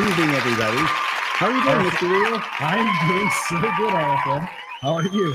[0.00, 0.78] evening, everybody.
[0.78, 2.10] How are you doing, Mr.
[2.10, 2.40] Reel?
[2.60, 4.48] I'm doing so good, RFM.
[4.80, 5.34] How are you?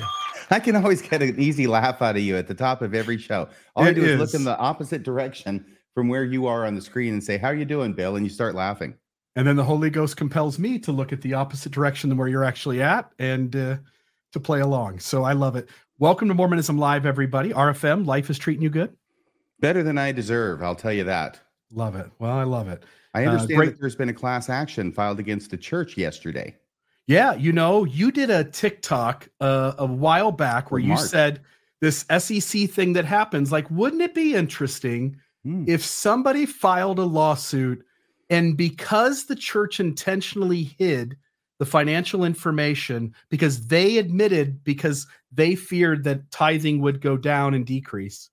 [0.52, 3.18] I can always get an easy laugh out of you at the top of every
[3.18, 3.50] show.
[3.76, 4.20] All I do is.
[4.20, 7.48] look in the opposite direction from where you are on the screen and say, "How
[7.48, 8.94] are you doing, Bill?" And you start laughing.
[9.36, 12.28] And then the Holy Ghost compels me to look at the opposite direction than where
[12.28, 13.78] you're actually at and uh,
[14.34, 15.00] to play along.
[15.00, 15.70] So I love it.
[16.00, 17.52] Welcome to Mormonism Live, everybody.
[17.52, 18.96] RFM, life is treating you good.
[19.60, 21.40] Better than I deserve, I'll tell you that.
[21.72, 22.12] Love it.
[22.20, 22.84] Well, I love it.
[23.14, 26.56] I Uh, understand great- that there's been a class action filed against the church yesterday.
[27.08, 31.42] Yeah, you know, you did a TikTok uh, a while back where you said
[31.82, 33.52] this SEC thing that happens.
[33.52, 35.64] Like, wouldn't it be interesting Hmm.
[35.68, 37.84] if somebody filed a lawsuit
[38.30, 41.18] and because the church intentionally hid
[41.58, 47.66] the financial information because they admitted because they feared that tithing would go down and
[47.66, 48.30] decrease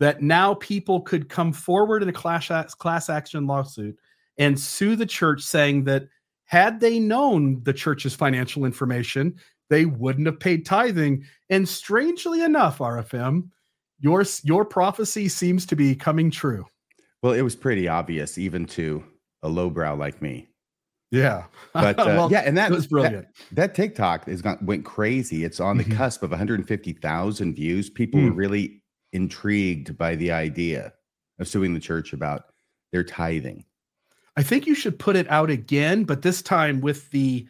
[0.00, 3.98] that now people could come forward in a class class action lawsuit
[4.40, 6.08] and sue the church saying that
[6.46, 9.36] had they known the church's financial information
[9.70, 13.48] they wouldn't have paid tithing and strangely enough rfm
[14.00, 16.66] your your prophecy seems to be coming true
[17.22, 19.04] Well, it was pretty obvious, even to
[19.42, 20.48] a lowbrow like me.
[21.10, 21.46] yeah
[21.78, 25.44] But uh, Well, yeah, and that was brilliant That, that TikTok has gone went crazy.
[25.44, 25.90] It's on the Mhm.
[25.96, 27.90] cusp of 150,000 views.
[27.90, 28.36] People were Mm.
[28.36, 28.82] really
[29.12, 30.92] intrigued by the idea
[31.38, 32.44] of suing the church about
[32.92, 33.64] their tithing.
[34.36, 37.46] I think you should put it out again, but this time with the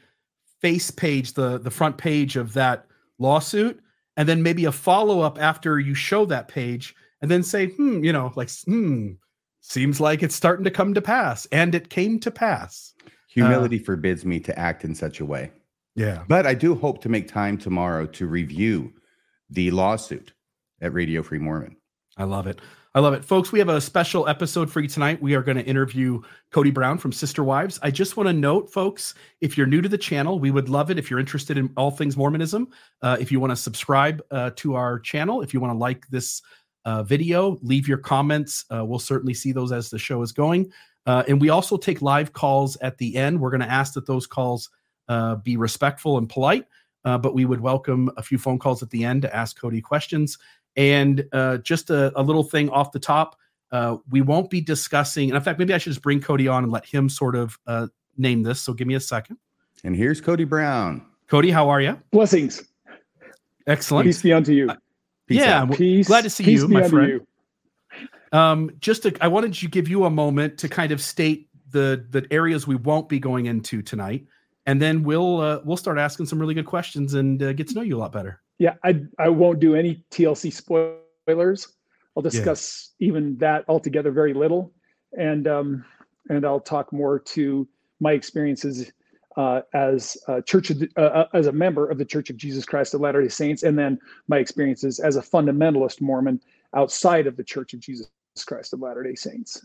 [0.61, 2.87] face page, the the front page of that
[3.19, 3.81] lawsuit,
[4.17, 8.03] and then maybe a follow up after you show that page, and then say, hmm,
[8.03, 9.13] you know, like, hmm,
[9.61, 12.95] seems like it's starting to come to pass, and it came to pass.
[13.29, 15.53] Humility forbids me to act in such a way.
[15.95, 18.93] Yeah, But I do hope to make time tomorrow to review
[19.51, 20.33] the lawsuit
[20.81, 21.77] at Radio Free Mormon.
[22.17, 22.61] I love it.
[22.93, 23.25] I love it.
[23.25, 25.23] Folks, we have a special episode for you tonight.
[25.23, 26.21] We are going to interview
[26.51, 27.79] Kody Brown from Sister Wives.
[27.85, 30.91] I just want to note, folks, if you're new to the channel, we would love
[30.91, 32.69] it if you're interested in all things Mormonism.
[33.01, 36.05] Uh, if you want to subscribe uh, to our channel, if you want to like
[36.09, 36.43] this
[36.85, 38.65] uh, video, leave your comments.
[38.75, 40.73] Uh, we'll certainly see those as the show is going.
[41.07, 43.41] Uh, and we also take live calls at the end.
[43.41, 44.69] We're going to ask that those calls
[45.09, 46.67] uh, be respectful and polite,
[47.05, 49.81] uh, but we would welcome a few phone calls at the end to ask Kody
[49.81, 50.39] questions.
[50.77, 53.37] And uh, just a, a little thing off the top,
[53.73, 55.29] uh, we won't be discussing.
[55.31, 57.59] And in fact, maybe I should just bring Kody on and let him sort of
[57.67, 58.61] uh, name this.
[58.61, 59.37] So give me a second.
[59.85, 61.05] And here's Kody Brown.
[61.29, 62.01] Kody, how are you?
[62.11, 62.63] Blessings.
[63.67, 64.07] Excellent.
[64.07, 64.71] Peace be unto you.
[64.71, 64.77] Uh,
[65.27, 65.71] Peace yeah, out.
[65.71, 66.07] w- Peace.
[66.09, 67.09] glad to see peace you, be my unto friend.
[67.13, 67.27] you.
[68.37, 72.05] Um, just to, I wanted to give you a moment to kind of state the
[72.11, 74.27] the areas we won't be going into tonight,
[74.67, 77.75] and then we'll uh, we'll start asking some really good questions and uh, get to
[77.75, 78.41] know you a lot better.
[78.61, 81.67] Yeah, I I won't do any TLC spoilers.
[82.15, 84.75] I'll discuss even that altogether very little,
[85.17, 85.85] and um,
[86.29, 87.67] and I'll talk more to
[88.01, 88.93] my experiences
[89.39, 92.37] uh, as a church of the, uh, uh, as a member of the Church of
[92.37, 93.99] Jesus Christ of Latter Day Saints, and then
[94.29, 96.39] my experiences as a fundamentalist Mormon
[96.77, 98.11] outside of the Church of Jesus
[98.47, 99.65] Christ of Latter Day Saints.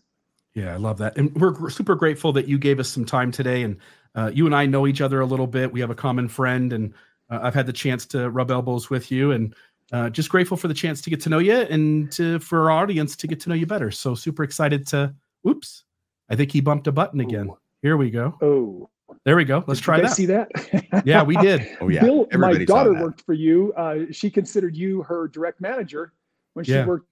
[0.54, 1.18] Yeah, I love that.
[1.18, 3.64] And we're super grateful that you gave us some time today.
[3.64, 3.78] And
[4.16, 5.74] uh, you and I know each other a little bit.
[5.74, 6.94] We have a common friend, and
[7.30, 9.32] uh, I've had the chance to rub elbows with you.
[9.32, 9.56] And
[9.92, 12.82] uh, just grateful for the chance to get to know you and to, for our
[12.82, 13.92] audience to get to know you better.
[13.92, 15.14] So super excited to.
[15.48, 15.84] Oops,
[16.30, 17.48] I think he bumped a button again.
[17.50, 17.58] Ooh.
[17.84, 18.36] Here we go.
[18.42, 18.90] Oh,
[19.26, 19.64] There we go.
[19.68, 20.12] Let's did try you that.
[20.16, 21.04] See that?
[21.06, 21.68] Yeah, we did.
[21.82, 22.02] Oh, yeah.
[22.04, 23.04] Bill, my Everybody saw daughter that.
[23.04, 23.74] worked for you.
[23.78, 26.14] Uh, she considered you her direct manager
[26.54, 26.86] when she Yeah.
[26.88, 27.08] worked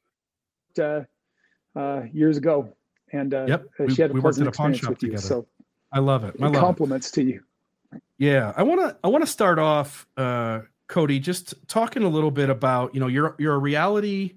[0.79, 1.01] uh,
[1.75, 2.73] uh, years ago,
[3.11, 4.79] and uh, Yep, uh, we- she had a we worked pleasant at a pawn experience
[4.79, 5.09] shop with you.
[5.09, 5.27] together.
[5.27, 5.47] So,
[5.91, 6.35] I love it.
[6.39, 6.59] I love it.
[6.59, 7.43] compliments to you.
[8.23, 12.31] Yeah, I want to I want to start off uh Kody just talking a little
[12.31, 14.35] bit about, you know, you're you're a reality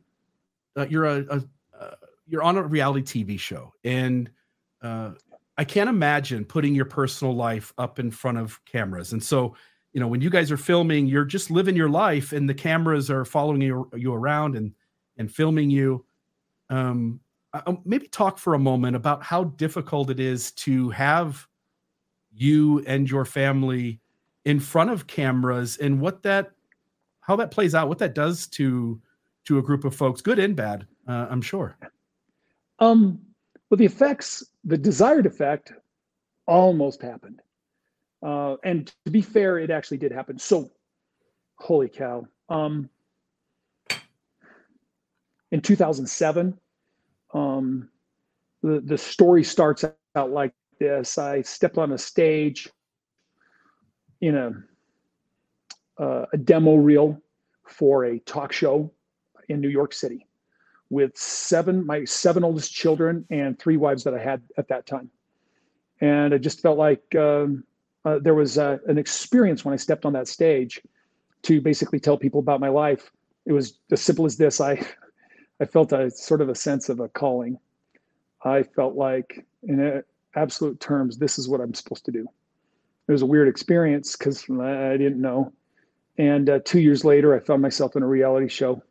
[0.76, 1.44] uh, you're a, a
[1.80, 1.94] uh,
[2.26, 4.30] you're on a reality TV show and
[4.82, 5.12] uh
[5.58, 9.12] I can't imagine putting your personal life up in front of cameras.
[9.12, 9.56] And so,
[9.92, 13.10] you know, when you guys are filming, you're just living your life and the cameras
[13.10, 14.74] are following you, you around and
[15.18, 16.04] and filming you.
[16.70, 17.20] Um
[17.54, 21.46] I- maybe talk for a moment about how difficult it is to have
[22.36, 24.00] you and your family
[24.44, 26.52] in front of cameras and what that
[27.20, 29.00] how that plays out what that does to
[29.44, 31.76] to a group of folks good and bad uh, i'm sure
[32.78, 33.20] Um,
[33.70, 35.72] well, the effects, the desired effect,
[36.46, 37.40] almost happened.
[38.22, 40.38] Uh, and to be fair, it actually did happen.
[40.38, 40.70] So,
[41.56, 42.26] holy cow!
[42.48, 42.88] Um,
[45.50, 46.58] in 2007,
[47.34, 47.88] um,
[48.62, 49.84] the the story starts
[50.14, 51.18] out like this.
[51.18, 52.68] I stepped on a stage
[54.20, 54.52] in a
[56.02, 57.20] uh, a demo reel
[57.66, 58.92] for a talk show
[59.48, 60.26] in New York City
[60.90, 65.10] with seven my seven oldest children and three wives that I had at that time.
[66.00, 67.64] and I just felt like um,
[68.04, 70.80] uh, there was uh, an experience when I stepped on that stage
[71.42, 73.10] to basically tell people about my life.
[73.46, 74.60] It was as simple as this.
[74.60, 74.80] I
[75.60, 77.58] I felt a sort of a sense of a calling.
[78.44, 80.02] I felt like, in
[80.36, 82.26] absolute terms, this is what I'm supposed to do.
[83.08, 85.52] It was a weird experience because I didn't know.
[86.18, 88.82] And uh, two years later, I found myself in a reality show.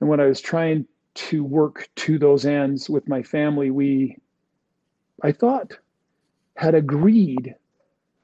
[0.00, 4.18] And when I was trying to work to those ends with my family, we,
[5.22, 5.78] I thought,
[6.56, 7.54] had agreed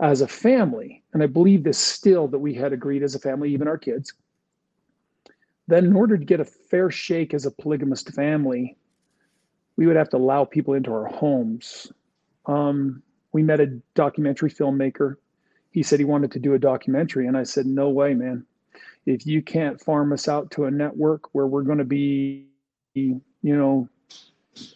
[0.00, 3.52] as a family, and I believe this still that we had agreed as a family,
[3.52, 4.14] even our kids,
[5.68, 8.76] that in order to get a fair shake as a polygamist family,
[9.76, 11.92] we would have to allow people into our homes.
[12.50, 13.02] Um,
[13.32, 15.16] we met a documentary filmmaker.
[15.70, 18.44] He said he wanted to do a documentary, and I said, No way, man.
[19.06, 22.46] If you can't farm us out to a network where we're going to be,
[22.94, 23.88] you know,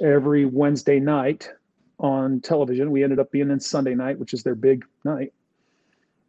[0.00, 1.50] every Wednesday night
[1.99, 2.91] on television.
[2.91, 5.32] We ended up being in Sunday night, which is their big night.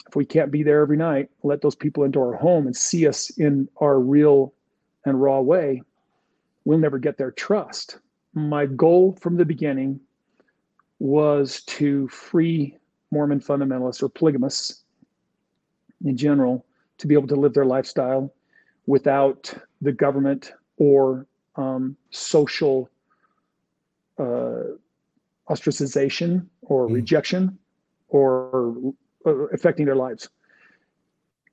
[0.07, 3.07] If we can't be there every night, let those people into our home and see
[3.07, 4.53] us in our real
[5.05, 5.81] and raw way,
[6.63, 7.99] we'll never get their trust.
[8.33, 9.99] My goal from the beginning
[10.99, 12.77] was to free
[13.11, 14.83] Mormon fundamentalists or polygamists
[16.03, 16.65] in general
[16.97, 18.33] to be able to live their lifestyle
[18.87, 21.25] without the government or
[21.55, 22.89] um, social
[24.19, 24.63] uh,
[25.49, 26.93] ostracization or mm.
[26.93, 27.57] rejection
[28.09, 28.93] or
[29.25, 30.29] uh, affecting their lives.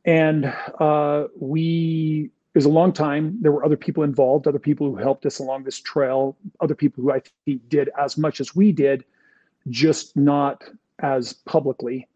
[0.05, 3.39] And uh, we, it was a long time.
[3.41, 7.03] There were other people involved, other people who helped us along this trail, other people
[7.03, 9.05] who I think did as much as we did,
[9.69, 10.63] just not
[11.01, 12.09] as publicly.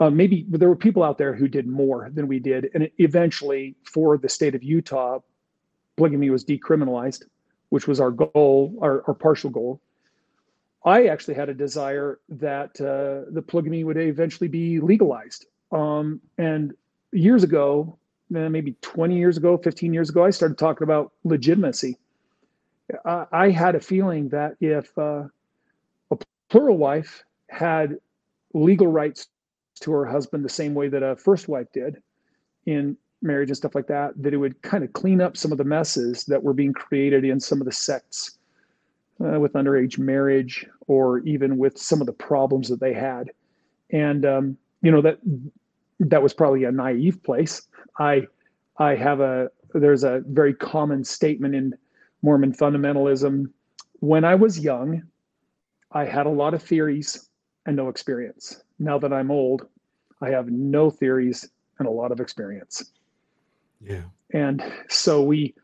[0.00, 2.70] Uh, maybe there were people out there who did more than we did.
[2.74, 5.20] And eventually, for the state of Utah,
[5.96, 7.24] polygamy was decriminalized,
[7.70, 9.80] which was our goal, our, our partial goal.
[10.84, 15.46] I actually had a desire that uh, the polygamy would eventually be legalized.
[15.72, 16.72] Um, and
[17.12, 17.98] years ago,
[18.30, 21.98] maybe 20 years ago, 15 years ago, I started talking about legitimacy.
[23.04, 25.24] I, I had a feeling that if uh,
[26.48, 27.96] plural wife had
[28.54, 29.28] legal rights
[29.80, 32.02] to her husband the same way that a first wife did
[32.66, 35.58] in marriage and stuff like that, that it would kind of clean up some of
[35.58, 38.38] the messes that were being created in some of the sects
[39.24, 43.30] uh, with underage marriage or even with some of the problems that they had.
[43.90, 45.18] And um, you know that
[46.00, 47.62] that was probably a naive place.
[47.98, 48.26] I
[48.76, 51.74] I have a there's a very common statement in
[52.22, 53.46] Mormon fundamentalism.
[54.00, 55.02] When I was young,
[55.92, 57.28] I had a lot of theories
[57.66, 58.62] and no experience.
[58.78, 59.66] Now that I'm old,
[60.20, 61.48] I have no theories
[61.78, 62.92] and a lot of experience.
[63.80, 64.02] Yeah.
[64.32, 65.54] And so we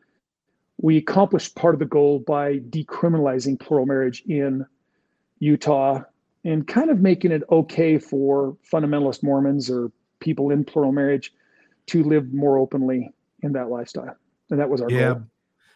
[0.79, 4.67] we accomplished part of the goal by decriminalizing plural marriage in
[5.39, 6.03] Utah
[6.45, 11.33] and kind of making it okay for fundamentalist Mormons or people in plural marriage
[11.87, 14.17] to live more openly in that lifestyle.
[14.51, 15.15] And that was our yeah.
[15.15, 15.23] goal.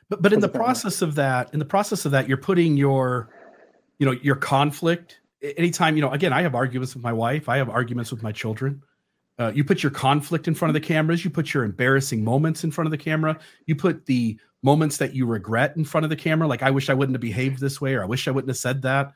[0.08, 3.28] But but in the process of that, in the process of that, you're putting your,
[3.98, 5.20] you know, your conflict.
[5.42, 8.32] Anytime, you know, again, I have arguments with my wife, I have arguments with my
[8.32, 8.82] children.
[9.38, 12.64] Uh, you put your conflict in front of the cameras, you put your embarrassing moments
[12.64, 16.10] in front of the camera, you put the moments that you regret in front of
[16.10, 18.32] the camera, like I wish I wouldn't have behaved this way, or I wish I
[18.32, 19.12] wouldn't have said that.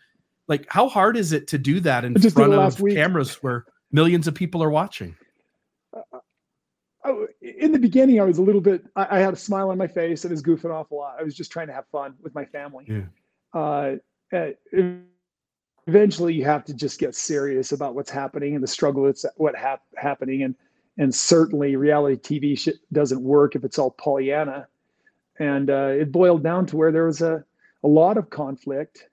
[0.47, 4.35] Like, how hard is it to do that in front of cameras where millions of
[4.35, 5.17] people are watching?
[5.97, 6.19] Uh,
[7.05, 8.85] oh, in the beginning, I was a little bit.
[8.97, 11.17] I, I, had a smile on my face and was goofing off a lot.
[11.19, 12.87] I was just trying to have fun with my family.
[12.89, 13.03] Yeah.
[13.55, 13.97] Uh, uh
[15.87, 19.55] eventually, you have to just get serious about what's happening and the struggle that's what
[19.55, 20.55] hap- happening, and
[20.99, 24.67] and certainly reality TV sh- doesn't work if it's all Pollyanna.
[25.39, 27.45] And uh, it boiled down to where there was a,
[27.83, 29.09] a lot of conflict.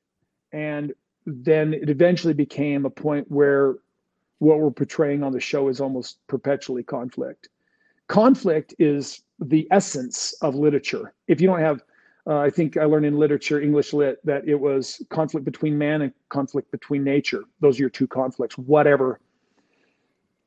[0.52, 0.94] And
[1.26, 3.76] then it eventually became a point where
[4.40, 7.50] what we're portraying on the show is almost perpetually conflict.
[8.08, 11.14] Conflict is the essence of literature.
[11.28, 11.82] If you don't have
[12.30, 16.04] uh, i think i learned in literature english lit that it was conflict between man
[16.04, 17.44] and conflict between nature.
[17.60, 19.20] Those are your two conflicts whatever.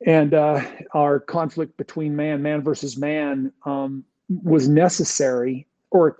[0.05, 0.61] And uh,
[0.93, 6.19] our conflict between man man versus man um, was necessary or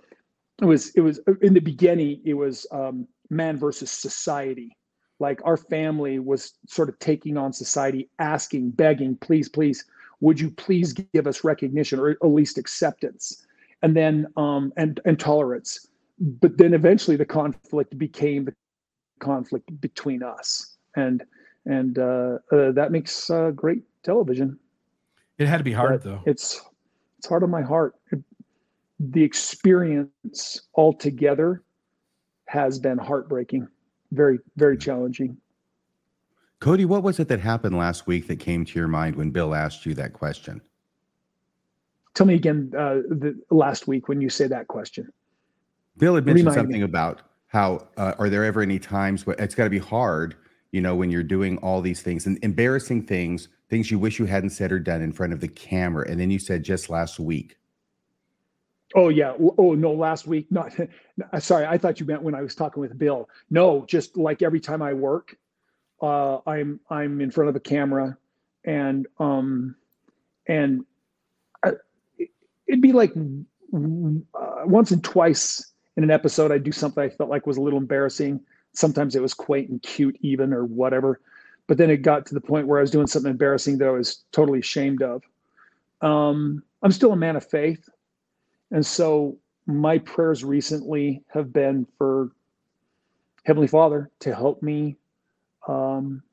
[0.62, 4.78] it was it was in the beginning it was um, man versus society.
[5.20, 9.86] Like our family was sort of taking on society asking begging please please
[10.20, 13.46] would you please give us recognition or at least acceptance
[13.84, 15.88] and then um, and and tolerance.
[16.20, 18.56] But then eventually the conflict became the
[19.20, 20.78] conflict between us.
[20.96, 21.24] And
[21.66, 24.58] and uh, uh, that makes uh, great television.
[25.38, 26.22] It had to be hard but though.
[26.26, 26.62] it's
[27.20, 27.96] it's hard on my heart.
[28.12, 28.24] It,
[29.00, 31.64] the experience altogether
[32.48, 33.68] has been heartbreaking,
[34.12, 35.38] very, very challenging.
[36.62, 39.54] Kody, what was it that happened last week that came to your mind when Bill
[39.54, 40.62] asked you that question?
[42.14, 45.12] Tell me again uh, the last week when you say that question.
[45.98, 46.86] Bill had mentioned Remind something me.
[46.86, 50.36] about how uh, are there ever any times where it's got to be hard,
[50.72, 54.26] you know, when you're doing all these things and embarrassing things, things you wish you
[54.26, 56.10] hadn't said or done in front of the camera.
[56.10, 57.58] And then you said just last week.
[58.96, 59.34] Oh yeah.
[59.58, 60.52] Oh no, last week.
[60.52, 60.72] Not
[61.40, 61.66] sorry.
[61.66, 63.28] I thought you meant when I was talking with Bill.
[63.50, 65.36] No, just like every time I work,
[66.02, 68.18] uh, I'm I'm in front of a camera,
[68.66, 69.76] and um,
[70.48, 70.86] and
[72.68, 77.30] it'd be like uh, once and twice in an episode I'd do something I felt
[77.30, 78.40] like was a little embarrassing.
[78.74, 81.20] Sometimes it was quaint and cute, even or whatever.
[81.68, 83.92] But then it got to the point where I was doing something embarrassing that I
[83.92, 85.24] was totally ashamed of.
[86.02, 87.88] Um, I'm still a man of faith.
[88.72, 92.32] And so my prayers recently have been for
[93.46, 94.98] Heavenly Father to help me
[95.68, 96.24] um,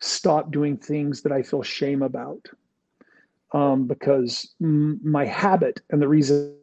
[0.00, 2.46] stop doing things that I feel shame about.
[3.54, 6.56] Um, because my habit and the reason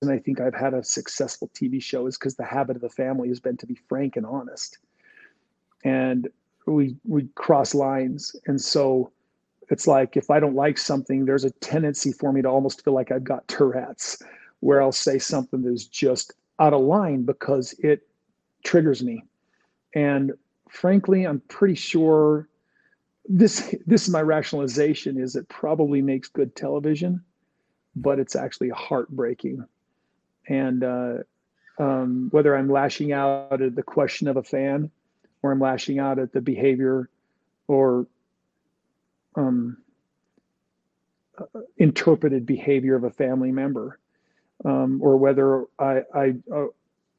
[0.00, 2.88] and I think I've had a successful TV show is because the habit of the
[2.88, 4.78] family has been to be frank and honest.
[5.84, 6.28] And
[6.66, 8.36] we we cross lines.
[8.46, 9.10] And so
[9.70, 12.94] it's like if I don't like something, there's a tendency for me to almost feel
[12.94, 14.22] like I've got Tourette's,
[14.60, 18.06] where I'll say something that's just out of line because it
[18.64, 19.24] triggers me.
[19.94, 20.32] And
[20.68, 22.48] frankly, I'm pretty sure
[23.28, 27.22] this this is my rationalization is it probably makes good television,
[27.94, 29.64] but it's actually heartbreaking.
[30.48, 31.14] And uh,
[31.78, 34.90] um, whether I'm lashing out at the question of a fan,
[35.42, 37.08] or I'm lashing out at the behavior,
[37.68, 38.06] or
[39.36, 39.76] um,
[41.38, 43.98] uh, interpreted behavior of a family member,
[44.64, 46.66] um, or whether I, I uh,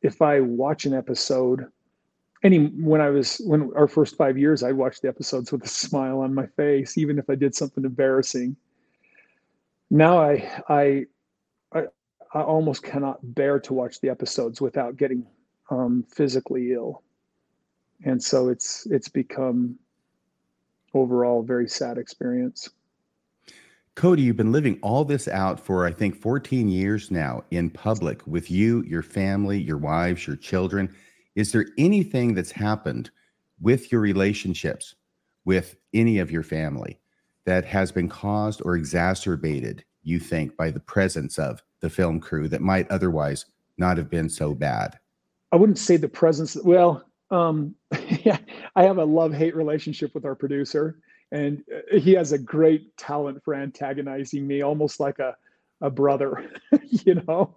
[0.01, 1.67] if I watch an episode
[2.43, 5.67] any when I was when our first five years, I watched the episodes with a
[5.67, 8.55] smile on my face, even if I did something embarrassing.
[9.89, 11.05] Now I I
[11.73, 11.83] I,
[12.33, 15.25] I almost cannot bear to watch the episodes without getting
[15.69, 17.03] um, physically ill,
[18.05, 19.77] and so it's it's become
[20.93, 22.69] overall a very sad experience.
[23.95, 28.25] Kody, you've been living all this out for I think 14 years now in public
[28.25, 30.95] with you, your family, your wives, your children
[31.35, 33.11] is there anything that's happened
[33.61, 34.95] with your relationships
[35.45, 36.99] with any of your family
[37.45, 42.47] that has been caused or exacerbated, you think, by the presence of the film crew
[42.47, 43.45] that might otherwise
[43.77, 44.99] not have been so bad?
[45.51, 46.55] I wouldn't say the presence.
[46.63, 47.75] Well, um,
[48.23, 48.37] yeah,
[48.75, 50.99] I have a love hate relationship with our producer,
[51.31, 55.35] and uh, he has a great talent for antagonizing me, almost like a
[55.81, 56.51] a brother,
[56.89, 57.55] you know?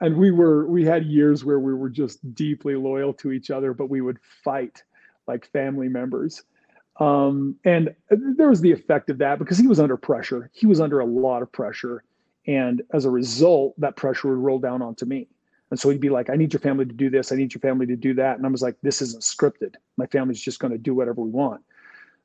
[0.00, 3.72] And we were we had years where we were just deeply loyal to each other
[3.72, 4.82] but we would fight
[5.26, 6.42] like family members.
[7.00, 10.50] Um, and there was the effect of that because he was under pressure.
[10.52, 12.04] He was under a lot of pressure.
[12.46, 15.28] And as a result that pressure would roll down onto me.
[15.70, 17.32] And so he'd be like i need your family to do this.
[17.32, 18.36] I need your family to do that.
[18.36, 19.74] And i was like this isn't scripted.
[19.96, 21.62] My family's just going to do whatever we want.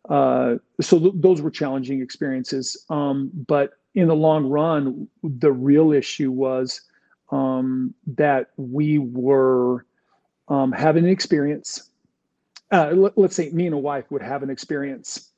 [0.08, 2.86] Uh, so th- those were challenging experiences.
[2.89, 6.81] Um, but in the long run the real issue was
[7.31, 9.86] um, that we were
[10.48, 11.89] um, having an experience.
[12.72, 15.31] Uh, let, let's say me and a wife would have an experience,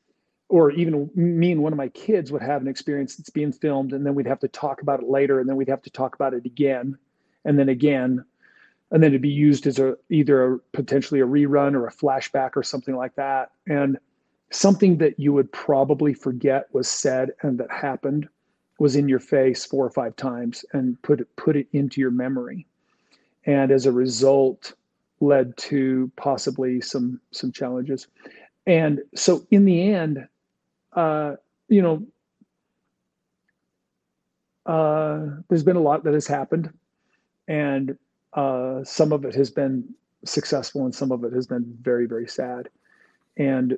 [0.50, 3.94] or even me and one of my kids would have an experience that's being filmed,
[3.94, 6.16] and then we'd have to talk about it later, and then we'd have to talk
[6.16, 6.98] about it again,
[7.46, 8.24] and then again,
[8.92, 12.52] and then it'd be used as a either a, potentially a rerun or a flashback
[12.56, 13.98] or something like that, and
[14.52, 18.28] something that you would probably forget was said and that happened
[18.82, 22.10] was in your face four or five times and put it, put it into your
[22.10, 22.66] memory.
[23.46, 24.74] And as a result,
[25.20, 28.08] led to possibly some some challenges.
[28.66, 30.28] And so in the end,
[30.94, 31.36] uh,
[31.68, 32.04] you know,
[34.66, 36.74] uh, there's been a lot that has happened,
[37.48, 37.96] and
[38.34, 39.94] uh, some of it has been
[40.26, 42.68] successful, and some of it has been very, very sad.
[43.38, 43.78] And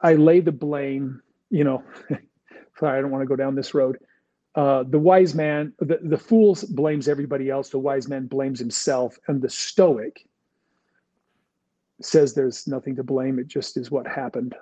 [0.00, 1.84] I lay the blame, you know,
[2.78, 3.98] sorry, I don't want to go down this road.
[4.54, 7.70] Uh, the wise man, the, the fool blames everybody else.
[7.70, 9.18] The wise man blames himself.
[9.28, 10.26] And the stoic
[12.00, 13.38] says there's nothing to blame.
[13.38, 14.54] It just is what happened.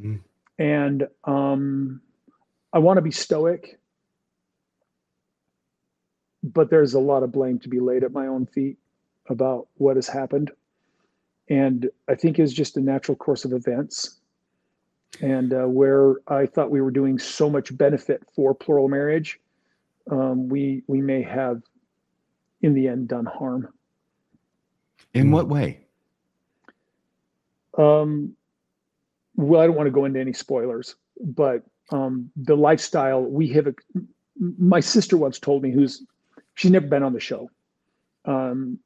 [0.00, 0.20] Mm.
[0.58, 2.00] And um,
[2.72, 3.80] I want to be stoic,
[6.42, 8.78] but there's a lot of blame to be laid at my own feet
[9.28, 10.50] about what has happened.
[11.48, 14.20] And I think is just a natural course of events
[15.20, 19.38] and uh, where I thought we were doing so much benefit for plural marriage,
[20.10, 21.62] um, we we may have,
[22.62, 23.68] in the end, done harm.
[25.14, 25.86] In what way?
[27.76, 28.34] Um,
[29.36, 33.74] well, I don't want to go into any spoilers, but um, the lifestyle we have.
[34.58, 36.04] My sister once told me, who's
[36.54, 37.50] she's never been on the show.
[38.24, 38.78] Um,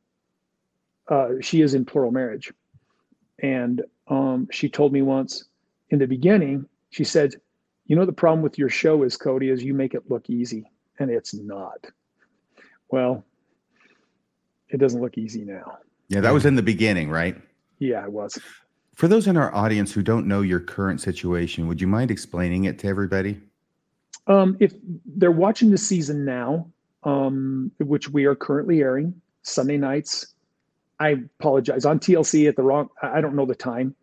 [1.09, 2.53] uh, she is in plural marriage,
[3.39, 5.45] and um, she told me once
[5.91, 7.35] in the beginning, she said,
[7.87, 10.71] "You know the problem with your show is Kody is you make it look easy,
[10.99, 11.87] and it's not."
[12.91, 13.25] Well,
[14.69, 15.79] it doesn't look easy now.
[16.09, 17.37] Yeah, that was in the beginning, right?
[17.79, 18.39] Yeah, it was.
[18.95, 22.65] For those in our audience who don't know your current situation, would you mind explaining
[22.65, 23.41] it to everybody?
[24.27, 24.73] Um, if
[25.05, 26.69] they're watching the season now,
[27.05, 30.35] um, which we are currently airing Sunday nights,
[30.99, 32.89] I apologize on TLC at the wrong.
[33.03, 33.95] I don't know the time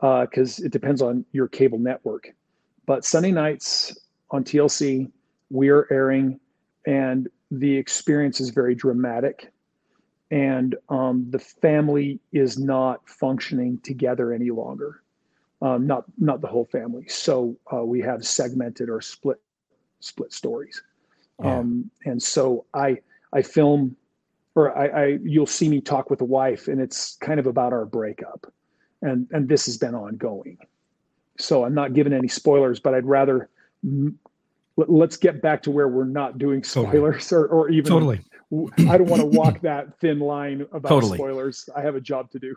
[0.00, 2.32] because uh, it depends on your cable network.
[2.86, 3.96] But Sunday nights
[4.30, 5.10] on TLC,
[5.50, 6.40] we are airing,
[6.86, 9.52] and the experience is very dramatic
[10.30, 15.02] and um, the family is not functioning together any longer.
[15.62, 17.06] Um, not not the whole family.
[17.08, 19.38] So uh, we have segmented or split
[19.98, 20.82] split stories,
[21.42, 21.58] yeah.
[21.58, 22.98] um, and so I
[23.32, 23.94] I film
[24.54, 27.74] or I, I you'll see me talk with the wife, and it's kind of about
[27.74, 28.50] our breakup,
[29.02, 30.58] and and this has been ongoing.
[31.38, 33.48] So I'm not giving any spoilers, but I'd rather
[34.76, 37.48] let's get back to where we're not doing spoilers totally.
[37.48, 38.20] or, or even totally
[38.52, 41.16] I don't want to walk that thin line about totally.
[41.16, 41.68] spoilers.
[41.76, 42.56] I have a job to do.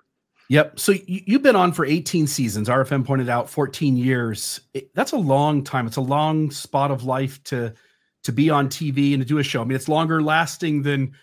[0.50, 0.80] Yep.
[0.80, 2.68] So you've been on for 18 seasons.
[2.68, 4.60] RFM pointed out 14 years.
[4.94, 5.88] that's a long time.
[5.88, 7.74] It's a long spot of life to
[8.24, 9.62] to be on TV and to do a show.
[9.62, 11.14] I mean, it's longer lasting than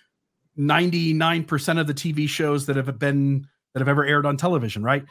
[0.58, 5.04] 99% of the TV shows that have been that have ever aired on television, right?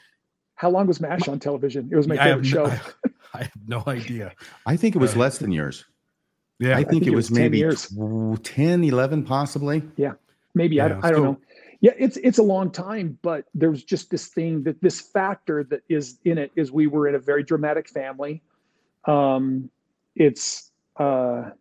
[0.55, 1.89] How long was MASH on television?
[1.91, 2.65] It was my favorite show.
[2.65, 2.79] I,
[3.33, 4.33] I, have no idea.
[4.65, 5.85] I think it was uh, less than yours.
[6.59, 9.83] Yeah, I think, I think it, was, was maybe 10, 10, 11, possibly.
[9.95, 10.13] Yeah,
[10.53, 10.75] maybe.
[10.75, 11.39] Yeah, I, I don't so, know.
[11.81, 15.81] Yeah, it's it's a long time, but there's just this thing that this factor that
[15.87, 18.41] is in it is we were in a very dramatic family.
[19.05, 19.69] Um,
[20.13, 21.51] it's uh,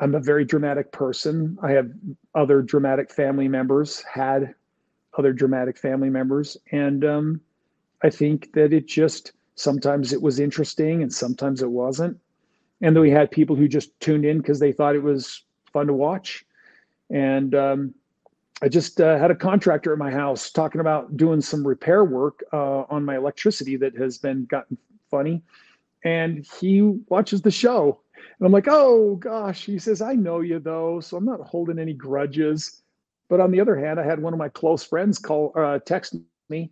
[0.00, 1.58] I'm a very dramatic person.
[1.60, 1.90] I have
[2.36, 4.54] other dramatic family members, had
[5.18, 7.40] other dramatic family members, and um,
[8.02, 12.18] I think that it just sometimes it was interesting and sometimes it wasn't.
[12.80, 15.86] And then we had people who just tuned in because they thought it was fun
[15.86, 16.44] to watch.
[17.10, 17.94] And um,
[18.62, 22.42] i just uh, had a contractor at my house talking about doing some repair work
[22.52, 24.76] uh, on my electricity that has been gotten
[25.10, 25.42] funny.
[26.04, 28.00] And he watches the show.
[28.38, 31.78] And i'm like oh gosh he says i know you though so i'm not holding
[31.78, 32.81] any grudges
[33.32, 36.14] but on the other hand i had one of my close friends call uh, text
[36.48, 36.70] me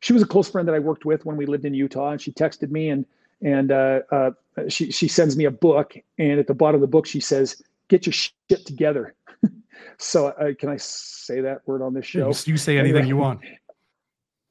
[0.00, 2.20] she was a close friend that i worked with when we lived in utah and
[2.20, 3.04] she texted me and
[3.42, 4.30] and uh, uh,
[4.68, 7.62] she she sends me a book, and at the bottom of the book she says,
[7.88, 9.14] "Get your shit together."
[9.98, 12.32] so uh, can I say that word on this show?
[12.44, 13.08] You say anything anyway.
[13.08, 13.40] you want.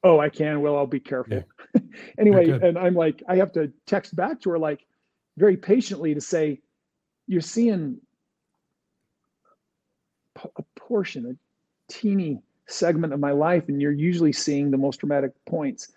[0.04, 0.60] Oh, I can.
[0.60, 1.42] Well, I'll be careful.
[1.74, 1.80] Yeah.
[2.18, 4.86] anyway, and I'm like, I have to text back to her like
[5.36, 6.60] very patiently to say,
[7.26, 7.98] "You're seeing
[10.44, 11.34] a portion, a
[11.88, 15.92] teeny segment of my life, and you're usually seeing the most dramatic points."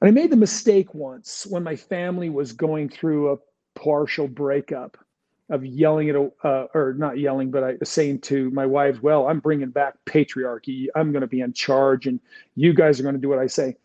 [0.00, 3.38] And I made the mistake once when my family was going through a
[3.74, 4.98] partial breakup
[5.52, 9.28] of yelling at, a, uh, or not yelling, but I saying to my wives, well,
[9.28, 10.86] I'm bringing back patriarchy.
[10.96, 12.20] I'm going to be in charge and
[12.56, 13.76] you guys are going to do what I say.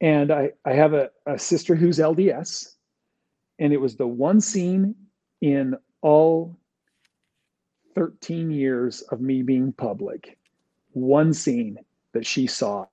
[0.00, 2.74] And I, I have a, a sister who's LDS.
[3.58, 4.94] And it was the one scene
[5.40, 6.56] in all
[7.98, 10.38] 13 years of me being public,
[10.92, 11.78] one scene
[12.12, 12.86] that she saw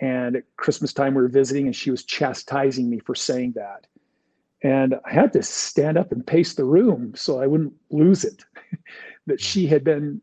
[0.00, 3.86] and at Christmas time, we were visiting, and she was chastising me for saying that.
[4.62, 8.44] And I had to stand up and pace the room so I wouldn't lose it.
[9.26, 10.20] that she had been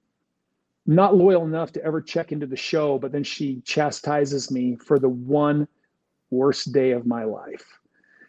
[0.86, 5.00] not loyal enough to ever check into the show, but then she chastises me for
[5.00, 5.68] the one
[6.32, 7.66] worst day of my life.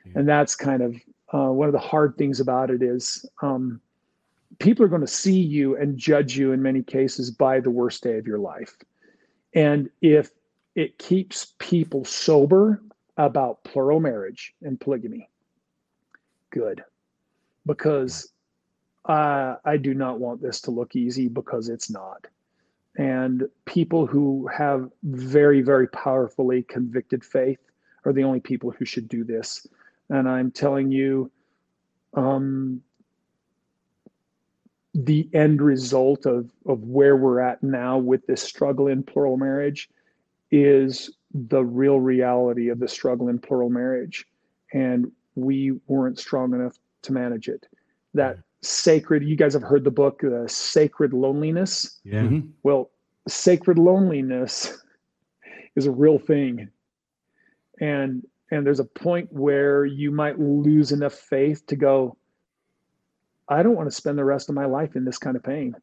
[0.05, 0.13] Yeah.
[0.17, 0.97] And that's kind of
[1.33, 3.81] uh, one of the hard things about it is um,
[4.63, 8.03] people are going to see you and judge you in many cases by the worst
[8.03, 8.77] day of your life.
[9.55, 10.31] And if
[10.75, 12.81] it keeps people sober
[13.17, 15.29] about plural marriage and polygamy.
[16.51, 16.83] Good.
[17.67, 18.33] Because
[19.05, 22.27] I do not want this to look easy because it's not.
[22.97, 27.59] And people who have very, very powerfully convicted faith
[28.05, 29.67] are the only people who should do this.
[30.09, 31.31] And I'm telling you,
[32.15, 32.83] um,
[34.95, 39.89] the end result of, of where we're at now with this struggle in plural marriage
[40.51, 44.27] is the real reality of the struggle in plural marriage.
[44.73, 47.67] And we weren't strong enough to manage it.
[48.13, 52.01] That sacred, you guys have heard the book, uh, Sacred Loneliness.
[52.05, 52.21] Yeah.
[52.21, 52.49] Mm-hmm.
[52.63, 52.91] Well,
[53.29, 54.79] sacred loneliness
[55.77, 56.69] is a real thing.
[57.81, 62.19] And and there's a point where you might lose enough faith to go
[63.49, 65.75] i don't want to spend the rest of my life in this kind of pain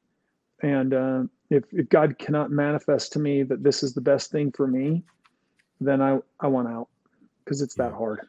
[0.61, 4.51] and uh, if, if god cannot manifest to me that this is the best thing
[4.51, 5.03] for me
[5.81, 6.87] then i i want out
[7.43, 8.21] because it's that hard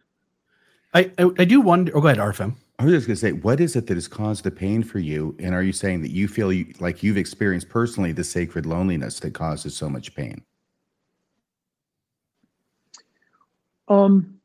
[0.92, 3.32] I, I, I do wonder oh go ahead rfm I was just going to say,
[3.32, 5.36] what is it that has caused the pain for you?
[5.38, 9.20] And are you saying that you feel you, like you've experienced personally the sacred loneliness
[9.20, 10.42] that causes so much pain?
[13.86, 14.39] Um,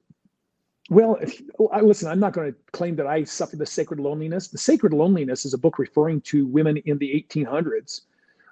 [0.89, 4.49] well, if, I, listen, I'm not going to claim that I suffer the sacred loneliness.
[4.49, 8.01] The sacred loneliness is a book referring to women in the 1800s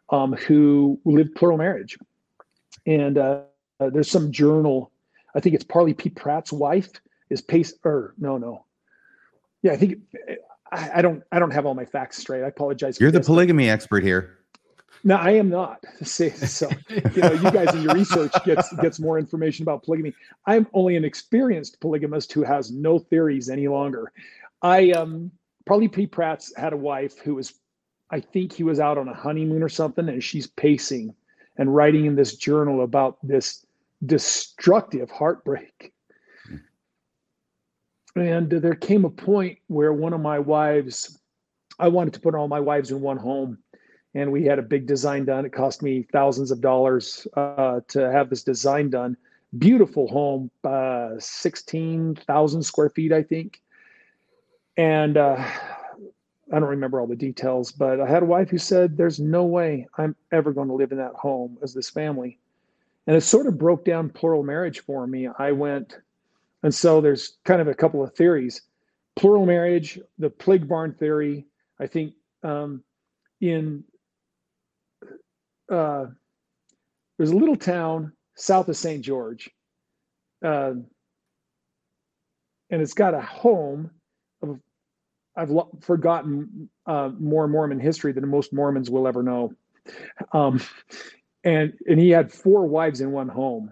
[0.10, 1.98] um, who lived plural marriage.
[2.86, 3.42] And uh,
[3.80, 4.92] uh, there's some journal,
[5.36, 6.10] I think it's Parley P.
[6.10, 6.90] Pratt's wife
[7.30, 8.66] is Pace, or no, no.
[9.62, 10.00] Yeah, I think
[10.72, 12.44] I, I don't I don't have all my facts straight.
[12.44, 13.00] I apologize.
[13.00, 14.40] You're the this, polygamy expert here.
[15.04, 15.84] No, I am not.
[16.04, 16.70] So,
[17.16, 20.14] you know, you guys in your research gets gets more information about polygamy.
[20.46, 24.12] I'm only an experienced polygamist who has no theories any longer.
[24.62, 25.32] I um
[25.66, 26.08] Parley P.
[26.08, 27.54] Pratt's had a wife who was,
[28.10, 31.16] I think he was out on a honeymoon or something, and she's pacing
[31.58, 33.66] and writing in this journal about this
[34.06, 35.94] destructive heartbreak.
[38.16, 41.18] And there came a point where one of my wives,
[41.80, 43.58] I wanted to put all my wives in one home
[44.16, 45.46] and we had a big design done.
[45.46, 49.18] It cost me thousands of dollars uh, to have this design done.
[49.58, 53.62] Beautiful home, uh, 16,000 square feet, I think.
[54.78, 55.44] And uh,
[56.52, 59.46] I don't remember all the details, but I had a wife who said, There's no
[59.46, 62.40] way I'm ever going to live in that home as this family.
[63.06, 65.28] And it sort of broke down plural marriage for me.
[65.38, 65.98] I went,
[66.64, 68.62] and so there's kind of a couple of theories
[69.16, 71.46] plural marriage, the plague barn theory.
[71.80, 72.84] I think um,
[73.42, 73.84] in
[75.74, 76.06] uh,
[77.18, 79.04] there's a little town south of St.
[79.04, 79.50] George,
[80.46, 80.74] uh,
[82.70, 83.90] and it's got a home
[84.42, 84.60] of
[85.36, 89.54] I've forgotten uh, more Mormon history than most Mormons will ever know.
[90.32, 90.62] Um,
[91.44, 93.72] and and he had four wives in one home.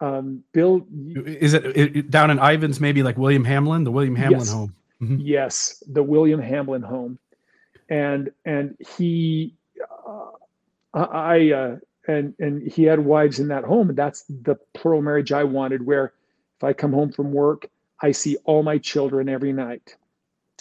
[0.00, 0.86] Um, Bill,
[1.24, 2.80] is it, it, down in Ivins?
[2.80, 4.74] Maybe like William Hamlin, the William Hamlin yes, home.
[5.02, 5.16] Mm-hmm.
[5.20, 7.18] Yes, the William Hamlin home,
[7.88, 9.56] and and he
[10.94, 11.76] I uh,
[12.08, 15.84] and and he had wives in that home, and that's the plural marriage I wanted.
[15.84, 16.12] Where
[16.56, 17.68] if I come home from work,
[18.00, 19.96] I see all my children every night,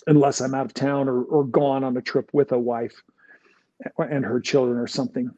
[0.08, 3.02] unless I'm out of town or or gone on a trip with a wife
[3.98, 5.30] and her children or something.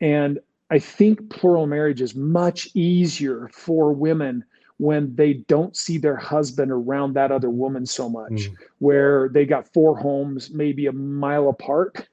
[0.00, 0.38] And
[0.70, 4.44] I think plural marriage is much easier for women
[4.78, 8.56] when they don't see their husband around that other woman so much, mm.
[8.78, 12.08] where they got four homes, maybe a mile apart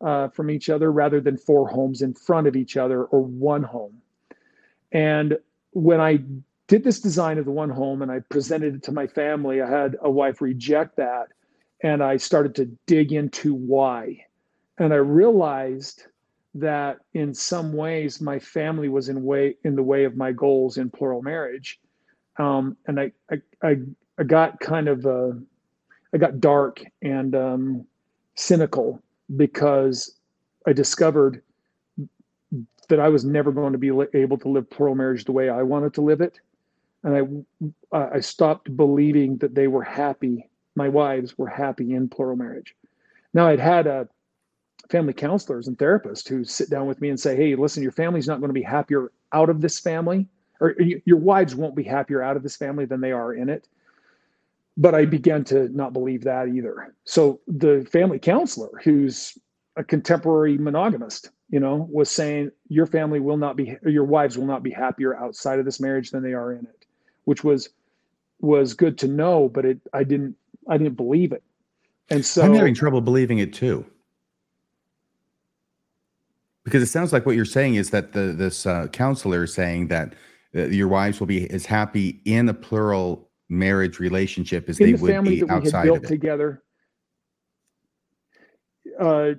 [0.00, 3.62] uh, from each other rather than four homes in front of each other or one
[3.62, 4.00] home.
[4.92, 5.38] And
[5.72, 6.20] when I
[6.66, 9.68] did this design of the one home and I presented it to my family, I
[9.68, 11.28] had a wife reject that.
[11.82, 14.26] And I started to dig into why.
[14.78, 16.04] And I realized
[16.54, 20.78] that in some ways my family was in way in the way of my goals
[20.78, 21.80] in plural marriage.
[22.38, 23.76] Um, and I, I, I,
[24.18, 25.32] I got kind of, uh,
[26.12, 27.86] I got dark and um,
[28.34, 29.02] cynical
[29.36, 30.18] because
[30.66, 31.42] I discovered
[32.88, 35.62] that I was never going to be able to live plural marriage the way I
[35.62, 36.40] wanted to live it.
[37.02, 37.44] And
[37.92, 40.48] I, I stopped believing that they were happy.
[40.74, 42.74] My wives were happy in plural marriage.
[43.32, 44.04] Now I'd had a uh,
[44.90, 48.26] family counselors and therapists who sit down with me and say, Hey, listen, your family's
[48.26, 50.26] not going to be happier out of this family,
[50.60, 50.74] or
[51.06, 53.68] your wives won't be happier out of this family than they are in it
[54.76, 56.94] but I began to not believe that either.
[57.04, 59.36] So the family counselor, who's
[59.76, 64.46] a contemporary monogamist, you know, was saying your family will not be, your wives will
[64.46, 66.86] not be happier outside of this marriage than they are in it,
[67.24, 67.70] which was
[68.40, 70.36] was good to know, but it I didn't
[70.68, 71.42] I didn't believe it.
[72.10, 73.84] And so I'm having trouble believing it too.
[76.64, 79.88] Because it sounds like what you're saying is that the this uh, counselor is saying
[79.88, 80.14] that
[80.54, 84.92] uh, your wives will be as happy in a plural marriage relationship as in they
[84.92, 86.62] the would family be that outside we had built together.
[88.98, 89.32] Uh,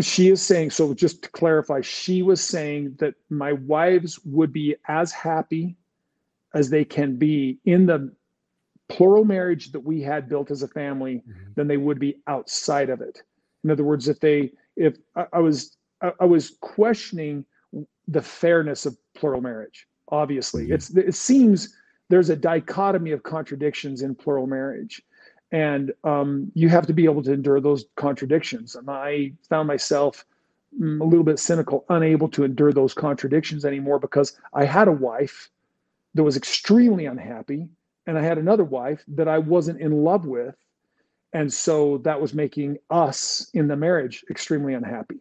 [0.00, 0.94] she is saying so.
[0.94, 5.76] Just to clarify, she was saying that my wives would be as happy
[6.54, 8.12] as they can be in the
[8.88, 11.52] plural marriage that we had built as a family mm-hmm.
[11.56, 13.22] than they would be outside of it.
[13.64, 17.44] In other words, if they, if I, I was, I, I, was questioning
[18.08, 19.86] the fairness of plural marriage.
[20.10, 20.74] Obviously, mm-hmm.
[20.74, 21.74] it's it seems
[22.08, 25.02] there's a dichotomy of contradictions in plural marriage
[25.52, 30.24] and um, you have to be able to endure those contradictions and i found myself
[30.78, 34.92] mm, a little bit cynical unable to endure those contradictions anymore because i had a
[34.92, 35.50] wife
[36.14, 37.68] that was extremely unhappy,
[38.06, 40.54] and I had another wife that I wasn't in love with.
[41.32, 45.20] And so that was making us in the marriage extremely unhappy.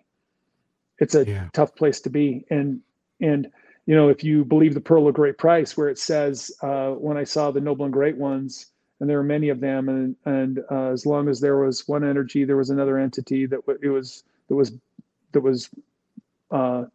[1.00, 1.50] It's a yeah.
[1.54, 2.46] tough place to be.
[2.52, 2.82] And,
[3.19, 3.52] and,
[3.86, 7.17] you know, if you believe the pearl of great price, where it says, uh, when
[7.17, 8.67] I saw the noble and great ones,
[9.00, 12.04] and there were many of them, and and uh, as long as there was one
[12.04, 14.72] energy, there was another entity that w- it was that was
[15.34, 15.69] that was
[16.52, 16.86] uh,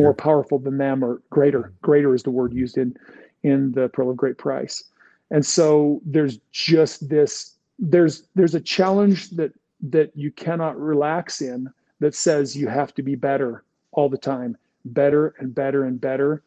[0.00, 1.72] more powerful than them, or greater.
[1.82, 2.96] Greater is the word used in
[3.42, 4.84] in the pearl of great price.
[5.30, 11.68] And so there's just this there's there's a challenge that that you cannot relax in
[12.00, 16.42] that says you have to be better all the time, better and better and better.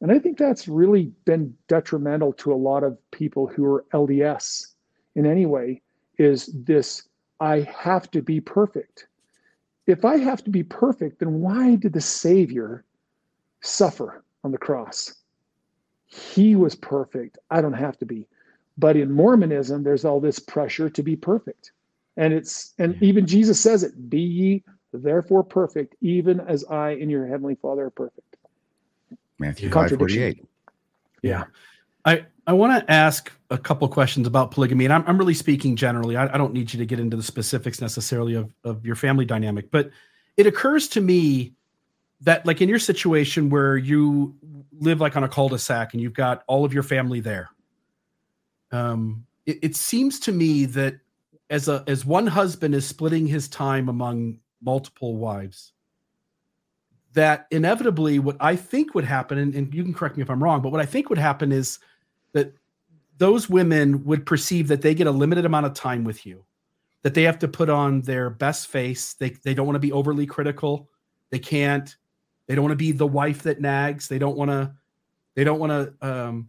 [0.00, 4.74] And I think that's really been detrimental to a lot of people who are LDS
[5.14, 5.82] in any way
[6.18, 7.08] is this
[7.40, 9.06] I have to be perfect.
[9.86, 12.84] If I have to be perfect, then why did the Savior
[13.60, 15.14] suffer on the cross?
[16.06, 17.38] He was perfect.
[17.50, 18.28] I don't have to be.
[18.78, 21.72] But in Mormonism, there's all this pressure to be perfect.
[22.16, 27.10] And it's and even Jesus says it, be ye therefore perfect, even as I and
[27.10, 28.36] your heavenly Father are perfect.
[29.38, 30.44] Matthew 548.
[31.22, 31.44] Yeah.
[32.04, 35.76] I, I want to ask a couple questions about polygamy, and I'm, I'm really speaking
[35.76, 36.16] generally.
[36.16, 39.24] I, I don't need you to get into the specifics necessarily of, of your family
[39.24, 39.90] dynamic, but
[40.36, 41.52] it occurs to me
[42.22, 44.34] that, like in your situation where you
[44.80, 47.50] live like on a cul-de-sac and you've got all of your family there,
[48.72, 50.96] um, it, it seems to me that
[51.50, 55.72] as a as one husband is splitting his time among multiple wives,
[57.14, 60.42] that inevitably what I think would happen, and, and you can correct me if I'm
[60.42, 61.78] wrong, but what I think would happen is
[62.32, 62.54] that
[63.18, 66.44] those women would perceive that they get a limited amount of time with you,
[67.02, 69.14] that they have to put on their best face.
[69.14, 70.88] They they don't want to be overly critical.
[71.30, 71.94] They can't.
[72.46, 74.08] They don't want to be the wife that nags.
[74.08, 74.72] They don't want to.
[75.34, 76.48] They don't want to um,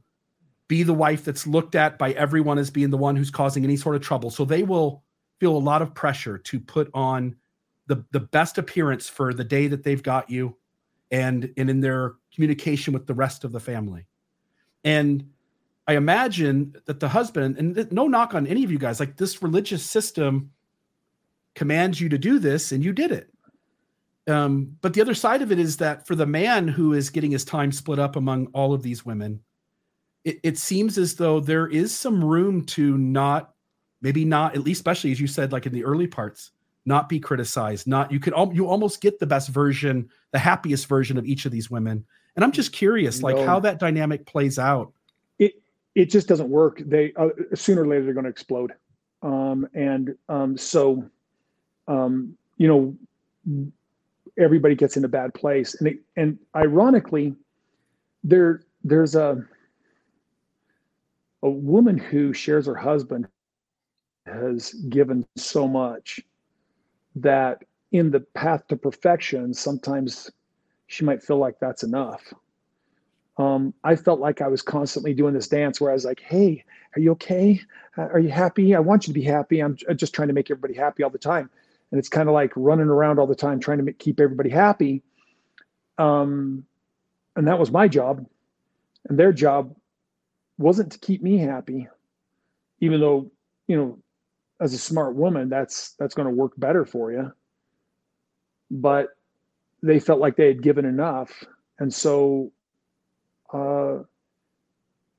[0.67, 3.77] be the wife that's looked at by everyone as being the one who's causing any
[3.77, 4.31] sort of trouble.
[4.31, 5.03] So they will
[5.39, 7.35] feel a lot of pressure to put on
[7.87, 10.55] the the best appearance for the day that they've got you
[11.11, 14.05] and and in their communication with the rest of the family.
[14.83, 15.29] And
[15.87, 19.41] I imagine that the husband and no knock on any of you guys like this
[19.41, 20.51] religious system
[21.55, 23.29] commands you to do this and you did it.
[24.27, 27.31] Um, but the other side of it is that for the man who is getting
[27.31, 29.41] his time split up among all of these women,
[30.23, 33.53] it, it seems as though there is some room to not,
[34.01, 36.51] maybe not, at least especially as you said, like in the early parts,
[36.85, 37.87] not be criticized.
[37.87, 41.51] Not you could you almost get the best version, the happiest version of each of
[41.51, 42.05] these women.
[42.35, 43.45] And I'm just curious, like no.
[43.45, 44.91] how that dynamic plays out.
[45.39, 45.61] It
[45.95, 46.81] it just doesn't work.
[46.85, 48.73] They uh, sooner or later they're going to explode.
[49.21, 51.09] Um, and um, so,
[51.87, 53.65] um, you know,
[54.37, 55.75] everybody gets in a bad place.
[55.75, 57.35] And it, and ironically,
[58.23, 59.43] there there's a
[61.43, 63.27] a woman who shares her husband
[64.25, 66.21] has given so much
[67.15, 70.31] that in the path to perfection, sometimes
[70.87, 72.33] she might feel like that's enough.
[73.37, 76.63] Um, I felt like I was constantly doing this dance where I was like, Hey,
[76.95, 77.61] are you okay?
[77.97, 78.75] Are you happy?
[78.75, 79.59] I want you to be happy.
[79.59, 81.49] I'm just trying to make everybody happy all the time.
[81.91, 84.49] And it's kind of like running around all the time trying to make, keep everybody
[84.49, 85.03] happy.
[85.97, 86.65] Um,
[87.35, 88.25] and that was my job.
[89.09, 89.75] And their job
[90.57, 91.87] wasn't to keep me happy,
[92.79, 93.31] even though,
[93.67, 93.99] you know,
[94.59, 97.31] as a smart woman, that's that's going to work better for you.
[98.71, 99.09] But
[99.81, 101.43] they felt like they had given enough,
[101.79, 102.51] and so
[103.51, 103.99] uh,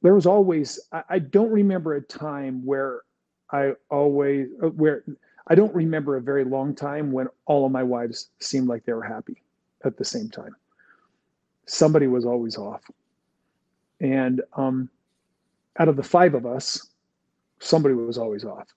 [0.03, 0.81] there was always.
[0.93, 3.03] I, I don't remember a time where
[3.51, 5.05] I always uh, where
[5.47, 8.93] I don't remember a very long time when all of my wives seemed like they
[8.93, 9.43] were happy
[9.85, 10.57] at the same time.
[11.67, 12.83] Somebody was always off,
[14.01, 14.89] and um,
[15.79, 16.89] out of the five of us,
[17.59, 18.69] somebody was always off,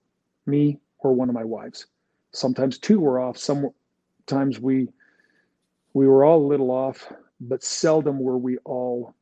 [0.48, 1.88] me or one of my wives.
[2.32, 3.38] Sometimes two were off.
[3.38, 4.88] Sometimes we
[5.94, 9.16] we were all a little off, but seldom were we all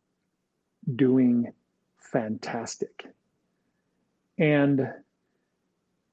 [0.96, 1.54] doing
[1.98, 3.06] fantastic.
[4.38, 4.92] And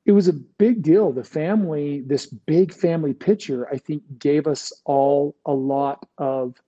[0.05, 1.13] it was a big deal.
[1.13, 6.61] The family, this big family picture, I think gave us all a lot of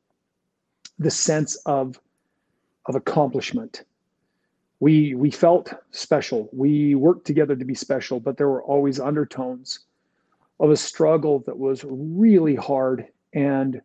[0.99, 1.99] the sense of
[2.87, 3.85] of accomplishment
[4.81, 6.49] we we felt special.
[6.53, 9.81] We worked together to be special but there were always undertones
[10.61, 13.81] of a struggle that was really hard and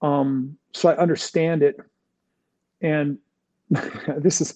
[0.00, 1.76] um, so i understand it.
[2.80, 3.18] And
[4.18, 4.54] this is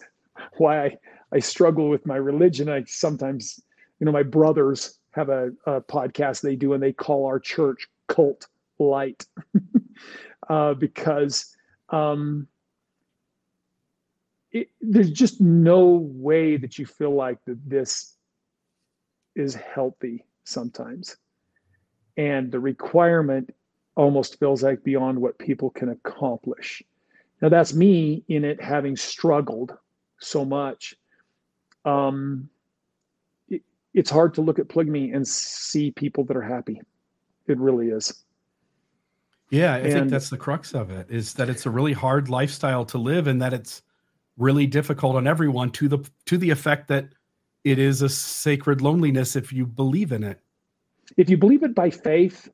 [0.57, 0.99] why I,
[1.33, 2.69] I struggle with my religion.
[2.69, 3.61] I sometimes
[3.99, 7.87] you know my brothers have a, a podcast they do and they call our church
[8.09, 8.47] cult
[8.79, 9.27] light
[10.49, 11.55] uh, because
[11.91, 12.47] um,
[14.53, 18.17] it, there's just no way that you feel like that this
[19.35, 21.17] is healthy sometimes.
[22.17, 23.55] And the requirement
[23.97, 26.83] almost feels like beyond what people can accomplish.
[27.41, 29.73] Now that's me in it having struggled
[30.21, 30.95] so much.
[31.85, 32.49] Um,
[33.49, 33.63] it,
[33.95, 36.81] it's hard to look at polygamy and see people that are happy.
[37.47, 38.23] It really is.
[39.51, 42.31] Yeah i and, think that's the crux of it is that it's a really hard
[42.31, 43.83] lifestyle to live and that it's
[44.37, 47.09] really difficult on everyone to the to the effect that
[47.65, 50.41] it is a sacred loneliness if you believe in it.
[51.17, 52.49] If you believe it by faith,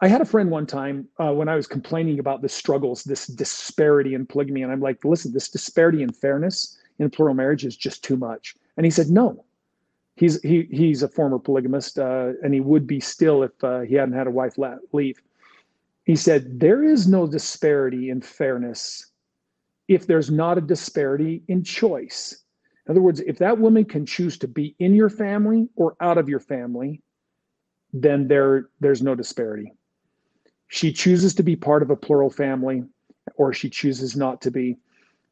[0.00, 3.26] I had a friend one time uh, when I was complaining about the struggles, this
[3.26, 7.76] disparity in polygamy, and I'm like, listen, this disparity in fairness in plural marriage is
[7.76, 8.54] just too much.
[8.76, 9.44] And he said, no.
[10.16, 13.96] He's he he's a former polygamist, uh, and he would be still if uh, he
[13.96, 14.54] hadn't had a wife
[14.92, 15.20] leave.
[16.04, 19.10] He said there is no disparity in fairness
[19.88, 22.44] if there's not a disparity in choice.
[22.86, 26.18] In other words, if that woman can choose to be in your family or out
[26.18, 27.02] of your family,
[27.92, 29.72] then there there's no disparity.
[30.68, 32.84] She chooses to be part of a plural family
[33.36, 34.78] or she chooses not to be.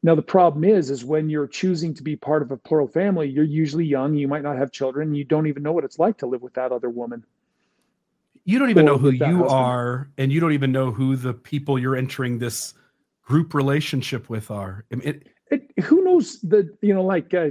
[0.03, 3.29] Now the problem is is when you're choosing to be part of a plural family,
[3.29, 6.17] you're usually young, you might not have children, you don't even know what it's like
[6.19, 7.23] to live with that other woman.
[8.43, 9.49] You don't even know who you husband.
[9.49, 12.75] are and you don't even know who the people you're entering this
[13.25, 14.85] group relationship with are.
[14.89, 17.49] It, it, who knows the you know like uh,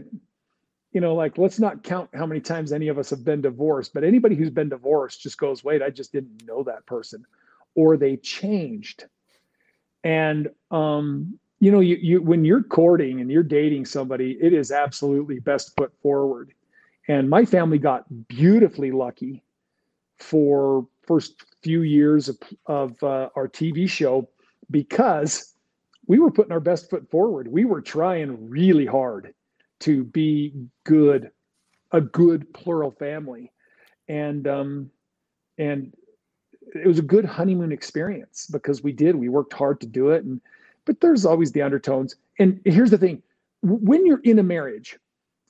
[0.92, 3.92] you know like let's not count how many times any of us have been divorced,
[3.92, 7.24] but anybody who's been divorced just goes, wait, I just didn't know that person,
[7.74, 9.04] or they changed,
[10.02, 14.70] and um, you know you you when you're courting and you're dating somebody, it is
[14.70, 16.52] absolutely best foot forward,
[17.08, 19.42] and my family got beautifully lucky
[20.18, 24.28] for first few years of, of uh, our TV show
[24.70, 25.53] because
[26.06, 27.48] we were putting our best foot forward.
[27.48, 29.34] We were trying really hard
[29.80, 31.30] to be good,
[31.92, 33.52] a good plural family,
[34.08, 34.90] and um,
[35.58, 35.92] and
[36.74, 39.16] it was a good honeymoon experience because we did.
[39.16, 40.40] We worked hard to do it, and
[40.84, 42.16] but there's always the undertones.
[42.38, 43.22] And here's the thing:
[43.62, 44.98] when you're in a marriage,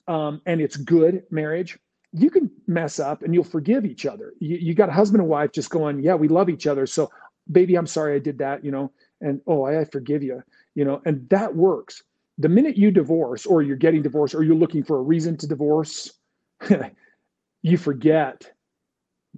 [0.09, 1.79] um, and it's good marriage,
[2.13, 4.35] you can mess up and you'll forgive each other.
[4.39, 6.87] You, you got a husband and wife just going, yeah, we love each other.
[6.87, 7.11] So,
[7.51, 8.65] baby, I'm sorry I did that.
[8.65, 10.43] You know, and oh I, forgive you
[10.75, 12.03] you know and that works.
[12.39, 15.47] The minute you divorce or you're getting divorced or you're looking for a reason to
[15.47, 16.13] divorce
[17.63, 18.51] you forget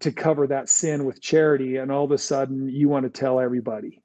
[0.00, 3.38] to cover that sin with charity and all of a sudden you want to tell
[3.38, 4.02] everybody.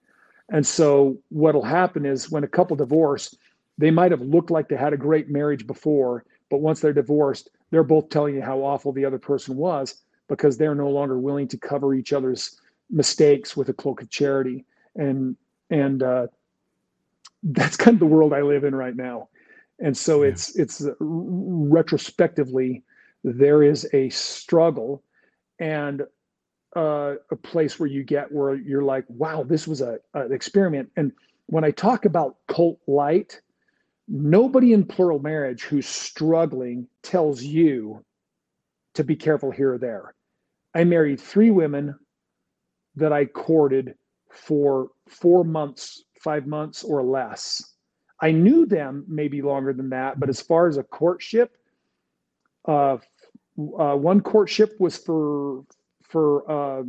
[0.49, 3.35] And so what'll happen is when a couple divorce
[3.77, 7.49] they might have looked like they had a great marriage before but once they're divorced
[7.71, 11.47] they're both telling you how awful the other person was because they're no longer willing
[11.47, 14.65] to cover each other's mistakes with a cloak of charity.
[14.95, 15.35] And
[15.71, 16.27] and uh,
[17.41, 19.29] that's kind of the world I live in right now.
[19.79, 20.29] And so yeah.
[20.29, 22.83] it's it's uh, retrospectively
[23.23, 25.03] there is a struggle
[25.59, 26.03] and
[26.75, 30.89] uh, a place where you get where you're like, wow, this was a an experiment.
[30.97, 31.11] And
[31.47, 33.41] when I talk about cult light,
[34.07, 38.05] nobody in plural marriage who's struggling tells you
[38.93, 40.13] to be careful here or there.
[40.75, 41.95] I married three women
[42.95, 43.95] that I courted
[44.31, 47.75] for four months, five months or less.
[48.21, 51.57] I knew them maybe longer than that, but as far as a courtship,
[52.65, 52.97] uh,
[53.77, 55.63] uh, one courtship was for
[56.03, 56.83] for uh,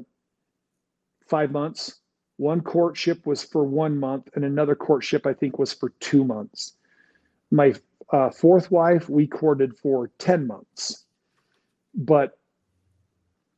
[1.26, 2.00] five months.
[2.36, 6.74] One courtship was for one month, and another courtship I think was for two months.
[7.50, 7.74] My
[8.12, 11.06] uh, fourth wife we courted for ten months,
[11.94, 12.38] but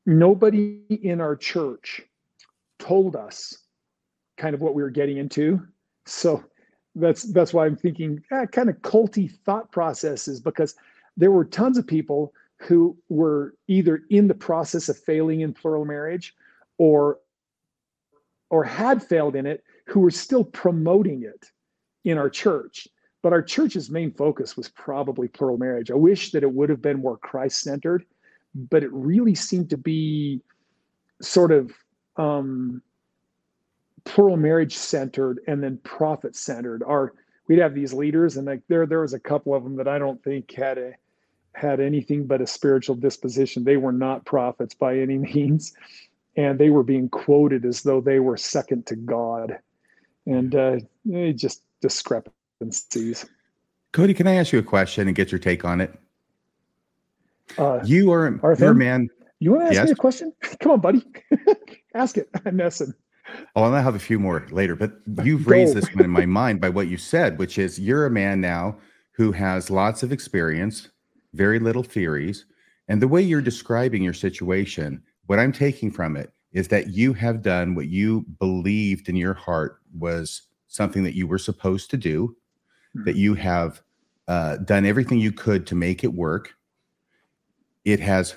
[0.07, 2.03] nobody in our church
[2.79, 3.64] told us
[4.37, 5.61] kind of what we were getting into.
[6.07, 6.45] So
[6.95, 10.75] that's that's why I'm thinking eh, kind of culty thought processes because
[11.17, 15.85] there were tons of people who were either in the process of failing in plural
[15.85, 16.35] marriage
[16.79, 17.19] or
[18.51, 21.51] or had failed in it who were still promoting it
[22.05, 22.87] in our church
[23.23, 26.83] but our church's main focus was probably plural marriage i wish that it would have
[26.83, 28.05] been more christ centered
[28.55, 30.41] but it really seemed to be
[31.21, 31.73] sort of
[32.17, 32.81] um,
[34.05, 37.15] plural marriage centered and then prophet centered Our
[37.49, 39.99] we'd have these leaders and like there there was a couple of them that i
[39.99, 40.93] don't think had a
[41.55, 43.65] had anything but a spiritual disposition.
[43.65, 45.73] They were not prophets by any means.
[46.37, 49.59] And they were being quoted as though they were second to god.
[50.27, 50.77] And uh
[51.35, 53.27] just discrepancies.
[53.93, 55.95] Kody can i ask you a question and get your take on it?
[57.59, 59.09] Uh, you are you're a man.
[59.39, 59.85] You want to ask yes?
[59.87, 60.33] me a question?
[60.61, 61.05] Come on buddy.
[61.95, 62.29] Ask it.
[62.47, 62.95] I'm messing
[63.57, 66.61] Oh, I'll have a few more later, but you've raised this one in my mind
[66.61, 68.77] by what you said, which is you're a man now
[69.13, 70.89] who has lots of experience,
[71.33, 72.47] very little theories.
[72.89, 77.13] And the way you're describing your situation, what I'm taking from it is that you
[77.13, 81.97] have done what you believed in your heart was something that you were supposed to
[81.97, 82.37] do,
[82.97, 83.05] mm-hmm.
[83.05, 83.81] that you have
[84.29, 86.55] uh, done everything you could to make it work.
[87.85, 88.35] It has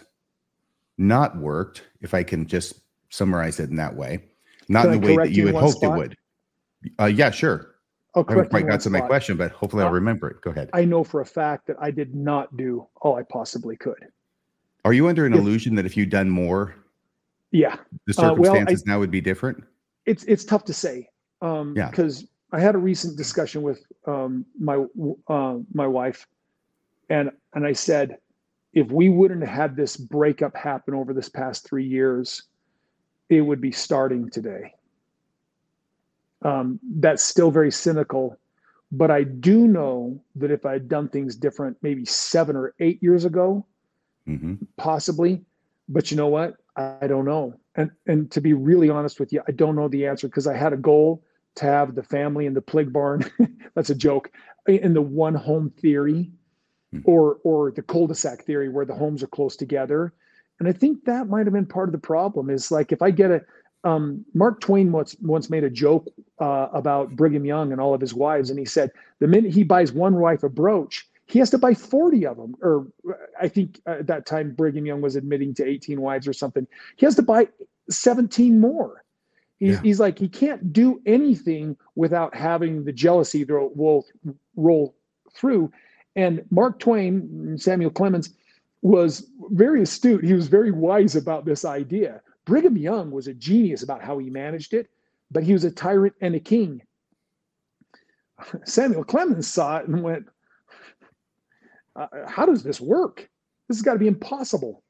[0.97, 4.25] not worked, if I can just summarize it in that way,
[4.69, 5.97] not can in the way that you had hoped spot?
[5.97, 6.17] it would.
[6.99, 7.75] Uh, yeah, sure.
[8.15, 10.41] I'll I haven't quite got to my question, but hopefully I'll remember it.
[10.41, 10.69] Go ahead.
[10.73, 14.07] I know for a fact that I did not do all I possibly could.
[14.85, 16.75] Are you under an if, illusion that if you'd done more,
[17.51, 19.63] yeah, the circumstances uh, well, I, now would be different?
[20.05, 21.09] It's it's tough to say.
[21.41, 24.83] Um, yeah, because I had a recent discussion with um, my
[25.27, 26.25] uh, my wife,
[27.09, 28.17] and and I said,
[28.73, 32.43] if we wouldn't have had this breakup happen over this past three years,
[33.29, 34.73] it would be starting today.
[36.43, 38.37] Um, that's still very cynical,
[38.91, 43.01] but I do know that if I had done things different, maybe seven or eight
[43.01, 43.65] years ago,
[44.27, 44.55] mm-hmm.
[44.77, 45.41] possibly.
[45.89, 46.55] But you know what?
[46.75, 47.59] I don't know.
[47.75, 50.55] And and to be really honest with you, I don't know the answer because I
[50.55, 51.23] had a goal
[51.55, 53.25] to have the family in the plig barn.
[53.75, 54.31] That's a joke.
[54.67, 56.31] In the one home theory,
[56.93, 57.09] mm-hmm.
[57.09, 60.13] or or the cul-de-sac theory, where the homes are close together.
[60.59, 62.49] And I think that might have been part of the problem.
[62.49, 63.41] Is like if I get a
[63.83, 66.07] um, Mark Twain once once made a joke
[66.39, 69.63] uh, about Brigham Young and all of his wives, and he said the minute he
[69.63, 72.55] buys one wife a brooch, he has to buy 40 of them.
[72.61, 72.87] Or
[73.39, 76.67] I think at that time Brigham Young was admitting to 18 wives or something.
[76.95, 77.47] He has to buy
[77.89, 79.03] 17 more.
[79.59, 79.81] He's, yeah.
[79.81, 84.05] he's like he can't do anything without having the jealousy roll
[84.55, 84.95] roll
[85.33, 85.71] through.
[86.15, 88.33] And Mark Twain, Samuel Clemens,
[88.81, 90.23] was very astute.
[90.23, 94.29] He was very wise about this idea Brigham Young was a genius about how he
[94.29, 94.89] managed it,
[95.29, 96.81] but he was a tyrant and a king.
[98.65, 100.25] Samuel Clemens saw it and went,
[101.95, 103.29] uh, How does this work?
[103.67, 104.81] This has got to be impossible.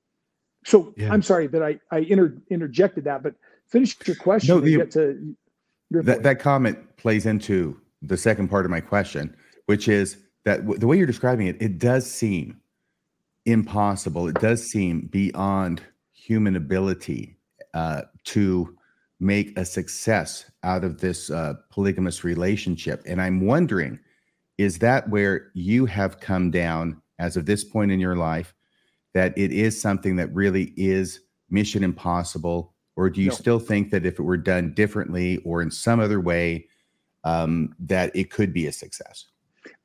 [0.66, 1.12] So yeah.
[1.12, 3.34] I'm sorry that I, I inter- interjected that, but
[3.68, 5.36] finish your question no, the, get to
[5.90, 9.36] your that, that comment plays into the second part of my question,
[9.66, 12.60] which is that w- the way you're describing it, it does seem
[13.48, 14.28] impossible.
[14.28, 15.82] It does seem beyond
[16.12, 17.38] human ability
[17.74, 18.78] uh, to
[19.20, 23.02] make a success out of this uh, polygamous relationship.
[23.08, 24.00] And I'm wondering,
[24.58, 28.54] is that where you have come down as of this point in your life
[29.14, 32.74] that it is something that really is mission impossible?
[32.96, 33.34] Or do you no.
[33.36, 36.68] still think that if it were done differently or in some other way,
[37.24, 39.26] um, that it could be a success?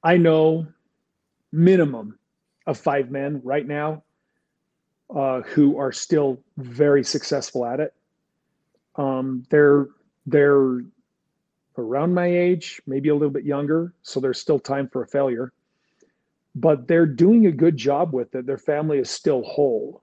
[0.03, 0.67] I know
[1.53, 2.19] minimum
[2.67, 4.03] of five men right now
[5.15, 7.95] uh, who are still very successful at it.
[8.97, 9.89] Um, they're
[10.27, 10.81] they're
[11.79, 15.53] around my age, maybe a little bit younger, so there's still time for a failure.
[16.55, 18.47] But they're doing a good job with it.
[18.47, 20.03] Their family is still whole.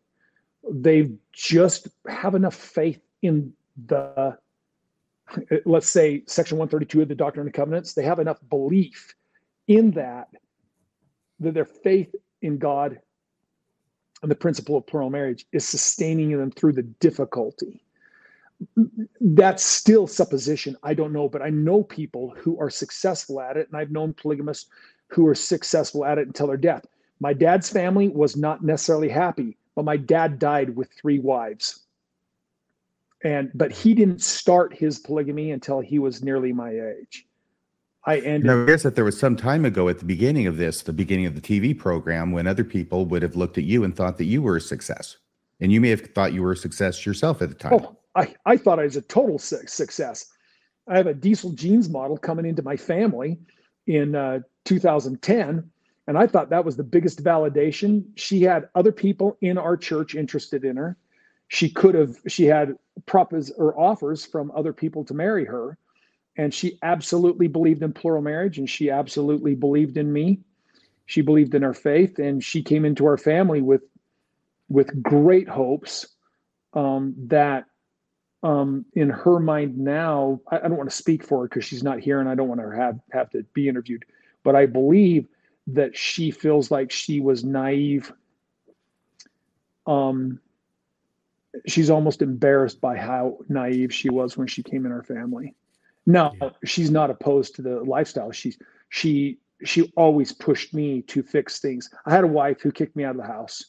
[0.70, 3.54] They just have enough faith in
[3.86, 4.38] the
[5.66, 9.16] let's say section 132 of the doctrine and covenants they have enough belief
[9.68, 10.28] in that
[11.40, 13.00] that their faith in god
[14.22, 17.84] and the principle of plural marriage is sustaining them through the difficulty.
[19.22, 20.76] That's still supposition.
[20.84, 24.14] I don't know, but I know people who are successful at it, and I've known
[24.14, 24.70] polygamists
[25.08, 26.86] who are successful at it until their death.
[27.22, 31.86] My dad's family was not necessarily happy, but my dad died with three wives.
[33.24, 37.28] And but he didn't start his polygamy until he was nearly my age.
[38.10, 38.46] I ended.
[38.46, 40.92] Now, I guess that there was some time ago at the beginning of this, the
[40.92, 44.18] beginning of the TV program, when other people would have looked at you and thought
[44.18, 45.18] that you were a success,
[45.60, 47.74] and you may have thought you were a success yourself at the time.
[47.74, 50.26] Oh, I I thought I was a total success.
[50.88, 53.38] I have a diesel jeans model coming into my family
[53.86, 55.70] in uh, 2010,
[56.08, 58.06] and I thought that was the biggest validation.
[58.16, 60.98] She had other people in our church interested in her.
[61.50, 62.18] She could have.
[62.28, 65.78] She had propos or offers from other people to marry her
[66.40, 70.40] and she absolutely believed in plural marriage and she absolutely believed in me.
[71.06, 73.82] She believed in our faith and she came into our family with
[74.70, 76.08] with great hopes
[76.74, 77.66] um, that
[78.42, 81.84] um, in her mind now I, I don't want to speak for her because she's
[81.84, 84.06] not here and i don't want to have have to be interviewed
[84.44, 85.28] but i believe
[85.68, 88.14] that she feels like she was naive.
[89.86, 90.40] Um,
[91.68, 95.56] she's almost embarrassed by how naive she was when she came in our family
[96.10, 96.50] no, yeah.
[96.66, 98.32] she's not opposed to the lifestyle.
[98.32, 98.58] She's
[98.90, 101.90] she she always pushed me to fix things.
[102.06, 103.64] I had a wife who kicked me out of the house.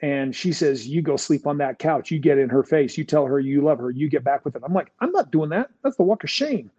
[0.00, 2.10] And she says, You go sleep on that couch.
[2.10, 2.96] You get in her face.
[2.96, 3.90] You tell her you love her.
[3.90, 4.62] You get back with it.
[4.64, 5.70] I'm like, I'm not doing that.
[5.82, 6.70] That's the walk of shame.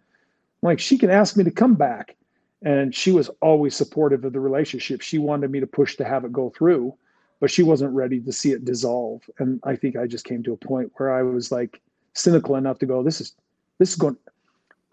[0.62, 2.16] I'm like, she can ask me to come back.
[2.62, 5.02] and she was always supportive of the relationship.
[5.02, 6.94] She wanted me to push to have it go through,
[7.40, 9.22] but she wasn't ready to see it dissolve.
[9.38, 11.80] And I think I just came to a point where I was like
[12.14, 13.34] cynical enough to go, this is
[13.78, 14.16] this is going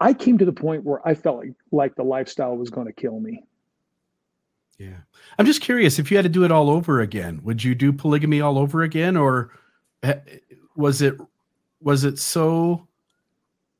[0.04, 2.92] I came to the point where I felt like, like the lifestyle was going to
[2.92, 3.42] kill me.
[4.78, 4.98] Yeah.
[5.38, 7.90] I'm just curious if you had to do it all over again, would you do
[7.90, 9.50] polygamy all over again or
[10.02, 10.16] eh,
[10.76, 11.14] was it
[11.80, 12.86] was it so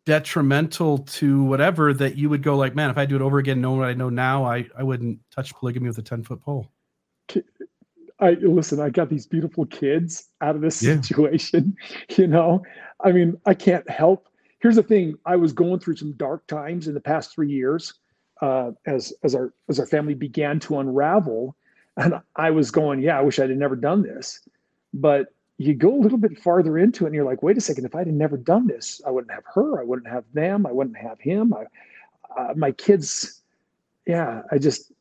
[0.06, 3.60] detrimental to whatever that you would go like, man, if I do it over again,
[3.60, 6.70] knowing what I know now, I I wouldn't touch polygamy with a 10 foot pole.
[8.18, 10.98] I listen, I got these beautiful kids out of this yeah.
[11.02, 11.76] situation.
[12.16, 12.62] You know,
[13.04, 14.28] I mean, I can't help.
[14.64, 17.92] Here's the thing: I was going through some dark times in the past three years,
[18.40, 21.54] uh, as as our as our family began to unravel,
[21.98, 24.40] and I was going, yeah, I wish I'd never done this.
[24.94, 27.84] But you go a little bit farther into it, and you're like, wait a second,
[27.84, 30.96] if I'd never done this, I wouldn't have her, I wouldn't have them, I wouldn't
[30.96, 31.52] have him.
[31.52, 33.42] I, uh, my kids,
[34.06, 34.92] yeah, I just,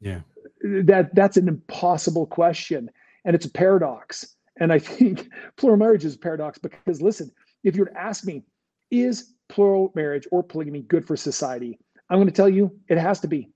[0.00, 0.20] yeah,
[0.62, 2.88] that that's an impossible question,
[3.24, 4.36] and it's a paradox.
[4.58, 7.32] And I think plural marriage is a paradox because listen,
[7.64, 8.44] if you were to ask me,
[8.90, 11.78] is plural marriage or polygamy good for society?
[12.08, 13.48] I'm going to tell you it has to be.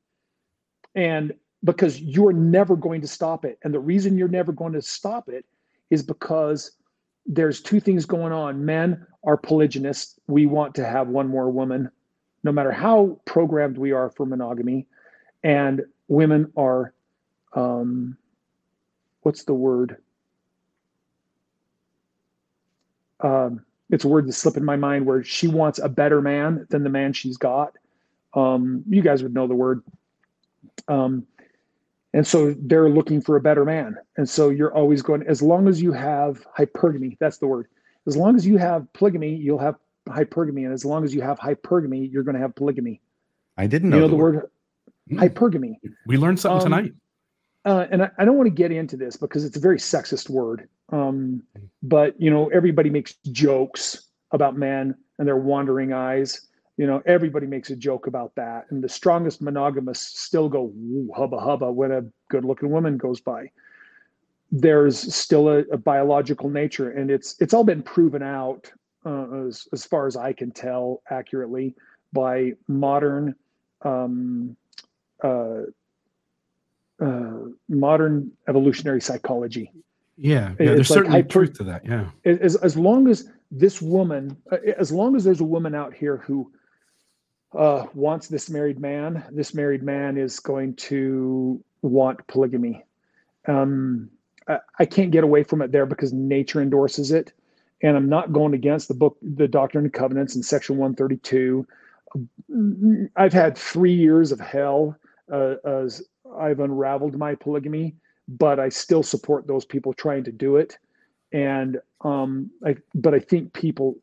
[0.94, 1.32] And
[1.64, 3.58] because you're never going to stop it.
[3.62, 5.44] And the reason you're never going to stop it
[5.90, 6.72] is because
[7.26, 8.64] there's two things going on.
[8.64, 10.18] Men are polygynists.
[10.26, 11.90] We want to have one more woman,
[12.42, 14.86] no matter how programmed we are for monogamy.
[15.42, 16.92] And women are,
[17.54, 18.18] um,
[19.22, 19.96] what's the word?
[23.20, 26.66] Um, it's a word that slipped in my mind where she wants a better man
[26.70, 27.74] than the man she's got.
[28.34, 29.82] Um, you guys would know the word.
[30.88, 31.26] Um,
[32.12, 33.96] and so they're looking for a better man.
[34.16, 37.66] And so you're always going, as long as you have hypergamy, that's the word.
[38.06, 39.76] As long as you have polygamy, you'll have
[40.08, 40.64] hypergamy.
[40.64, 43.00] And as long as you have hypergamy, you're going to have polygamy.
[43.56, 44.50] I didn't know, you know the, the word, word
[45.08, 45.18] hmm.
[45.18, 45.76] hypergamy.
[46.06, 46.94] We learned something um, tonight.
[47.64, 50.28] Uh, and I, I, don't want to get into this because it's a very sexist
[50.28, 50.68] word.
[50.90, 51.42] Um,
[51.82, 56.48] but you know, everybody makes jokes about men and their wandering eyes.
[56.76, 58.66] You know, everybody makes a joke about that.
[58.70, 60.72] And the strongest monogamists still go
[61.16, 63.50] hubba hubba when a good looking woman goes by.
[64.50, 68.70] There's still a, a, biological nature, and it's it's all been proven out
[69.06, 71.74] uh, as as far as I can tell accurately
[72.12, 73.34] by modern
[73.82, 74.56] um,
[75.22, 75.62] uh,
[77.04, 79.70] uh, modern evolutionary psychology.
[80.16, 81.84] Yeah, yeah there's like certainly hyper, truth to that.
[81.84, 82.10] Yeah.
[82.24, 86.18] As, as long as this woman, uh, as long as there's a woman out here
[86.18, 86.50] who
[87.56, 92.84] uh, wants this married man, this married man is going to want polygamy.
[93.46, 94.10] Um,
[94.48, 97.32] I, I can't get away from it there because nature endorses it.
[97.82, 101.66] And I'm not going against the book, the Doctrine and Covenants in section 132.
[103.16, 104.96] I've had three years of hell
[105.30, 106.02] uh, as
[106.38, 107.96] I've unraveled my polygamy
[108.28, 110.78] but I still support those people trying to do it.
[111.32, 113.96] And um, I, but I think people,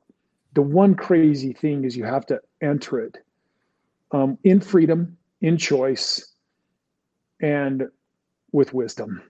[0.54, 3.18] the one crazy thing is you have to enter it
[4.12, 6.34] um, in freedom, in choice,
[7.42, 7.84] and
[8.52, 9.22] with wisdom.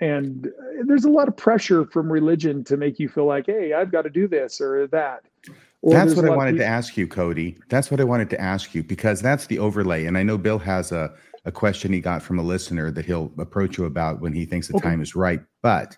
[0.00, 0.48] And
[0.86, 4.02] there's a lot of pressure from religion to make you feel like, hey, I've got
[4.02, 5.24] to do this or that.
[5.82, 7.58] Or that's what I wanted to ask you, Kody.
[7.68, 10.06] That's what I wanted to ask you because that's the overlay.
[10.06, 11.14] And I know Bill has a
[11.44, 14.68] a question he got from a listener that he'll approach you about when he thinks
[14.68, 14.88] the okay.
[14.88, 15.40] time is right.
[15.62, 15.96] But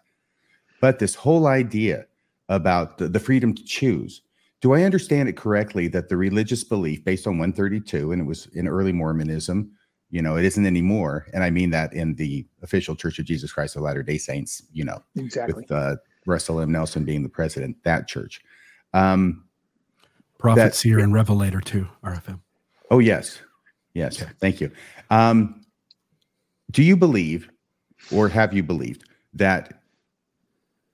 [0.80, 2.06] but this whole idea
[2.48, 4.22] about the, the freedom to choose.
[4.60, 8.46] Do I understand it correctly that the religious belief based on 132, and it was
[8.54, 9.72] in early Mormonism,
[10.10, 11.26] you know, it isn't anymore.
[11.32, 14.62] And I mean that in the official Church of Jesus Christ of Latter day Saints,
[14.72, 15.54] you know, exactly.
[15.54, 16.70] with uh, Russell M.
[16.70, 18.40] Nelson being the president, that church.
[18.92, 19.44] Um,
[20.38, 22.40] Prophet, seer, and revelator too, RFM.
[22.90, 23.40] Oh, yes.
[23.94, 24.22] Yes.
[24.22, 24.30] Okay.
[24.40, 24.70] Thank you.
[25.10, 25.64] Um,
[26.70, 27.50] do you believe,
[28.10, 29.82] or have you believed, that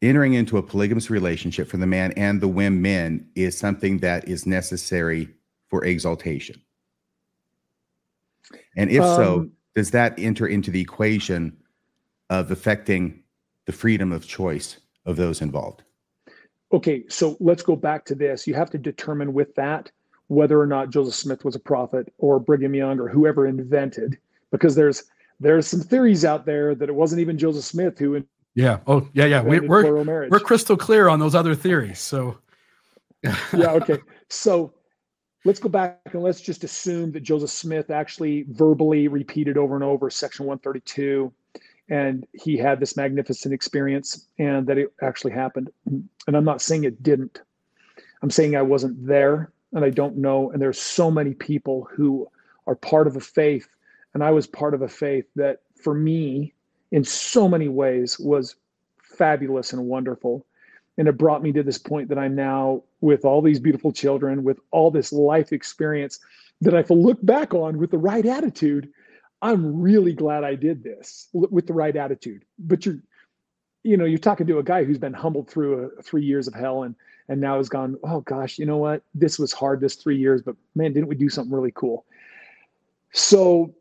[0.02, 4.46] entering into a polygamous relationship for the man and the women is something that is
[4.46, 5.28] necessary
[5.68, 6.60] for exaltation?
[8.76, 11.56] And if um, so, does that enter into the equation
[12.30, 13.22] of affecting
[13.66, 15.82] the freedom of choice of those involved?
[16.72, 18.46] Okay, so let's go back to this.
[18.46, 19.90] You have to determine with that
[20.28, 24.18] whether or not Joseph Smith was a prophet or Brigham Young or whoever invented,
[24.50, 25.04] because there's
[25.40, 28.24] there's some theories out there that it wasn't even Joseph Smith who.
[28.54, 28.78] Yeah.
[28.86, 29.42] Oh, yeah, yeah.
[29.42, 32.00] We, we're we're crystal clear on those other theories.
[32.00, 32.38] So.
[33.22, 33.72] yeah.
[33.72, 33.98] Okay.
[34.28, 34.74] So
[35.44, 39.84] let's go back and let's just assume that Joseph Smith actually verbally repeated over and
[39.84, 41.32] over Section 132,
[41.88, 45.70] and he had this magnificent experience, and that it actually happened.
[45.86, 47.40] And I'm not saying it didn't.
[48.22, 50.50] I'm saying I wasn't there and I don't know.
[50.50, 52.28] And there's so many people who
[52.66, 53.68] are part of a faith
[54.14, 56.54] and I was part of a faith that for me,
[56.90, 58.56] in so many ways, was
[59.02, 60.46] fabulous and wonderful.
[60.96, 64.42] And it brought me to this point that I'm now with all these beautiful children,
[64.42, 66.18] with all this life experience
[66.60, 68.92] that I look back on with the right attitude,
[69.40, 72.44] I'm really glad I did this with the right attitude.
[72.58, 72.98] But you're,
[73.84, 76.54] you know, you're talking to a guy who's been humbled through a, three years of
[76.54, 76.96] hell and
[77.28, 79.02] and now has gone, oh gosh, you know what?
[79.14, 82.06] This was hard this three years, but man, didn't we do something really cool?
[83.12, 83.74] So,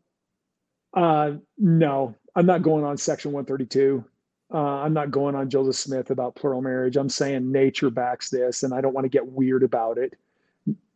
[0.94, 4.04] uh, no, I'm not going on Section 132.
[4.52, 6.96] Uh, I'm not going on Joseph Smith about plural marriage.
[6.96, 10.14] I'm saying nature backs this, and I don't want to get weird about it.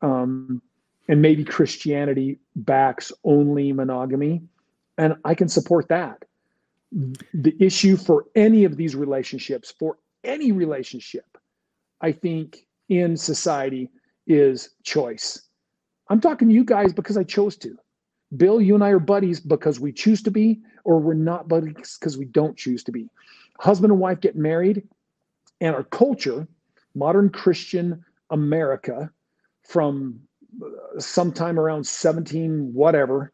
[0.00, 0.62] Um,
[1.09, 4.42] and maybe Christianity backs only monogamy,
[4.96, 6.24] and I can support that.
[6.92, 11.32] The issue for any of these relationships, for any relationship,
[12.03, 13.88] I think in society
[14.26, 15.42] is choice.
[16.09, 17.76] I'm talking to you guys because I chose to.
[18.36, 21.96] Bill, you and I are buddies because we choose to be, or we're not buddies
[21.98, 23.09] because we don't choose to be.
[23.59, 24.82] Husband and wife get married,
[25.61, 26.48] and our culture,
[26.94, 29.11] modern Christian America,
[29.62, 30.20] from
[30.62, 33.32] uh, sometime around 17 whatever,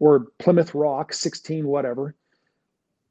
[0.00, 2.14] or Plymouth Rock 16 whatever,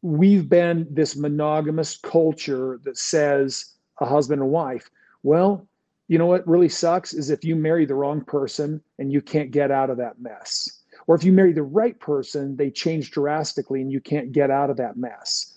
[0.02, 4.90] we've been this monogamous culture that says a husband and wife.
[5.24, 5.68] Well,
[6.08, 9.52] you know what really sucks is if you marry the wrong person and you can't
[9.52, 10.80] get out of that mess
[11.10, 14.70] or if you marry the right person, they change drastically and you can't get out
[14.70, 15.56] of that mess.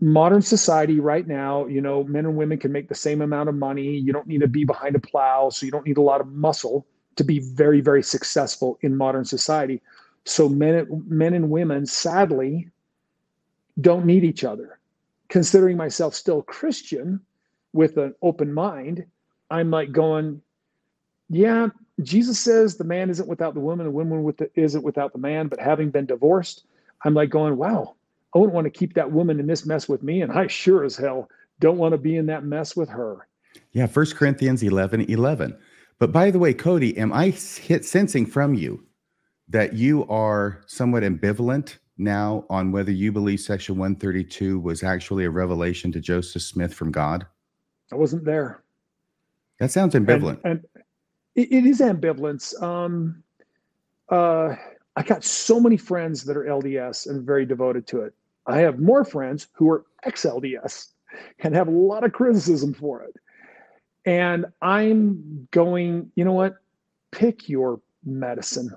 [0.00, 3.54] Modern society right now, you know, men and women can make the same amount of
[3.54, 3.98] money.
[3.98, 6.28] You don't need to be behind a plow, so you don't need a lot of
[6.28, 9.82] muscle to be very, very successful in modern society.
[10.24, 12.70] So men, men and women, sadly,
[13.78, 14.78] don't need each other.
[15.28, 17.20] Considering myself still Christian
[17.72, 19.04] with an open mind,
[19.50, 20.42] I'm like going,
[21.28, 21.68] yeah,
[22.02, 25.18] Jesus says the man isn't without the woman, the woman with the, isn't without the
[25.18, 25.48] man.
[25.48, 26.64] But having been divorced,
[27.04, 27.94] I'm like going, wow,
[28.34, 30.84] I wouldn't want to keep that woman in this mess with me, and I sure
[30.84, 33.26] as hell don't want to be in that mess with her.
[33.72, 35.56] Yeah, First Corinthians 11, 11.
[35.98, 38.84] But by the way, Kody, am I hit sensing from you
[39.48, 45.30] that you are somewhat ambivalent now on whether you believe Section 132 was actually a
[45.30, 47.26] revelation to Joseph Smith from God?
[47.92, 48.62] I wasn't there.
[49.58, 50.40] That sounds ambivalent.
[50.44, 50.84] And, and
[51.34, 52.60] it, it is ambivalence.
[52.62, 53.22] Um,
[54.08, 54.54] uh,
[54.96, 58.14] I got so many friends that are LDS and very devoted to it.
[58.46, 60.88] I have more friends who are ex LDS
[61.40, 63.14] and have a lot of criticism for it.
[64.04, 66.56] And I'm going, you know what?
[67.12, 68.70] Pick your medicine,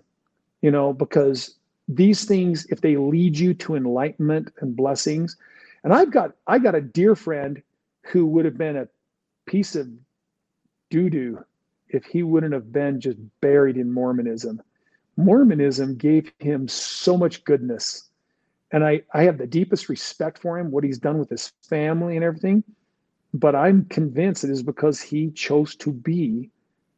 [0.62, 1.56] you know, because
[1.88, 5.38] these things, if they lead you to enlightenment and blessings,
[5.84, 7.62] and I've got I got a dear friend
[8.04, 8.88] who would have been a
[9.54, 9.88] piece of
[10.90, 11.46] doo doo
[11.90, 14.60] if he wouldn't have been just buried in Mormonism.
[15.16, 18.10] Mormonism gave him so much goodness.
[18.72, 22.16] And I, I have the deepest respect for him, what he's done with his family
[22.16, 22.64] and everything.
[23.32, 26.50] But I'm convinced it is because he chose to be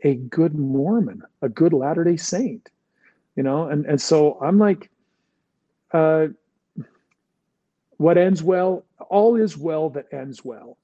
[0.06, 2.70] a good Mormon, a good Latter day Saint.
[3.36, 4.90] You know, and, and so I'm like,
[5.92, 6.28] uh,
[7.98, 10.78] what ends well, all is well that ends well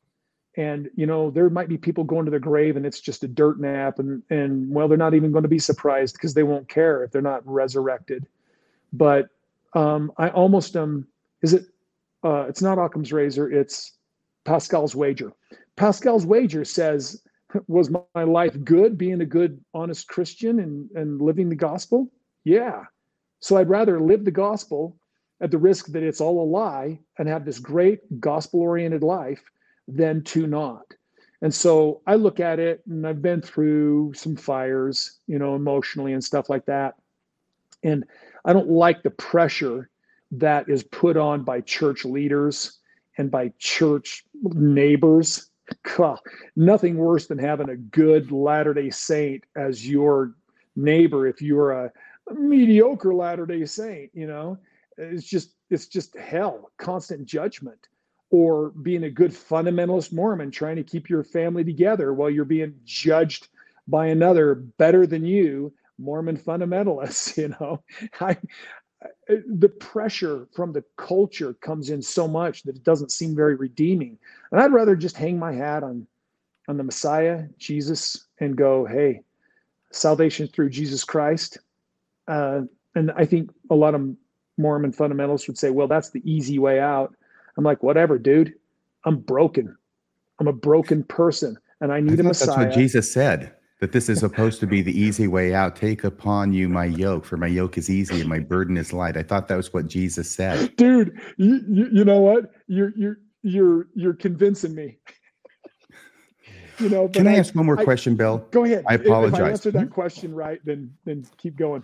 [0.58, 3.28] and you know there might be people going to their grave and it's just a
[3.28, 6.68] dirt nap and and well they're not even going to be surprised because they won't
[6.68, 8.26] care if they're not resurrected.
[8.94, 9.30] But
[9.74, 11.08] um i almost um
[11.42, 11.66] is it
[12.24, 13.94] uh it's not occam's razor it's
[14.44, 15.32] pascal's wager.
[15.78, 17.22] Pascal's wager says
[17.68, 22.12] was my life good being a good honest christian and and living the gospel?
[22.44, 22.84] Yeah.
[23.40, 24.98] So i'd rather live the gospel
[25.40, 29.42] at the risk that it's all a lie and have this great gospel oriented life
[29.88, 30.86] than to not.
[31.42, 36.14] And so I look at it and I've been through some fires, you know, emotionally
[36.14, 36.96] and stuff like that.
[37.84, 38.06] And
[38.46, 39.90] I don't like the pressure
[40.32, 42.80] that is put on by church leaders
[43.18, 45.50] and by church neighbors.
[45.98, 46.20] God,
[46.56, 50.36] nothing worse than having a good Latter day Saint as your
[50.76, 51.92] neighbor if you're a,
[52.34, 54.58] mediocre Latter day Saint, you know.
[54.98, 57.88] It's just it's just hell, constant judgment
[58.32, 62.74] or being a good fundamentalist Mormon, trying to keep your family together while you're being
[62.86, 63.50] judged
[63.88, 67.38] by another better than you Mormon fundamentalists.
[67.42, 67.84] You know,
[68.20, 68.38] I,
[69.48, 74.18] the pressure from the culture comes in so much that it doesn't seem very redeeming.
[74.52, 76.08] And I'd rather just hang my hat on
[76.68, 79.24] on the Messiah, Jesus, and go, hey,
[79.92, 81.58] salvation through Jesus Christ.
[82.28, 82.62] Uh,
[82.96, 84.16] and I think a lot of
[84.58, 87.16] Mormon fundamentalists would say, well, that's the easy way out.
[87.58, 88.54] I'm like, whatever, dude.
[89.06, 89.76] I'm broken.
[90.40, 92.48] I'm a broken person and I need I a Messiah.
[92.48, 93.54] That's what Jesus said.
[93.80, 95.76] that this is supposed to be the easy way out.
[95.76, 99.18] Take upon you my yoke, for my yoke is easy and my burden is light.
[99.18, 100.76] I thought that was what Jesus said.
[100.78, 102.52] Dude, you, you, you know what?
[102.68, 105.00] You're you're you're you're convincing me.
[106.80, 108.38] you know, can I, I, ask one more I, question, Bill?
[108.52, 108.86] Go ahead.
[108.88, 109.40] I apologize.
[109.40, 111.84] If I answer that question right, then then keep going.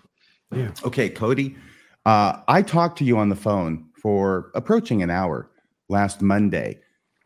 [0.56, 0.72] Yeah.
[0.84, 1.58] Okay, Kody.
[2.06, 5.50] Uh, I talked to you on the phone for approaching an hour
[5.90, 6.80] last Monday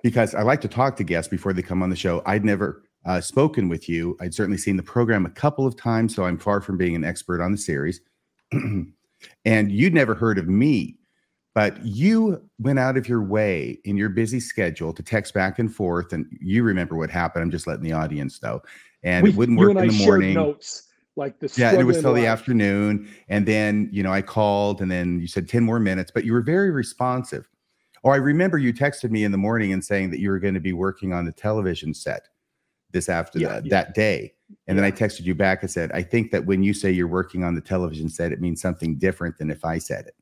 [0.03, 2.21] because I like to talk to guests before they come on the show.
[2.25, 4.17] I'd never uh, spoken with you.
[4.19, 7.03] I'd certainly seen the program a couple of times, so I'm far from being an
[7.03, 8.01] expert on the series.
[8.51, 10.97] and you'd never heard of me,
[11.53, 15.73] but you went out of your way in your busy schedule to text back and
[15.73, 16.13] forth.
[16.13, 17.43] And you remember what happened.
[17.43, 18.61] I'm just letting the audience know.
[19.03, 20.33] And we, it wouldn't work in the morning.
[20.33, 24.81] Notes like the yeah, it was till the afternoon, and then you know I called,
[24.81, 27.49] and then you said ten more minutes, but you were very responsive.
[28.03, 30.55] Or I remember you texted me in the morning and saying that you were going
[30.55, 32.27] to be working on the television set
[32.91, 33.69] this after yeah, that, yeah.
[33.69, 34.33] that day.
[34.67, 34.81] And yeah.
[34.81, 37.43] then I texted you back and said, I think that when you say you're working
[37.43, 40.15] on the television set, it means something different than if I said it.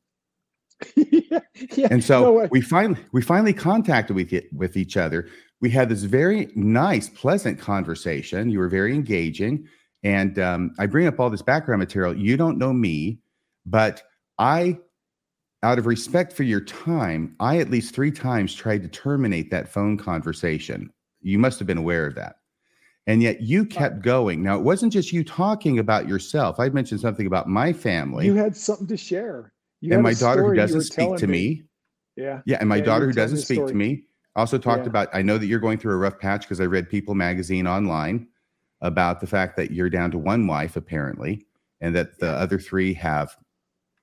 [1.76, 5.28] yeah, and so no we finally we finally contacted with it, with each other.
[5.60, 8.48] We had this very nice, pleasant conversation.
[8.48, 9.68] You were very engaging,
[10.02, 12.16] and um, I bring up all this background material.
[12.16, 13.18] You don't know me,
[13.66, 14.02] but
[14.38, 14.78] I
[15.62, 19.68] out of respect for your time, I at least three times tried to terminate that
[19.68, 20.90] phone conversation.
[21.20, 22.36] You must have been aware of that.
[23.06, 24.42] And yet you kept going.
[24.42, 26.60] Now, it wasn't just you talking about yourself.
[26.60, 28.26] I mentioned something about my family.
[28.26, 29.52] You had something to share.
[29.80, 31.32] You and my daughter who doesn't speak to me.
[31.32, 31.62] me.
[32.16, 32.40] Yeah.
[32.44, 32.58] Yeah.
[32.60, 34.04] And my yeah, daughter who doesn't speak to me
[34.36, 34.90] also talked yeah.
[34.90, 37.66] about, I know that you're going through a rough patch because I read People magazine
[37.66, 38.28] online
[38.80, 41.46] about the fact that you're down to one wife, apparently,
[41.80, 43.36] and that the other three have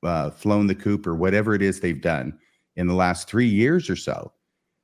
[0.03, 2.37] uh, flown the coop or whatever it is they've done
[2.75, 4.31] in the last three years or so.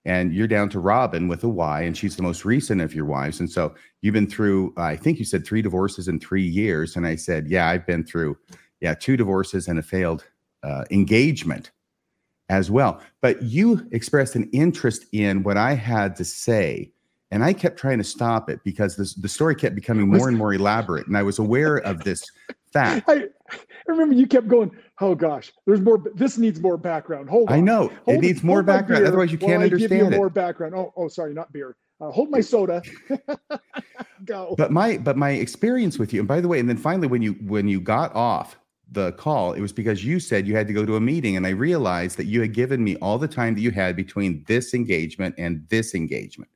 [0.05, 3.05] And you're down to Robyn with a Y, and she's the most recent of your
[3.05, 3.39] wives.
[3.39, 6.97] And so you've been through, I think you said three divorces in three years.
[6.97, 8.37] And I said, yeah, I've been through,
[8.81, 10.25] yeah, two divorces and a failed
[10.61, 11.71] uh, engagement
[12.49, 13.01] as well.
[13.21, 16.91] But you expressed an interest in what I had to say.
[17.31, 20.37] And I kept trying to stop it because this, the story kept becoming more and
[20.37, 21.07] more elaborate.
[21.07, 22.29] And I was aware of this
[22.73, 23.05] fact.
[23.07, 23.57] I, I
[23.87, 26.01] remember you kept going, oh gosh, there's more.
[26.15, 27.29] This needs more background.
[27.29, 27.55] Hold on.
[27.55, 29.05] I know hold, it needs more background.
[29.05, 30.17] Otherwise, you can't understand give you it.
[30.17, 30.73] More background.
[30.75, 31.75] Oh, oh, sorry, not beer.
[32.01, 32.81] Uh, hold my soda.
[34.25, 34.55] Go.
[34.57, 37.21] But my but my experience with you, and by the way, and then finally, when
[37.21, 38.57] you when you got off
[38.91, 41.45] the call, it was because you said you had to go to a meeting, and
[41.45, 44.73] I realized that you had given me all the time that you had between this
[44.73, 46.49] engagement and this engagement,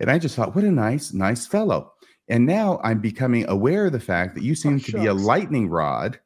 [0.00, 1.92] and I just thought, what a nice nice fellow.
[2.28, 5.14] And now I'm becoming aware of the fact that you seem oh, to be a
[5.14, 6.18] lightning rod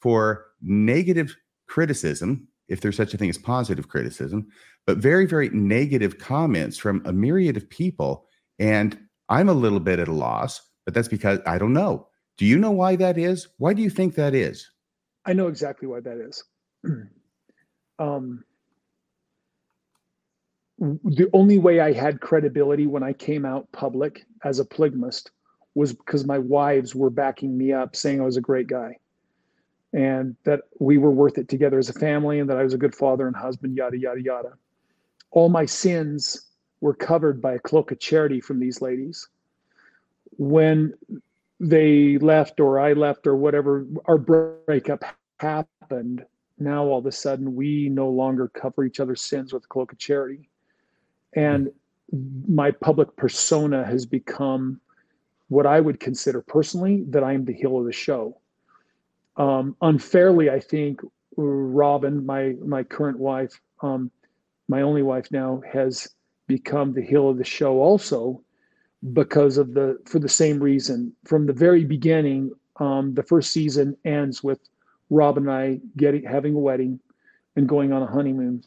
[0.00, 1.36] for negative
[1.68, 4.46] criticism, if there's such a thing as positive criticism,
[4.86, 8.26] but very, very negative comments from a myriad of people.
[8.58, 8.98] And
[9.28, 12.08] I'm a little bit at a loss, but that's because I don't know.
[12.38, 13.48] Do you know why that is?
[13.58, 14.68] Why do you think that is?
[15.26, 16.44] I know exactly why that is.
[17.98, 18.42] um,
[20.78, 25.30] the only way I had credibility when I came out public as a polygamist
[25.74, 28.98] was because my wives were backing me up, saying I was a great guy
[29.92, 32.78] and that we were worth it together as a family and that I was a
[32.78, 34.52] good father and husband, yada, yada, yada.
[35.30, 36.48] All my sins
[36.80, 39.28] were covered by a cloak of charity from these ladies.
[40.38, 40.94] When
[41.60, 45.04] they left or I left or whatever, our breakup
[45.36, 46.24] happened.
[46.58, 49.92] Now all of a sudden we no longer cover each other's sins with a cloak
[49.92, 50.48] of charity.
[51.34, 51.70] And
[52.48, 54.80] my public persona has become
[55.52, 58.36] what I would consider personally that I am the heel of the show
[59.36, 61.00] um, unfairly, I think
[61.36, 64.10] Robyn, my my current wife, um,
[64.68, 66.08] my only wife now, has
[66.46, 68.42] become the heel of the show also
[69.12, 71.12] because of the for the same reason.
[71.24, 74.60] From the very beginning, um, the first season ends with
[75.10, 77.00] Robyn and I getting having a wedding
[77.56, 78.62] and going on a honeymoon.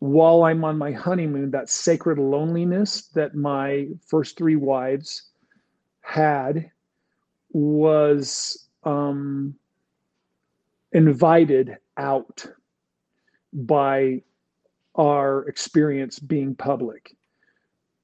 [0.00, 5.30] While I'm on my honeymoon, that sacred loneliness that my first three wives
[6.04, 6.70] had
[7.52, 9.54] was um,
[10.92, 12.46] invited out
[13.52, 14.22] by
[14.94, 17.16] our experience being public,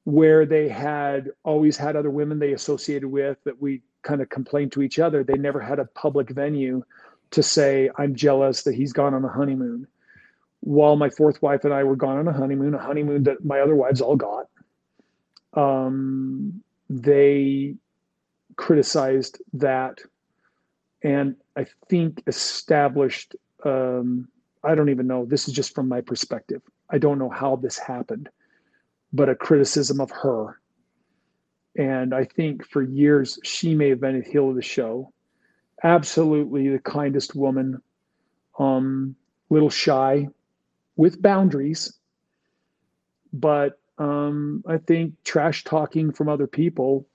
[0.04, 4.72] where they had always had other women they associated with that we kind of complained
[4.72, 5.22] to each other.
[5.22, 6.82] They never had a public venue
[7.32, 9.86] to say, I'm jealous that he's gone on a honeymoon.
[10.60, 13.60] While my fourth wife and I were gone on a honeymoon, a honeymoon that my
[13.60, 14.48] other wives all got,
[15.54, 17.76] um, they
[18.60, 19.98] criticized that
[21.02, 23.34] and I think established.
[23.64, 24.28] Um,
[24.62, 25.24] I don't even know.
[25.24, 26.60] This is just from my perspective.
[26.90, 28.28] I don't know how this happened,
[29.12, 30.60] but a criticism of her
[31.76, 35.12] and I think for years she may have been a heel of the show.
[35.82, 37.80] Absolutely the kindest woman,
[38.58, 39.16] um,
[39.48, 40.28] little shy,
[40.96, 41.98] with boundaries,
[43.32, 47.06] but um, I think trash talking from other people,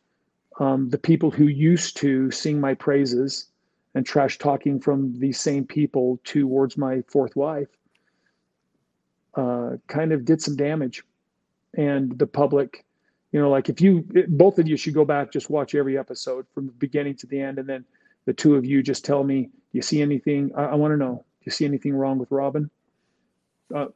[0.60, 3.48] um, the people who used to sing my praises,
[3.94, 7.70] and trash talking from these same people towards my fourth wife,
[9.36, 11.04] uh, kind of did some damage,
[11.76, 12.86] and the public
[13.32, 16.46] you know like if you both of you should go back just watch every episode
[16.54, 17.60] from the beginning to the end.
[17.60, 17.86] And then
[18.26, 20.52] the two of you just tell me you see anything?
[20.56, 22.70] I, I want to know do you see anything wrong with Robyn?
[23.74, 23.88] Uh,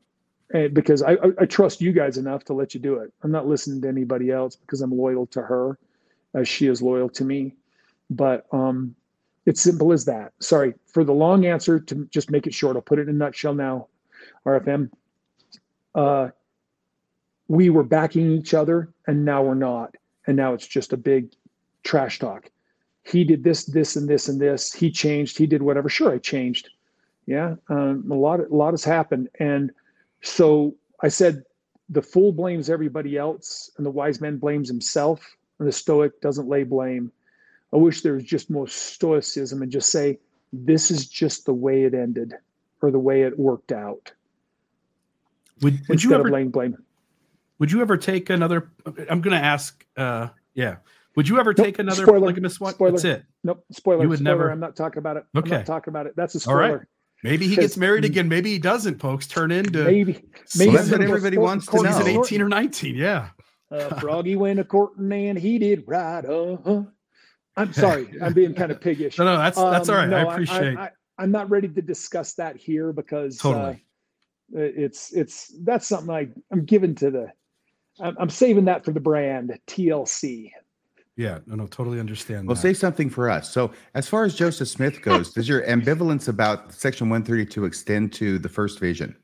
[0.73, 3.13] because I, I, I trust you guys enough to let you do it.
[3.23, 5.77] I'm not listening to anybody else because i'm loyal to her
[6.33, 7.55] as she is loyal to me.
[8.09, 8.95] But um
[9.45, 10.33] it's simple as that.
[10.39, 13.17] Sorry for the long answer to just make it short i'll put it in a
[13.17, 13.87] nutshell now
[14.45, 14.89] rfm
[15.95, 16.29] uh
[17.49, 19.95] we were backing each other and now we're not.
[20.27, 21.33] And now it's just a big
[21.83, 22.49] trash talk.
[23.03, 24.71] He did this this and this and this.
[24.71, 25.37] He changed.
[25.37, 25.89] He did whatever.
[25.89, 26.69] Sure i changed.
[27.25, 29.29] Yeah um, a lot a lot has happened.
[29.39, 29.71] And
[30.21, 31.43] so i said
[31.89, 35.25] the fool blames everybody else and the wise man blames himself
[35.59, 37.11] the stoic doesn't lay blame
[37.73, 40.17] i wish there was just more stoicism and just say
[40.53, 42.33] this is just the way it ended
[42.81, 44.11] or the way it worked out
[45.61, 46.77] would, would you ever blame blame
[47.59, 48.71] would you ever take another?
[49.09, 49.85] I'm going to ask.
[49.95, 50.77] Uh, yeah.
[51.15, 52.73] Would you ever take nope, another spoiler, polygamous one?
[52.73, 52.91] Spoiler.
[52.91, 53.25] That's it.
[53.43, 53.65] Nope.
[53.71, 54.03] Spoiler.
[54.03, 54.37] You would spoiler.
[54.37, 54.51] never.
[54.51, 55.25] I'm not talking about it.
[55.35, 55.51] Okay.
[55.51, 56.15] I'm not talking about it.
[56.15, 56.63] That's a spoiler.
[56.63, 56.87] All right.
[57.21, 58.29] Maybe he gets married again.
[58.29, 58.99] Maybe he doesn't.
[58.99, 60.23] Folks turn into maybe.
[60.57, 61.83] Maybe that's what everybody wants to know.
[61.83, 62.95] He's at 18 or 19.
[62.95, 63.29] Yeah.
[63.71, 66.25] Uh, Froggy went a courting and he did right.
[66.25, 66.83] Uh-huh.
[67.55, 68.09] I'm sorry.
[68.21, 69.17] I'm being kind of piggish.
[69.17, 70.09] no, no, that's that's um, all right.
[70.09, 70.77] No, I appreciate.
[70.77, 73.85] I, I, am not ready to discuss that here because totally.
[74.55, 77.31] Uh, it's it's that's something I I'm giving to the
[77.99, 80.51] I'm saving that for the brand TLC.
[81.17, 82.47] Yeah, no, no, totally understand.
[82.47, 82.61] Well, that.
[82.61, 83.51] say something for us.
[83.51, 88.39] So, as far as Joseph Smith goes, does your ambivalence about Section 132 extend to
[88.39, 89.17] the first vision?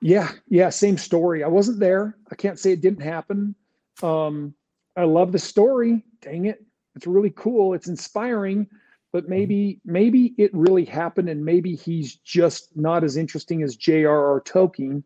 [0.00, 1.42] Yeah, yeah, same story.
[1.42, 2.16] I wasn't there.
[2.30, 3.54] I can't say it didn't happen.
[4.02, 4.54] Um,
[4.96, 6.04] I love the story.
[6.20, 7.74] Dang it, it's really cool.
[7.74, 8.68] It's inspiring,
[9.12, 9.30] but mm-hmm.
[9.30, 14.40] maybe maybe it really happened, and maybe he's just not as interesting as J.R.R.
[14.42, 15.02] Tolkien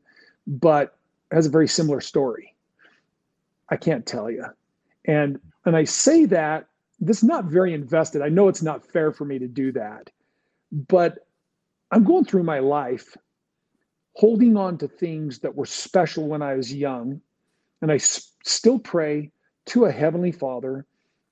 [0.46, 0.96] but
[1.30, 2.54] has a very similar story.
[3.68, 4.44] I can't tell you.
[5.04, 6.66] And and I say that
[7.00, 8.22] this is not very invested.
[8.22, 10.10] I know it's not fair for me to do that,
[10.70, 11.26] but
[11.90, 13.16] I'm going through my life
[14.14, 17.20] holding on to things that were special when I was young,
[17.82, 19.30] and I s- still pray
[19.66, 20.86] to a heavenly Father.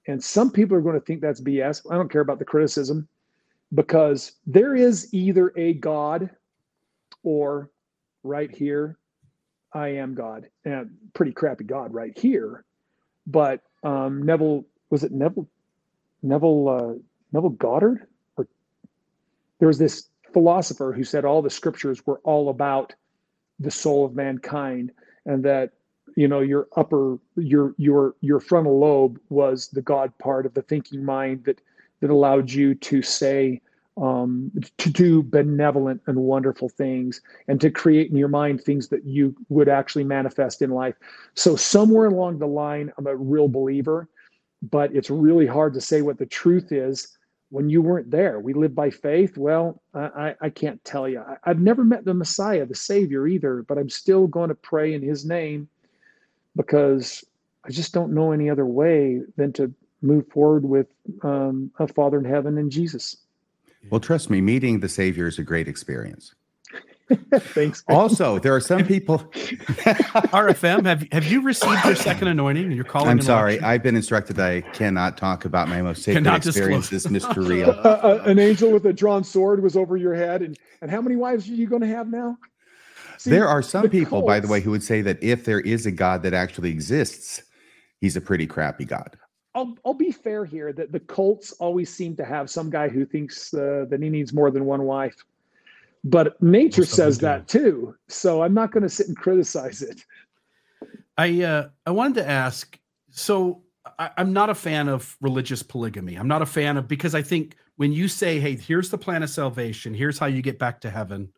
[0.09, 1.83] And some people are going to think that's BS.
[1.91, 3.07] I don't care about the criticism
[3.74, 6.31] because there is either a God
[7.22, 7.70] or
[8.24, 8.99] right here
[9.72, 12.64] I am God, and pretty crappy God right here.
[13.26, 15.49] But um, Neville was it Neville
[16.22, 16.95] Neville uh,
[17.33, 18.07] Neville Goddard
[18.37, 18.49] or
[19.59, 22.95] there was this philosopher who said all the scriptures were all about
[23.59, 24.93] the soul of mankind
[25.26, 25.72] and that
[26.16, 30.62] you know your upper your your your frontal lobe was the god part of the
[30.62, 31.61] thinking mind that
[32.01, 33.61] that allowed you to say
[34.01, 39.05] um, to do benevolent and wonderful things and to create in your mind things that
[39.05, 40.95] you would actually manifest in life.
[41.35, 44.09] So, somewhere along the line, I'm a real believer,
[44.62, 47.18] but it's really hard to say what the truth is
[47.51, 48.40] when you weren't there.
[48.40, 49.36] We live by faith.
[49.36, 51.20] Well, I, I can't tell you.
[51.20, 54.94] I, I've never met the Messiah, the Savior either, but I'm still going to pray
[54.94, 55.68] in His name
[56.57, 57.24] because
[57.64, 60.86] I just don't know any other way than to move forward with
[61.22, 63.16] um, a Father in heaven and Jesus.
[63.90, 66.34] Well, trust me, meeting the Savior is a great experience.
[67.35, 67.83] Thanks.
[67.89, 69.19] Also, there are some people.
[70.33, 72.71] RFM, have have you received your second anointing?
[72.71, 73.09] You're calling.
[73.09, 73.69] I'm sorry, election?
[73.69, 77.47] I've been instructed I cannot talk about my most sacred cannot experiences, Mr.
[77.47, 77.71] Reel.
[77.71, 81.01] Uh, uh, an angel with a drawn sword was over your head, and and how
[81.01, 82.39] many wives are you going to have now?
[83.19, 85.61] See, there are some the people, by the way, who would say that if there
[85.61, 87.43] is a God that actually exists,
[88.01, 89.19] he's a pretty crappy God.
[89.55, 93.05] I'll I'll be fair here that the cults always seem to have some guy who
[93.05, 95.17] thinks uh, that he needs more than one wife,
[96.05, 97.94] but nature says that too.
[98.09, 100.05] So I'm not going to sit and criticize it.
[101.18, 102.78] I uh, I wanted to ask.
[103.11, 103.62] So
[103.98, 106.16] I, I'm not a fan of religious polygamy.
[106.16, 109.22] I'm not a fan of because I think when you say, "Hey, here's the plan
[109.22, 109.92] of salvation.
[109.92, 111.30] Here's how you get back to heaven,"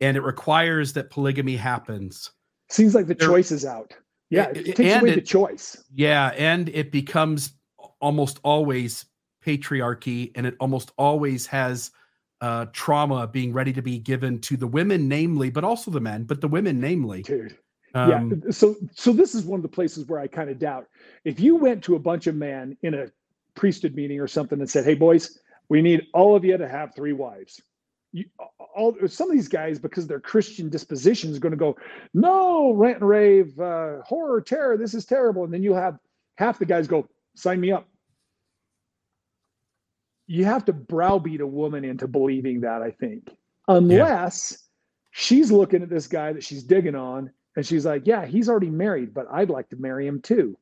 [0.00, 2.30] and it requires that polygamy happens.
[2.68, 3.94] Seems like the choice is out.
[4.30, 5.84] Yeah, it, it takes away it, the choice.
[5.94, 7.52] Yeah, and it becomes
[8.00, 9.04] almost always
[9.44, 11.92] patriarchy, and it almost always has
[12.40, 16.24] uh, trauma being ready to be given to the women, namely, but also the men,
[16.24, 17.22] but the women, namely.
[17.22, 17.56] Dude,
[17.94, 18.50] Um, yeah.
[18.50, 20.88] So so this is one of the places where I kind of doubt.
[21.24, 23.06] If you went to a bunch of men in a
[23.54, 26.94] priesthood meeting or something and said, "Hey boys, we need all of you to have
[26.94, 27.62] three wives."
[28.12, 28.24] You,
[28.74, 31.76] all some of these guys, because their Christian disposition, is going to go,
[32.12, 34.76] "No, rant and rave, uh, horror, terror.
[34.76, 35.98] This is terrible." And then you'll have
[36.36, 37.88] half the guys go, "Sign me up."
[40.26, 42.82] You have to browbeat a woman into believing that.
[42.82, 43.30] I think,
[43.68, 44.56] unless yeah.
[45.12, 48.70] she's looking at this guy that she's digging on and she's like, Yeah, he's already
[48.70, 50.56] married, but I'd like to marry him too.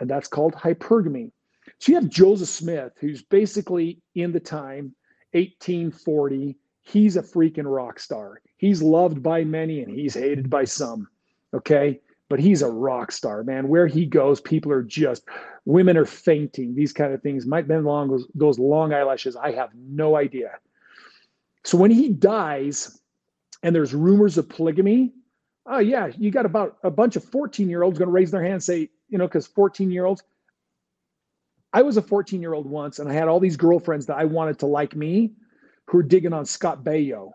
[0.00, 1.30] And that's called hypergamy.
[1.78, 4.94] So you have Joseph Smith, who's basically in the time
[5.32, 6.56] 1840.
[6.82, 8.40] He's a freaking rock star.
[8.56, 11.08] He's loved by many and he's hated by some.
[11.54, 12.00] Okay.
[12.32, 13.68] But he's a rock star, man.
[13.68, 15.24] Where he goes, people are just,
[15.66, 17.44] women are fainting, these kind of things.
[17.44, 20.52] Mike Ben Long, those, those long eyelashes, I have no idea.
[21.62, 22.98] So when he dies,
[23.62, 25.12] and there's rumors of polygamy,
[25.66, 28.40] oh yeah, you got about a bunch of 14 year olds going to raise their
[28.40, 30.22] hand and say, you know, because 14 year olds.
[31.74, 34.24] I was a 14 year old once, and I had all these girlfriends that I
[34.24, 35.34] wanted to like me,
[35.86, 37.32] who were digging on Scott Baio.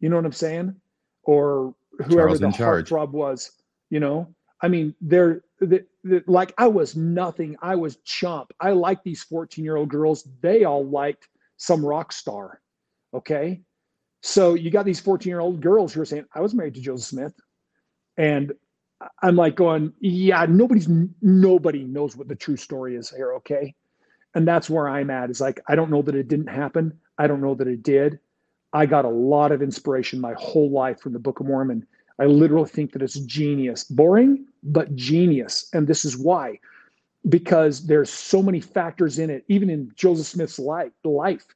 [0.00, 0.74] You know what I'm saying?
[1.22, 3.52] Or whoever Charles the heartthrob was.
[3.90, 5.42] You know, I mean, they're,
[6.26, 7.56] like I was nothing.
[7.62, 8.52] I was chump.
[8.60, 10.28] I like these 14 year old girls.
[10.40, 12.60] They all liked some rock star.
[13.12, 13.62] Okay.
[14.22, 16.80] So you got these 14 year old girls who are saying, I was married to
[16.80, 17.34] Joseph Smith.
[18.16, 18.52] And
[19.22, 20.88] I'm like going, yeah, nobody's
[21.20, 23.74] nobody knows what the true story is here, okay?
[24.34, 25.30] And that's where I'm at.
[25.30, 26.98] Is like I don't know that it didn't happen.
[27.18, 28.18] I don't know that it did.
[28.72, 31.86] I got a lot of inspiration my whole life from the Book of Mormon.
[32.20, 33.84] I literally think that it's genius.
[33.84, 35.68] Boring, but genius.
[35.72, 36.58] And this is why.
[37.28, 40.92] Because there's so many factors in it, even in Joseph Smith's life.
[41.04, 41.46] life.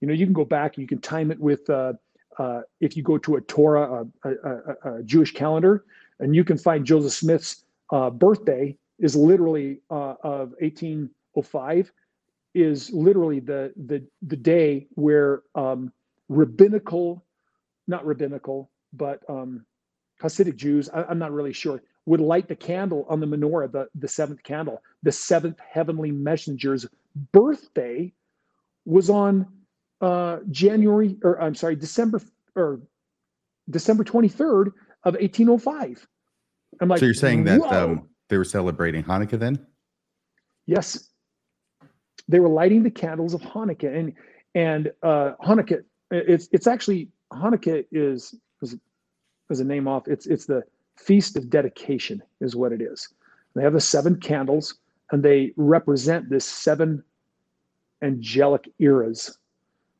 [0.00, 1.94] You know, you can go back, you can time it with uh,
[2.38, 5.84] uh, if you go to a Torah, a, a, a Jewish calendar,
[6.20, 11.90] and you can find Joseph Smith's uh, birthday is literally uh, of 1805
[12.54, 15.92] is literally the the the day where um,
[16.28, 17.24] rabbinical,
[17.88, 19.66] not rabbinical, but um,
[20.24, 23.88] Hasidic Jews, I, am not really sure, would light the candle on the menorah, the
[23.94, 24.82] the seventh candle.
[25.02, 26.86] The seventh heavenly messenger's
[27.32, 28.12] birthday
[28.86, 29.46] was on
[30.00, 32.22] uh, January, or I'm sorry, December
[32.56, 32.80] or
[33.68, 34.68] December 23rd
[35.04, 36.06] of 1805.
[36.80, 39.64] I'm like, so you're saying that um, they were celebrating Hanukkah then?
[40.66, 41.10] Yes,
[42.28, 44.14] they were lighting the candles of Hanukkah, and
[44.54, 45.84] and uh, Hanukkah.
[46.10, 48.34] It's it's actually Hanukkah is
[49.50, 50.08] is a name off.
[50.08, 50.64] It's it's the
[50.96, 53.08] feast of dedication is what it is.
[53.54, 54.74] They have the seven candles,
[55.10, 57.02] and they represent this seven
[58.02, 59.38] angelic eras.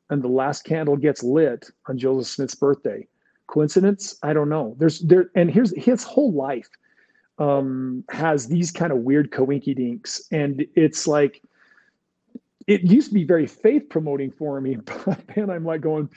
[0.09, 3.07] And the last candle gets lit on Joseph Smith's birthday.
[3.47, 4.17] Coincidence?
[4.23, 4.75] I don't know.
[4.77, 6.69] There's there, and here's his whole life
[7.37, 11.41] um, has these kind of weird coinky dinks, and it's like
[12.67, 14.75] it used to be very faith promoting for me,
[15.05, 16.09] but then I'm like going,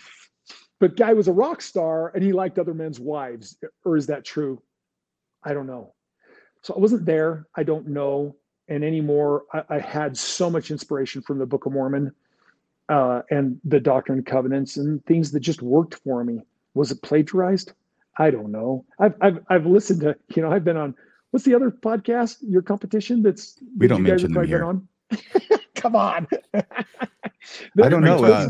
[0.80, 4.24] but guy was a rock star and he liked other men's wives, or is that
[4.24, 4.62] true?
[5.44, 5.94] I don't know.
[6.62, 7.46] So I wasn't there.
[7.56, 8.36] I don't know.
[8.68, 12.12] And anymore, I, I had so much inspiration from the Book of Mormon
[12.88, 16.42] uh, and the Doctrine and Covenants and things that just worked for me.
[16.74, 17.72] Was it plagiarized?
[18.18, 18.84] I don't know.
[18.98, 20.94] I've, I've, I've listened to, you know, I've been on,
[21.30, 24.64] what's the other podcast, your competition that's, we don't mention them here.
[24.64, 24.88] On?
[25.74, 26.26] Come on.
[26.54, 28.24] I don't know.
[28.24, 28.48] Uh,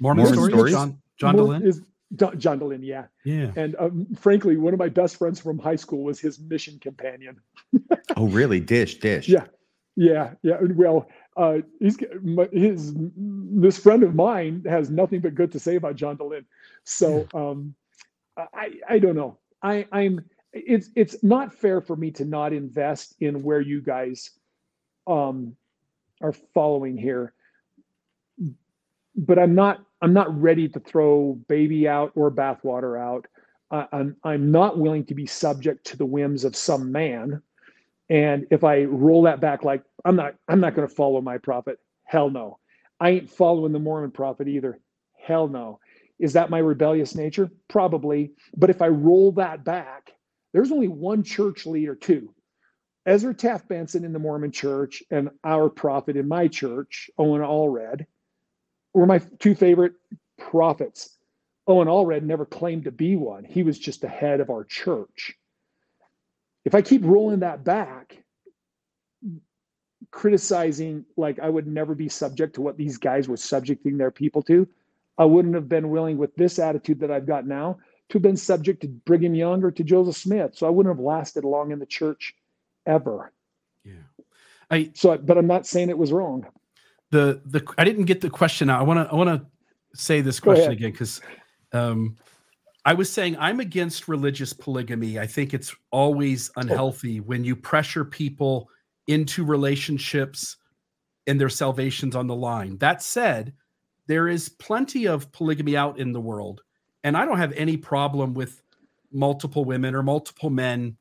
[0.00, 0.74] Mormon, Mormon stories?
[0.74, 0.94] stories?
[1.18, 1.66] John, John Dehlin?
[1.66, 1.82] Is,
[2.16, 3.06] John Dehlin, yeah.
[3.24, 3.52] Yeah.
[3.56, 7.40] And um, frankly, one of my best friends from high school was his mission companion.
[8.16, 8.60] oh, really?
[8.60, 9.28] Dish, dish.
[9.28, 9.46] Yeah.
[9.96, 10.34] Yeah.
[10.42, 10.58] Yeah.
[10.60, 11.98] Well, uh, he's
[12.52, 16.44] his this friend of mine has nothing but good to say about John Dehlin.
[16.84, 17.74] So um,
[18.36, 19.38] I I don't know.
[19.62, 24.30] I I'm it's it's not fair for me to not invest in where you guys
[25.06, 25.56] um,
[26.20, 27.34] are following here.
[29.16, 33.26] But I'm not I'm not ready to throw baby out or bathwater out.
[33.70, 37.40] I'm I'm not willing to be subject to the whims of some man.
[38.10, 41.38] And if I roll that back, like I'm not I'm not going to follow my
[41.38, 41.78] prophet.
[42.04, 42.58] Hell no.
[43.00, 44.78] I ain't following the Mormon prophet either.
[45.18, 45.80] Hell no.
[46.18, 47.50] Is that my rebellious nature?
[47.68, 48.32] Probably.
[48.58, 50.12] But if I roll that back,
[50.52, 52.34] there's only one church leader, too.
[53.06, 58.04] Ezra Taft Benson in the Mormon church and our prophet in my church, Owen Allred,
[58.94, 59.94] were my two favorite
[60.38, 61.16] prophets.
[61.66, 63.44] Owen Allred never claimed to be one.
[63.44, 65.34] He was just the head of our church.
[66.64, 68.22] If I keep rolling that back,
[70.10, 74.42] criticizing like I would never be subject to what these guys were subjecting their people
[74.44, 74.68] to,
[75.18, 77.78] I wouldn't have been willing with this attitude that I've got now
[78.08, 80.54] to have been subject to Brigham Young or to Joseph Smith.
[80.54, 82.34] So I wouldn't have lasted long in the church
[82.86, 83.32] ever.
[83.84, 83.94] Yeah.
[84.70, 86.46] I so but I'm not saying it was wrong.
[87.10, 88.80] The the I didn't get the question out.
[88.80, 89.46] I want to I want to
[89.96, 91.20] say this question again because
[91.72, 92.16] um
[92.84, 95.18] I was saying I'm against religious polygamy.
[95.18, 98.68] I think it's always unhealthy when you pressure people
[99.06, 100.56] into relationships
[101.26, 102.76] and their salvations on the line.
[102.78, 103.54] That said,
[104.06, 106.62] there is plenty of polygamy out in the world,
[107.04, 108.60] and I don't have any problem with
[109.12, 110.96] multiple women or multiple men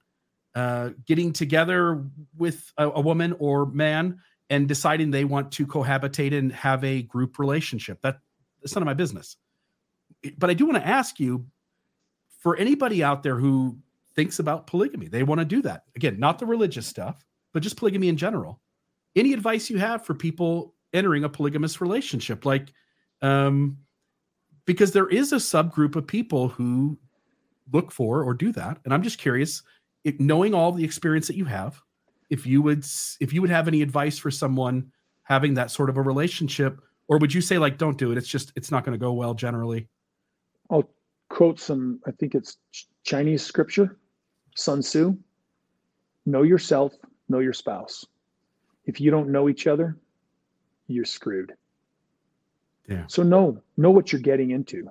[0.56, 2.06] uh, getting together
[2.38, 4.20] with a, a woman or man
[4.50, 8.02] and deciding they want to cohabitate and have a group relationship.
[8.02, 8.20] That
[8.62, 9.38] that's none of my business.
[10.38, 11.46] But I do want to ask you,
[12.40, 13.78] for anybody out there who
[14.16, 15.84] thinks about polygamy, they want to do that.
[15.96, 18.62] Again, not the religious stuff, but just polygamy in general.
[19.16, 22.46] Any advice you have for people entering a polygamous relationship?
[22.46, 22.74] Like,
[23.22, 23.78] um,
[24.66, 26.98] because there is a subgroup of people who
[27.72, 28.78] look for or do that.
[28.86, 29.62] And I'm just curious,
[30.20, 31.82] knowing all the experience that you have,
[32.30, 32.86] if you would
[33.20, 34.92] if you would have any advice for someone
[35.24, 38.18] having that sort of a relationship, or would you say like don't do it?
[38.18, 39.88] It's just it's not going to go well generally.
[40.70, 40.90] I'll
[41.30, 42.00] quote some.
[42.08, 42.58] I think it's
[43.04, 43.98] Chinese scripture,
[44.56, 45.18] Sun Tzu.
[46.26, 46.94] Know yourself,
[47.28, 48.06] know your spouse.
[48.86, 49.98] If you don't know each other,
[50.88, 51.54] you're screwed.
[52.88, 53.04] Yeah.
[53.08, 54.90] So know know what you're getting into.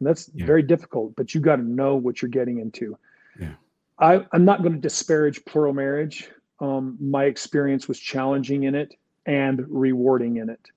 [0.00, 0.46] And that's yeah.
[0.46, 2.98] very difficult, but you got to know what you're getting into.
[3.38, 3.54] Yeah.
[3.98, 6.30] I, I'm not going to disparage plural marriage.
[6.64, 8.94] Um, my experience was challenging in it
[9.26, 10.70] and rewarding in it.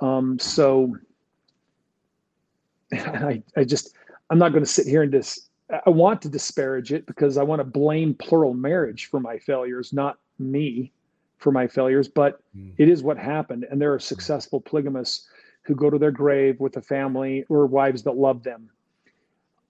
[0.00, 0.96] Um, so
[2.92, 3.94] I, I just,
[4.30, 5.50] I'm not going to sit here and just,
[5.86, 9.92] I want to disparage it because I want to blame plural marriage for my failures,
[9.92, 10.90] not me
[11.36, 12.72] for my failures, but mm.
[12.78, 13.66] it is what happened.
[13.70, 15.28] And there are successful polygamists
[15.62, 18.70] who go to their grave with a family or wives that love them.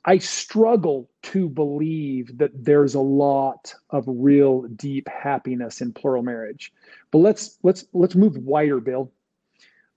[0.04, 6.72] I struggle to believe that there's a lot of real deep happiness in plural marriage.
[7.10, 9.12] But let's let's let's move wider, Bill.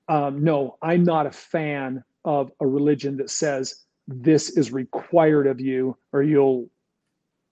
[0.10, 5.62] Um, no, I'm not a fan of a religion that says this is required of
[5.62, 6.70] you or you'll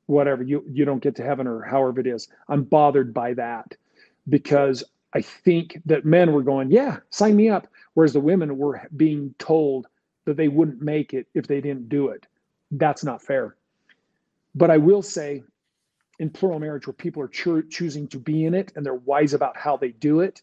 [0.07, 2.27] whatever you you don't get to heaven or however it is.
[2.49, 3.75] I'm bothered by that
[4.27, 4.83] because
[5.13, 9.33] I think that men were going, yeah, sign me up, whereas the women were being
[9.39, 9.87] told
[10.25, 12.27] that they wouldn't make it if they didn't do it
[12.71, 13.55] that's not fair.
[14.55, 15.43] But I will say,
[16.19, 19.33] in plural marriage, where people are cho- choosing to be in it and they're wise
[19.33, 20.41] about how they do it,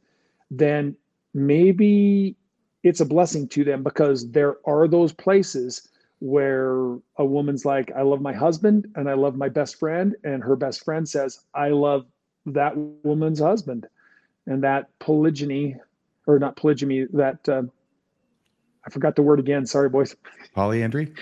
[0.51, 0.97] then
[1.35, 2.37] maybe
[2.83, 5.89] it's a blessing to them because there are those places
[6.21, 10.43] where a woman's like, I love my husband and I love my best friend, and
[10.43, 12.07] her best friend says, I love
[12.47, 13.87] that woman's husband.
[14.47, 15.77] And that polygyny,
[16.27, 17.63] or not polygamy, that uh,
[18.87, 19.67] I forgot the word again.
[19.67, 20.17] Sorry, boys.
[20.55, 21.13] Polyandry?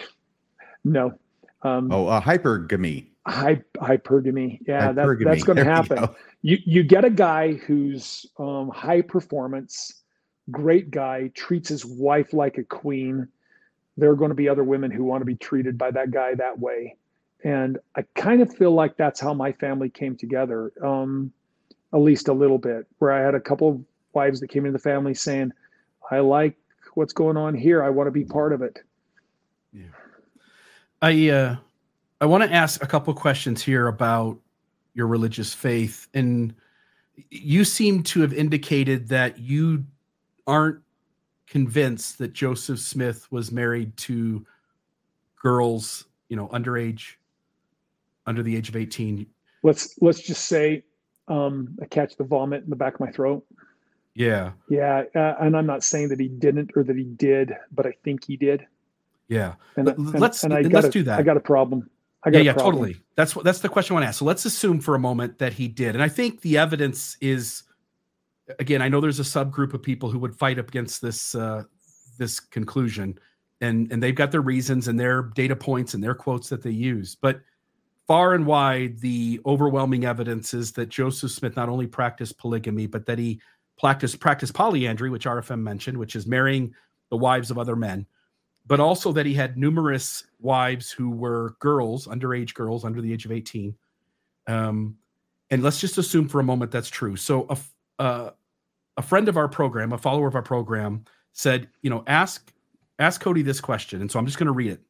[0.87, 1.19] No.
[1.63, 3.09] Um, oh, uh, hypergamy.
[3.27, 4.61] Hy- hypergamy.
[4.67, 5.19] Yeah, hypergamy.
[5.19, 5.97] That, that's going to happen.
[5.99, 6.15] Go.
[6.43, 10.03] You you get a guy who's um, high performance,
[10.51, 13.27] great guy, treats his wife like a queen.
[13.97, 16.35] There are going to be other women who want to be treated by that guy
[16.35, 16.97] that way,
[17.43, 20.73] and I kind of feel like that's how my family came together.
[20.85, 21.33] Um,
[21.93, 24.79] at least a little bit, where I had a couple of wives that came into
[24.79, 25.51] the family saying,
[26.13, 26.57] "I like
[26.95, 27.83] what's going on here.
[27.83, 28.79] I want to be part of it."
[29.73, 29.87] Yeah.
[31.03, 31.57] I uh,
[32.21, 34.39] I want to ask a couple questions here about
[34.95, 36.55] your religious faith, and
[37.31, 39.85] you seem to have indicated that you
[40.47, 40.81] aren't
[41.47, 44.45] convinced that Joseph Smith was married to
[45.41, 47.15] girls, you know, underage,
[48.27, 49.27] under the age of eighteen.
[49.63, 50.85] Let's let's just say
[51.29, 53.45] um, I catch the vomit in the back of my throat.
[54.15, 54.53] Yeah.
[54.71, 57.93] Yeah, uh, and I'm not saying that he didn't or that he did, but I
[58.03, 58.67] think he did.
[59.29, 59.55] Yeah.
[59.77, 59.87] And,
[60.19, 61.19] let's and let's a, do that.
[61.19, 61.91] I got a problem.
[62.25, 62.97] I got yeah, yeah, totally.
[63.15, 64.19] That's what that's the question I want to ask.
[64.19, 65.95] So let's assume for a moment that he did.
[65.95, 67.63] And I think the evidence is
[68.59, 71.65] again, I know there's a subgroup of people who would fight up against this uh
[72.19, 73.19] this conclusion
[73.61, 76.71] and and they've got their reasons and their data points and their quotes that they
[76.71, 77.15] use.
[77.15, 77.41] But
[78.07, 83.07] far and wide, the overwhelming evidence is that Joseph Smith not only practiced polygamy, but
[83.07, 83.41] that he
[83.79, 86.75] practiced practiced polyandry, which RFM mentioned, which is marrying
[87.11, 88.07] the wives of other men
[88.67, 93.25] but also that he had numerous wives who were girls, underage girls under the age
[93.25, 93.75] of 18.
[94.49, 94.97] Um,
[95.51, 97.17] and let's just assume for a moment that's true.
[97.17, 97.59] So a,
[98.03, 98.31] uh,
[98.97, 102.53] a friend of our program, a follower of our program said, you know, ask
[102.99, 104.01] ask Kody this question.
[104.01, 104.81] And so I'm just going to read it.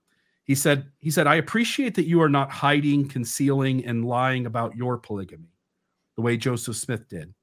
[0.45, 4.77] He said, he said, I appreciate that you are not hiding, concealing, and lying about
[4.77, 5.51] your polygamy,
[6.15, 7.35] the way Joseph Smith did.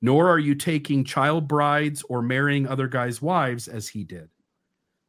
[0.00, 4.30] Nor are you taking child brides or marrying other guys' wives as he did.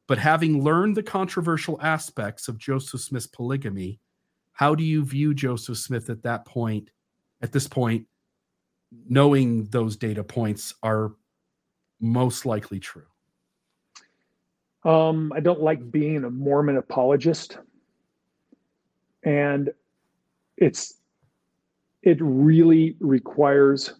[0.09, 3.99] But having learned the controversial aspects of Joseph Smith's polygamy,
[4.53, 6.89] how do you view Joseph Smith at that point,
[7.43, 8.07] at this point,
[9.07, 11.11] knowing those data points are
[12.01, 13.05] most likely true?
[14.83, 17.59] Um, I don't like being a Mormon apologist.
[19.21, 19.69] And
[20.57, 20.95] it's
[22.01, 23.93] it really requires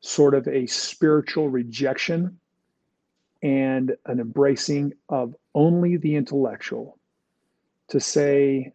[0.00, 2.40] sort of a spiritual rejection
[3.44, 6.98] and an embracing of only the intellectual
[7.88, 8.72] to say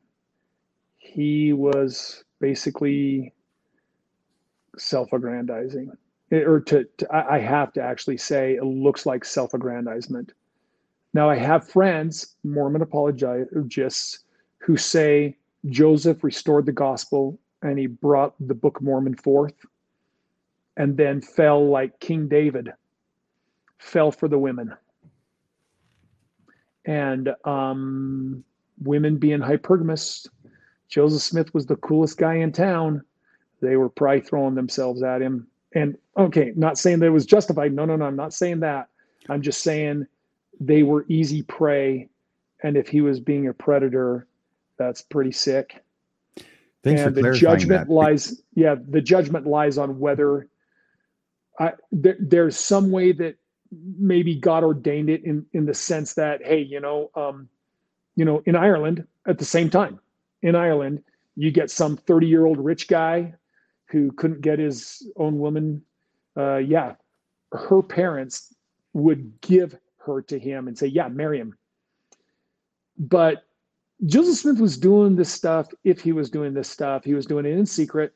[0.97, 3.34] he was basically
[4.77, 5.91] self-aggrandizing.
[6.31, 10.31] Eh, or to, to, i have to actually say it looks like self-aggrandizement.
[11.14, 14.19] Now i have friends mormon apologists
[14.60, 15.35] who say
[15.65, 19.65] joseph restored the gospel and he brought the book of mormon forth
[20.77, 22.72] and then fell like king david
[23.77, 24.73] fell for the women
[26.85, 28.43] and um,
[28.84, 30.27] women being hypergamous
[30.88, 33.03] joseph smith was the coolest guy in town
[33.61, 35.47] they were probably throwing themselves at him.
[35.73, 37.73] And okay, not saying that it was justified.
[37.73, 38.06] No, no, no.
[38.06, 38.88] I'm not saying that.
[39.30, 40.07] I'm just saying
[40.60, 42.10] they were easy prey.
[42.64, 44.27] And if he was being a predator,
[44.77, 45.84] that's pretty sick.
[46.84, 47.93] Thanks and the judgment that.
[47.93, 50.47] lies, yeah, the judgment lies on whether
[51.60, 53.35] I, there, there's some way that
[53.72, 57.50] maybe God ordained it in in the sense that hey, you know, um,
[58.16, 60.00] you know, in Ireland at the same time,
[60.41, 61.04] in Ireland,
[61.36, 63.34] you get some 30 year old rich guy
[63.90, 65.82] who couldn't get his own woman,
[66.38, 66.94] uh, yeah,
[67.52, 68.54] her parents
[68.94, 71.58] would give her to him and say, yeah, marry him.
[72.98, 73.46] But
[74.06, 75.70] Joseph Smith was doing this stuff.
[75.84, 78.14] If he was doing this stuff, he was doing it in secret,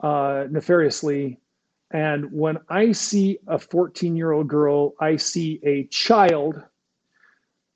[0.00, 1.40] uh, nefariously.
[1.90, 6.62] And when I see a 14 year old girl, I see a child.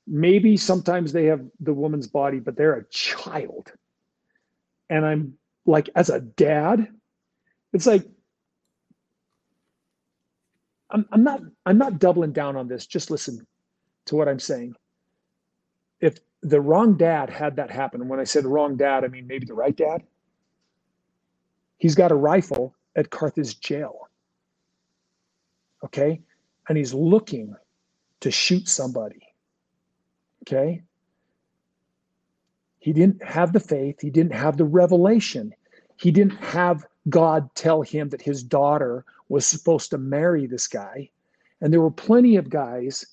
[0.07, 3.71] Maybe sometimes they have the woman's body, but they're a child.
[4.89, 5.33] And I'm
[5.65, 6.87] like as a dad,
[7.73, 8.07] it's like
[10.89, 12.85] I'm, I'm not I'm not doubling down on this.
[12.85, 13.45] Just listen
[14.05, 14.75] to what I'm saying.
[15.99, 19.27] If the wrong dad had that happen, and when I said wrong dad, I mean
[19.27, 20.03] maybe the right dad.
[21.77, 24.09] He's got a rifle at Carthage jail.
[25.83, 26.21] Okay.
[26.67, 27.55] And he's looking
[28.21, 29.21] to shoot somebody.
[30.43, 30.81] Okay.
[32.79, 35.53] He didn't have the faith, he didn't have the revelation.
[35.97, 41.09] He didn't have God tell him that his daughter was supposed to marry this guy.
[41.61, 43.05] And there were plenty of guys.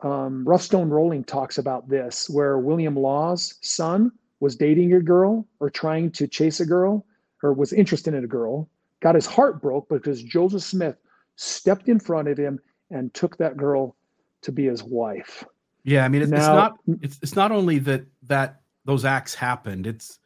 [0.00, 5.46] Um, Rough Stone Rolling talks about this, where William Law's son was dating a girl
[5.60, 7.06] or trying to chase a girl
[7.42, 8.68] or was interested in a girl,
[9.00, 10.96] got his heart broke because Joseph Smith
[11.36, 12.58] stepped in front of him
[12.90, 13.96] and took that girl
[14.42, 15.44] to be his wife.
[15.84, 19.34] Yeah, I mean, it's, now, it's not it's, it's not only that that those acts
[19.34, 19.86] happened.
[19.86, 20.18] It's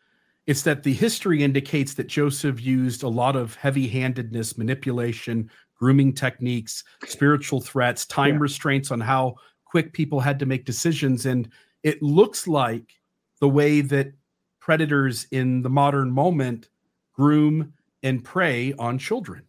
[0.47, 6.82] it's that the history indicates that Joseph used a lot of heavy-handedness, manipulation, grooming techniques,
[7.06, 8.40] spiritual threats, time yeah.
[8.40, 11.48] restraints on how quick people had to make decisions and
[11.82, 13.01] it looks like
[13.40, 14.12] the way that
[14.59, 16.68] predators in the modern moment
[17.12, 17.72] groom
[18.02, 19.43] and prey on children.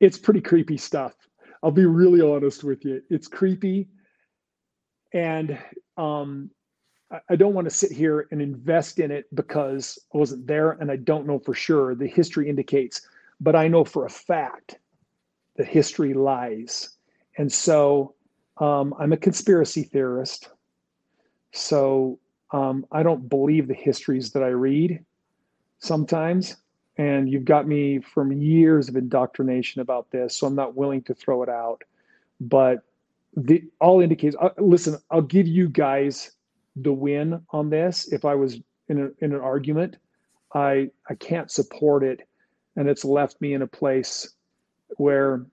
[0.00, 1.14] It's pretty creepy stuff.
[1.62, 3.02] I'll be really honest with you.
[3.08, 3.88] It's creepy.
[5.12, 5.58] And
[5.96, 6.50] um,
[7.28, 10.90] I don't want to sit here and invest in it because I wasn't there and
[10.90, 11.94] I don't know for sure.
[11.94, 13.02] The history indicates,
[13.40, 14.78] but I know for a fact
[15.56, 16.96] that history lies.
[17.36, 18.14] And so
[18.58, 20.48] um, I'm a conspiracy theorist.
[21.52, 22.18] So
[22.52, 25.04] um, I don't believe the histories that I read
[25.78, 26.56] sometimes.
[26.98, 30.36] And you've got me from years of indoctrination about this.
[30.36, 31.82] So I'm not willing to throw it out.
[32.40, 32.82] But
[33.36, 36.32] the all indicates, uh, listen, I'll give you guys
[36.76, 39.96] the win on this if I was in, a, in an argument.
[40.54, 42.28] I I can't support it,
[42.76, 44.34] and it's left me in a place
[44.98, 45.46] where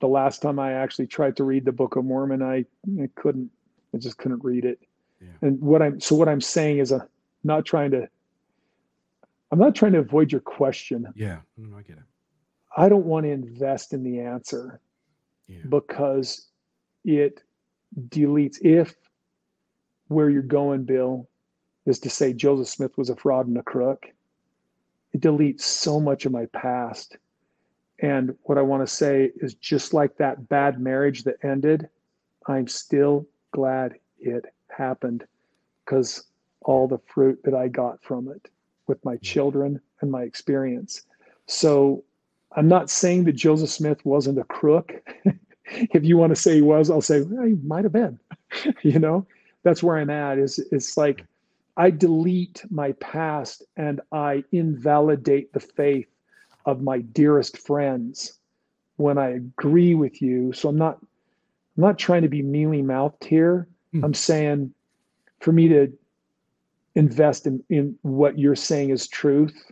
[0.00, 2.64] the last time I actually tried to read the Book of Mormon, I,
[3.02, 3.50] I couldn't.
[3.94, 4.78] I just couldn't read it.
[5.20, 5.28] Yeah.
[5.42, 7.02] And what I'm so what I'm saying is, I'm
[7.42, 8.08] not trying to.
[9.50, 11.06] I'm not trying to avoid your question.
[11.14, 11.38] Yeah,
[11.76, 12.02] I get it.
[12.76, 14.80] I don't want to invest in the answer
[15.46, 15.60] yeah.
[15.68, 16.48] because
[17.04, 17.42] it
[18.08, 18.94] deletes if
[20.08, 21.28] where you're going, Bill,
[21.86, 24.06] is to say Joseph Smith was a fraud and a crook.
[25.12, 27.16] It deletes so much of my past.
[28.00, 31.88] And what I want to say is just like that bad marriage that ended,
[32.46, 35.24] I'm still glad it happened
[35.84, 36.24] because
[36.62, 38.50] all the fruit that I got from it
[38.86, 41.02] with my children and my experience.
[41.46, 42.04] So
[42.56, 44.94] I'm not saying that Joseph Smith wasn't a crook.
[45.64, 48.18] if you want to say he was, I'll say well, he might have been.
[48.82, 49.26] you know,
[49.62, 50.38] that's where I'm at.
[50.38, 51.24] Is it's like
[51.76, 56.08] I delete my past and I invalidate the faith
[56.64, 58.38] of my dearest friends
[58.96, 60.52] when I agree with you.
[60.52, 60.98] So I'm not
[61.76, 63.68] I'm not trying to be mealy mouthed here.
[63.94, 64.04] Mm.
[64.04, 64.72] I'm saying
[65.40, 65.92] for me to
[66.96, 69.70] invest in, in what you're saying is truth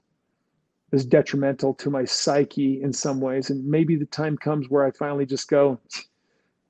[0.92, 3.50] is detrimental to my psyche in some ways.
[3.50, 5.80] And maybe the time comes where I finally just go,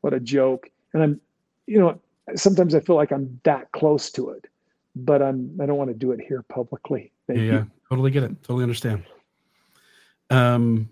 [0.01, 0.71] what a joke.
[0.95, 1.21] And I'm,
[1.67, 2.01] you know,
[2.35, 4.47] sometimes I feel like I'm that close to it,
[4.97, 7.13] but I'm, I don't want to do it here publicly.
[7.27, 7.71] Thank yeah, you.
[7.91, 8.43] totally get it.
[8.43, 9.05] Totally understand.
[10.31, 10.89] Um,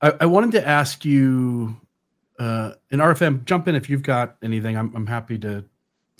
[0.00, 1.76] I, I wanted to ask you,
[2.38, 4.76] uh, in RFM, jump in if you've got anything.
[4.76, 5.64] I'm, I'm happy to.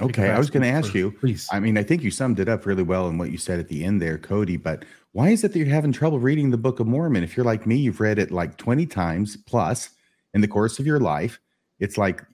[0.03, 1.13] Okay, I was going to ask you.
[1.13, 1.49] Please.
[1.53, 3.69] I mean, I think you summed it up really well in what you said at
[3.69, 4.63] the end there, Kody.
[4.63, 7.23] But why is it that you're having trouble reading the Book of Mormon?
[7.23, 9.91] If you're like me, you've read it like 20 times plus
[10.35, 11.41] in the course of your life.
[11.79, 12.25] It's like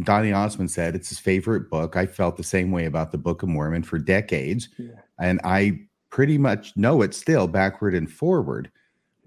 [0.00, 1.96] Donny Osmond said, it's his favorite book.
[1.96, 4.68] I felt the same way about the Book of Mormon for decades.
[4.76, 4.92] Yeah.
[5.18, 5.80] And I
[6.10, 8.70] pretty much know it still backward and forward.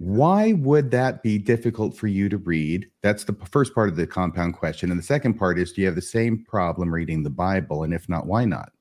[0.02, 2.90] Why would that be difficult for you to read?
[3.04, 4.90] That's the first part of the compound question.
[4.90, 7.84] And the second part is do you have the same problem reading the Bible?
[7.84, 8.72] And if not, why not?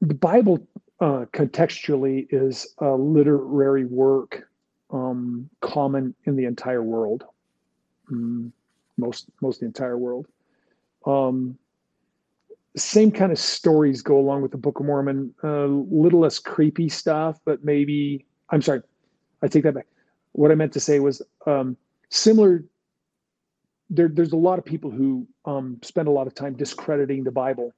[0.00, 0.66] The Bible
[1.00, 4.48] uh, contextually is a literary work
[4.90, 7.22] um, common in the entire world,
[8.10, 8.50] mm,
[8.96, 10.26] most most the entire world.
[11.06, 11.56] Um,
[12.76, 15.32] same kind of stories go along with the Book of Mormon.
[15.44, 18.82] A uh, little less creepy stuff, but maybe I'm sorry,
[19.42, 19.86] I take that back.
[20.32, 21.76] What I meant to say was um,
[22.10, 22.64] similar.
[23.90, 27.30] There, there's a lot of people who um, spend a lot of time discrediting the
[27.30, 27.74] Bible,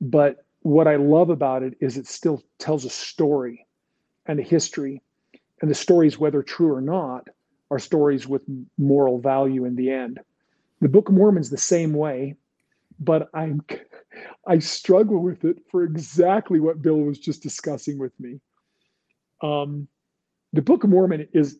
[0.00, 3.66] but what I love about it is it still tells a story
[4.26, 5.02] and a history.
[5.60, 7.28] And the stories, whether true or not,
[7.70, 8.42] are stories with
[8.78, 10.20] moral value in the end.
[10.80, 12.36] The Book of Mormon's the same way,
[12.98, 13.62] but I'm
[14.46, 18.40] I struggle with it for exactly what Bill was just discussing with me.
[19.42, 19.88] Um,
[20.52, 21.58] the Book of Mormon is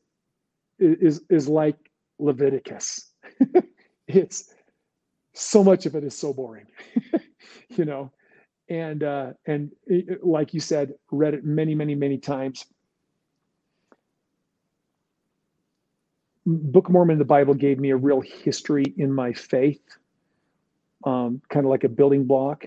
[0.79, 1.77] is is like
[2.19, 3.13] Leviticus.
[4.09, 4.53] it's
[5.35, 6.67] so much of it is so boring,
[7.69, 8.11] you know
[8.71, 12.65] and uh, and it, like you said, read it many, many, many times.
[16.47, 19.83] Book of Mormon, the Bible gave me a real history in my faith,
[21.05, 22.65] um, kind of like a building block.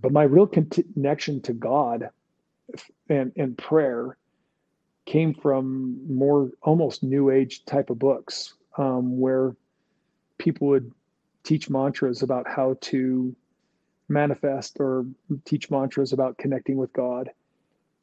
[0.00, 2.10] But my real connection to God
[3.08, 4.16] and and prayer
[5.06, 9.56] came from more almost new age type of books um, where
[10.36, 10.92] people would
[11.44, 13.34] teach mantras about how to
[14.08, 15.06] manifest or
[15.44, 17.30] teach mantras about connecting with God.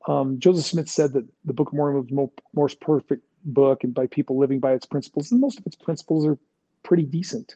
[0.07, 3.93] Um, Joseph Smith said that the Book of Mormon was the most perfect book, and
[3.93, 6.37] by people living by its principles, and most of its principles are
[6.83, 7.55] pretty decent.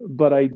[0.00, 0.50] But I,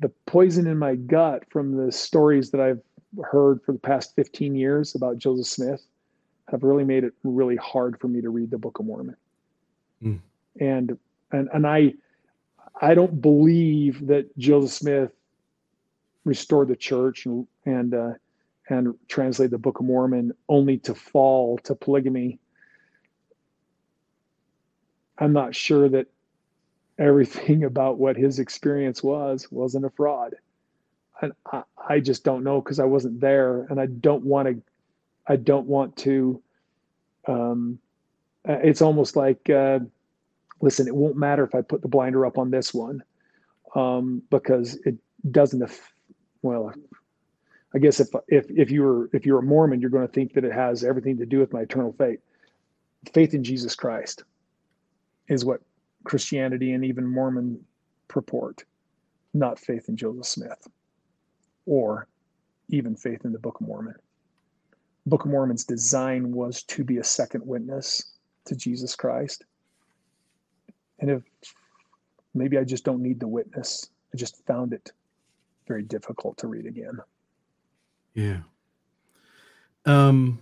[0.00, 2.80] the poison in my gut from the stories that I've
[3.24, 5.86] heard for the past 15 years about Joseph Smith
[6.50, 9.16] have really made it really hard for me to read the Book of Mormon.
[10.02, 10.20] Mm.
[10.60, 10.98] And
[11.32, 11.94] and and I
[12.80, 15.12] I don't believe that Joseph Smith
[16.24, 18.12] restored the church and and uh,
[18.68, 22.38] and translated the Book of Mormon only to fall to polygamy.
[25.18, 26.06] I'm not sure that
[26.98, 30.34] everything about what his experience was wasn't a fraud.
[31.20, 34.62] And I, I just don't know because I wasn't there, and I don't want to.
[35.26, 36.42] I don't want to.
[37.26, 37.78] Um,
[38.44, 39.50] it's almost like.
[39.50, 39.80] Uh,
[40.60, 43.02] listen, it won't matter if I put the blinder up on this one
[43.74, 44.96] um, because it
[45.30, 45.62] doesn't.
[45.62, 45.92] Af-
[46.42, 46.72] well,
[47.74, 50.44] I guess if if if you're if you're a Mormon, you're going to think that
[50.44, 52.20] it has everything to do with my eternal fate.
[53.12, 54.24] Faith in Jesus Christ
[55.28, 55.60] is what
[56.04, 57.64] Christianity and even Mormon
[58.08, 58.64] purport,
[59.34, 60.68] not faith in Joseph Smith,
[61.66, 62.08] or
[62.68, 63.94] even faith in the Book of Mormon.
[65.06, 68.12] Book of Mormon's design was to be a second witness
[68.44, 69.44] to Jesus Christ
[70.98, 71.22] and if
[72.34, 74.92] maybe I just don't need the witness, I just found it
[75.66, 76.98] very difficult to read again.
[78.14, 78.38] Yeah.
[79.84, 80.40] Um,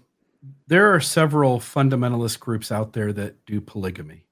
[0.67, 4.26] there are several fundamentalist groups out there that do polygamy.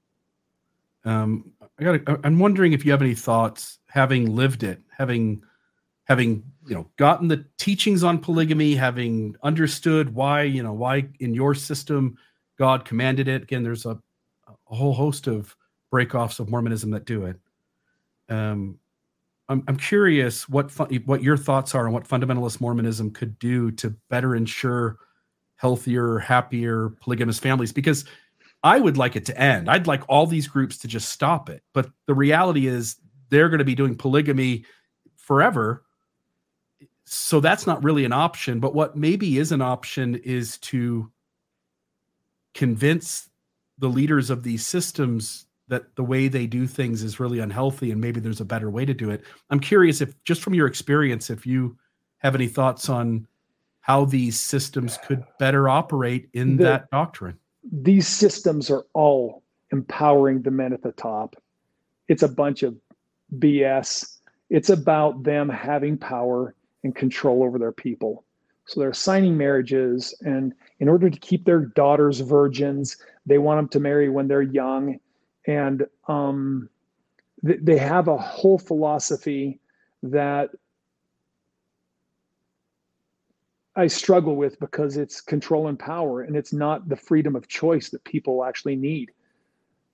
[1.04, 2.20] Um, I got.
[2.24, 5.42] I'm wondering if you have any thoughts, having lived it, having,
[6.04, 11.34] having you know, gotten the teachings on polygamy, having understood why you know why in
[11.34, 12.16] your system
[12.58, 13.42] God commanded it.
[13.42, 13.98] Again, there's a,
[14.48, 15.56] a whole host of
[15.92, 17.36] breakoffs of Mormonism that do it.
[18.28, 18.78] Um,
[19.48, 20.70] I'm, I'm curious what
[21.06, 24.98] what your thoughts are on what fundamentalist Mormonism could do to better ensure
[25.56, 27.72] healthier, happier polygamous families.
[27.72, 28.04] Because
[28.64, 29.70] I would like it to end.
[29.70, 31.62] I'd like all these groups to just stop it.
[31.74, 32.96] But the reality is
[33.28, 34.64] they're going to be doing polygamy
[35.16, 35.84] forever.
[37.04, 38.60] So that's not really an option.
[38.60, 41.12] But what maybe is an option is to
[42.54, 43.28] convince
[43.78, 48.00] the leaders of these systems that the way they do things is really unhealthy and
[48.00, 49.24] maybe there's a better way to do it.
[49.50, 51.76] I'm curious if just from your experience, if you
[52.18, 53.26] have any thoughts on
[53.80, 57.38] how these systems could better operate in that doctrine.
[57.72, 59.42] These systems are all
[59.72, 61.36] empowering the men at the top.
[62.08, 62.76] It's a bunch of
[63.38, 64.18] BS.
[64.50, 68.24] It's about them having power and control over their people.
[68.66, 72.96] So they're signing marriages, and in order to keep their daughters virgins,
[73.26, 74.98] they want them to marry when they're young,
[75.46, 76.70] and um,
[77.46, 79.60] th- they have a whole philosophy
[80.02, 80.50] that
[83.76, 87.90] I struggle with because it's control and power, and it's not the freedom of choice
[87.90, 89.10] that people actually need.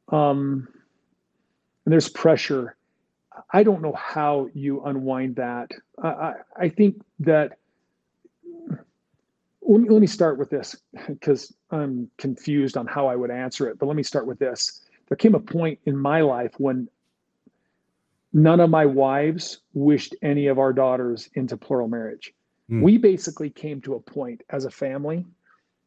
[0.08, 0.68] Um,
[1.84, 2.76] and there's pressure.
[3.52, 5.70] I don't know how you unwind that.
[6.02, 7.58] I, I think that.
[9.62, 10.76] Let me, let me start with this
[11.06, 13.78] because I'm confused on how I would answer it.
[13.78, 14.82] But let me start with this.
[15.08, 16.88] There came a point in my life when
[18.32, 22.34] none of my wives wished any of our daughters into plural marriage
[22.70, 22.82] Mm.
[22.82, 25.26] We basically came to a point as a family,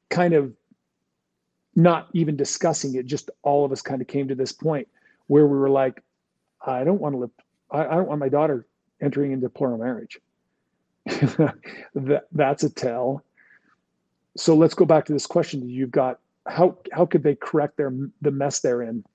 [0.10, 0.54] kind of
[1.76, 4.88] not even discussing it, just all of us kind of came to this point
[5.28, 6.04] where we were like,
[6.66, 7.32] I don't want to live,
[7.72, 8.68] I, I don't want my daughter
[9.02, 10.20] entering into plural marriage.
[11.06, 13.24] that, that's a tell.
[14.38, 16.20] So let's go back to this question you've got.
[16.46, 19.06] How how could they correct their the mess they're in?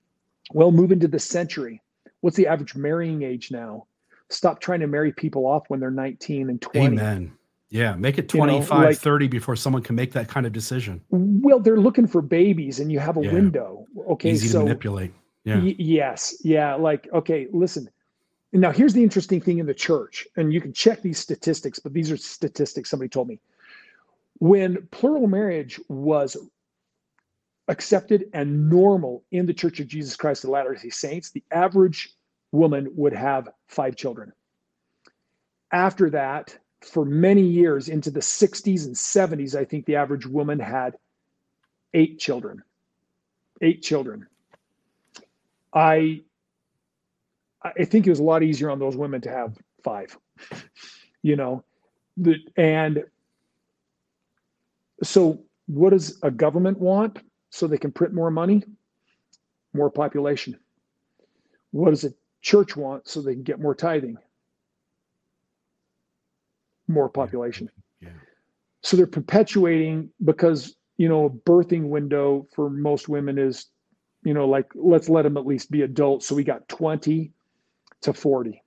[0.51, 1.81] Well, move into the century.
[2.21, 3.85] What's the average marrying age now?
[4.29, 6.87] Stop trying to marry people off when they're 19 and 20.
[6.87, 7.31] Amen.
[7.71, 10.53] Yeah, make it 25, you know, like, 30 before someone can make that kind of
[10.53, 11.01] decision.
[11.11, 13.33] Well, they're looking for babies and you have a yeah.
[13.33, 13.85] window.
[14.09, 14.31] Okay.
[14.31, 15.13] Easy so, to manipulate.
[15.43, 15.59] Yeah.
[15.59, 16.35] Y- yes.
[16.43, 16.75] Yeah.
[16.75, 17.89] Like, okay, listen.
[18.51, 21.93] Now, here's the interesting thing in the church, and you can check these statistics, but
[21.93, 23.39] these are statistics somebody told me.
[24.39, 26.35] When plural marriage was
[27.67, 32.09] accepted and normal in the Church of Jesus Christ of Latter day Saints, the average
[32.51, 34.33] woman would have five children.
[35.71, 40.59] After that, for many years into the 60s and 70s, I think the average woman
[40.59, 40.95] had
[41.93, 42.63] eight children.
[43.61, 44.27] Eight children.
[45.73, 46.21] I
[47.61, 50.17] I think it was a lot easier on those women to have five.
[51.21, 51.65] You know,
[52.15, 53.03] the, and
[55.03, 57.19] so what does a government want
[57.49, 58.63] so they can print more money?
[59.73, 60.57] More population.
[61.71, 64.17] What does a church want so they can get more tithing?
[66.89, 67.69] More population.
[68.01, 68.09] Yeah.
[68.81, 73.67] So they're perpetuating because you know a birthing window for most women is
[74.23, 76.27] you know like let's let them at least be adults.
[76.27, 77.31] So we got 20
[78.01, 78.61] to 40.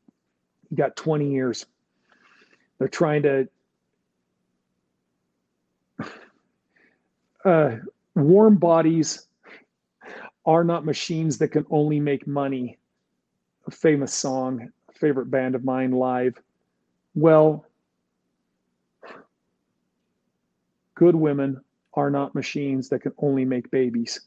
[0.71, 1.67] You got 20 years.
[2.79, 3.49] They're trying to
[7.45, 7.77] uh,
[8.15, 9.27] warm bodies
[10.45, 12.79] are not machines that can only make money.
[13.67, 16.35] A famous song, a favorite band of mine live.
[17.15, 17.65] Well,
[20.95, 21.61] good women
[21.95, 24.21] are not machines that can only make babies.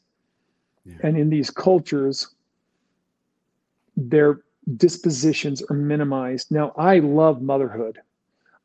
[0.85, 0.95] Yeah.
[1.03, 2.27] And in these cultures,
[3.97, 4.41] their
[4.77, 6.51] dispositions are minimized.
[6.51, 7.99] Now, I love motherhood.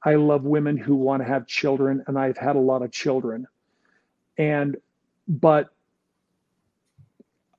[0.05, 3.47] I love women who want to have children, and I've had a lot of children.
[4.39, 4.77] And,
[5.29, 5.69] but,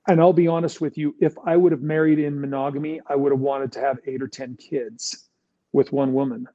[0.08, 3.30] and I'll be honest with you, if I would have married in monogamy, I would
[3.30, 5.28] have wanted to have eight or 10 kids
[5.72, 6.48] with one woman.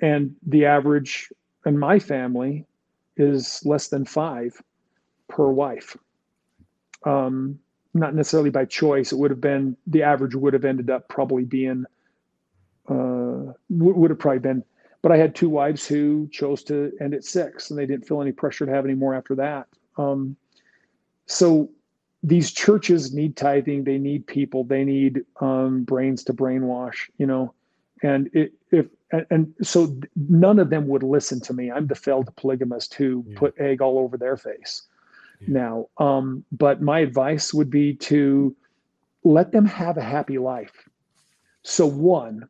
[0.00, 1.30] And the average
[1.66, 2.64] in my family
[3.18, 4.60] is less than five
[5.28, 5.96] per wife.
[7.04, 7.58] Um,
[7.94, 9.12] not necessarily by choice.
[9.12, 11.84] It would have been the average would have ended up probably being
[12.88, 14.64] uh, would have probably been.
[15.02, 18.20] But I had two wives who chose to end at six, and they didn't feel
[18.20, 19.68] any pressure to have any more after that.
[19.96, 20.36] Um,
[21.26, 21.70] so
[22.22, 23.84] these churches need tithing.
[23.84, 24.64] They need people.
[24.64, 27.10] They need um, brains to brainwash.
[27.18, 27.54] You know,
[28.02, 31.70] and it, if and, so none of them would listen to me.
[31.70, 33.38] I'm the failed polygamist who yeah.
[33.38, 34.82] put egg all over their face.
[35.40, 35.48] Yeah.
[35.48, 38.54] Now, um, but my advice would be to
[39.24, 40.88] let them have a happy life.
[41.62, 42.48] So one,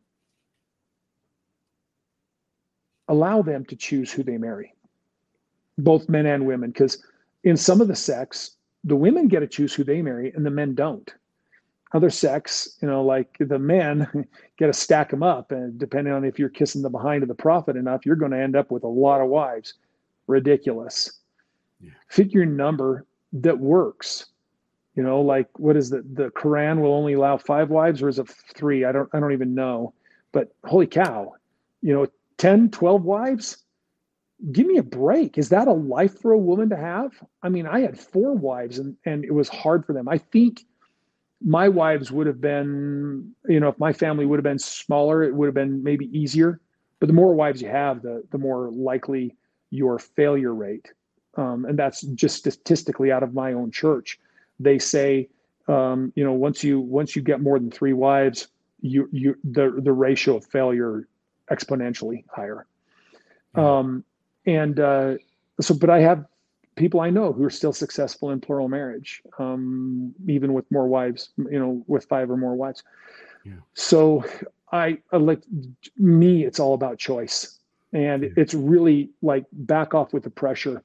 [3.07, 4.75] allow them to choose who they marry,
[5.77, 7.03] both men and women, because
[7.45, 8.53] in some of the sects,
[8.85, 11.13] the women get to choose who they marry and the men don't
[11.93, 14.27] other sex, you know, like the men
[14.59, 17.35] get to stack them up, and depending on if you're kissing the behind of the
[17.35, 19.75] prophet enough, you're going to end up with a lot of wives.
[20.27, 21.21] Ridiculous.
[21.81, 21.91] Yeah.
[22.09, 24.27] Figure number that works.
[24.95, 28.19] You know, like what is the the Quran will only allow five wives or is
[28.19, 28.85] it three?
[28.85, 29.95] I don't I don't even know.
[30.33, 31.35] But holy cow,
[31.81, 32.07] you know,
[32.39, 33.59] 10, 12 wives?
[34.53, 35.39] Give me a break.
[35.39, 37.13] Is that a life for a woman to have?
[37.43, 40.09] I mean, I had four wives and, and it was hard for them.
[40.09, 40.65] I think
[41.45, 45.35] my wives would have been, you know, if my family would have been smaller, it
[45.35, 46.61] would have been maybe easier.
[47.01, 49.37] But the more wives you have, the the more likely
[49.71, 50.93] your failure rate.
[51.37, 54.19] Um, and that's just statistically out of my own church.
[54.59, 55.29] They say,
[55.69, 58.49] um, you know, once you once you get more than three wives,
[58.81, 61.07] you you the the ratio of failure
[61.51, 62.67] exponentially higher.
[63.55, 64.05] Um,
[64.47, 65.15] and uh,
[65.61, 66.25] so, but I have
[66.79, 71.31] people I know who are still successful in plural marriage, um, even with more wives,
[71.37, 72.83] you know, with five or more wives.
[73.45, 73.55] Yeah.
[73.75, 74.25] So
[74.73, 75.43] I, I like
[75.97, 77.59] me, it's all about choice.
[77.93, 78.29] And yeah.
[78.37, 80.83] it's really like back off with the pressure.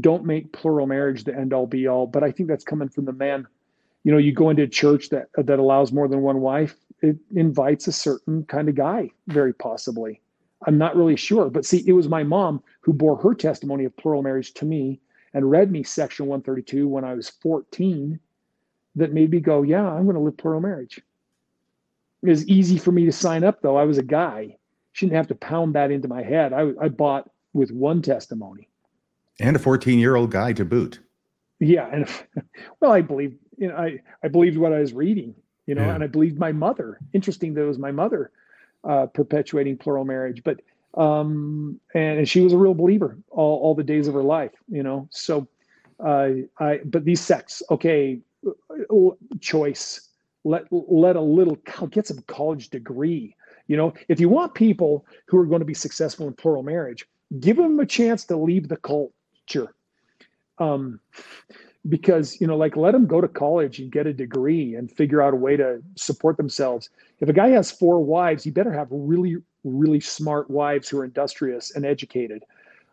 [0.00, 2.06] Don't make plural marriage the end all be all.
[2.06, 3.46] But I think that's coming from the man.
[4.04, 7.16] You know, you go into a church that that allows more than one wife, it
[7.34, 10.20] invites a certain kind of guy, very possibly.
[10.66, 11.50] I'm not really sure.
[11.50, 15.00] But see, it was my mom who bore her testimony of plural marriage to me
[15.36, 18.18] and read me section 132 when I was 14
[18.96, 21.00] that made me go, yeah, I'm going to live plural marriage.
[22.22, 23.76] It was easy for me to sign up, though.
[23.76, 24.56] I was a guy.
[24.92, 26.52] Shouldn't have to pound that into my head.
[26.52, 28.68] I, I bought with one testimony.
[29.38, 30.98] And a 14 year old guy to boot.
[31.60, 31.88] Yeah.
[31.92, 32.08] And
[32.80, 35.36] well, I believed, you know, I, I believed what I was reading
[35.66, 35.94] you know, yeah.
[35.94, 36.98] and I believed my mother.
[37.12, 38.30] Interesting that it was my mother
[38.88, 40.60] uh, perpetuating plural marriage, but
[40.96, 44.82] um, and she was a real believer all, all the days of her life, you
[44.82, 45.08] know.
[45.10, 45.46] So
[46.04, 48.20] uh, I, but these sects, okay,
[49.40, 50.08] choice.
[50.44, 51.58] Let let a little
[51.90, 53.34] get some college degree.
[53.66, 57.04] You know, if you want people who are going to be successful in plural marriage,
[57.40, 59.74] give them a chance to leave the culture.
[60.58, 61.00] Um,
[61.88, 65.22] because you know like let them go to college and get a degree and figure
[65.22, 66.90] out a way to support themselves
[67.20, 69.36] if a guy has four wives he better have really
[69.66, 72.42] really smart wives who are industrious and educated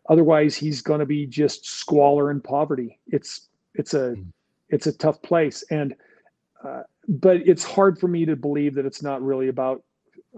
[0.09, 4.23] otherwise he's going to be just squalor and poverty it's it's a hmm.
[4.69, 5.95] it's a tough place and
[6.63, 9.83] uh, but it's hard for me to believe that it's not really about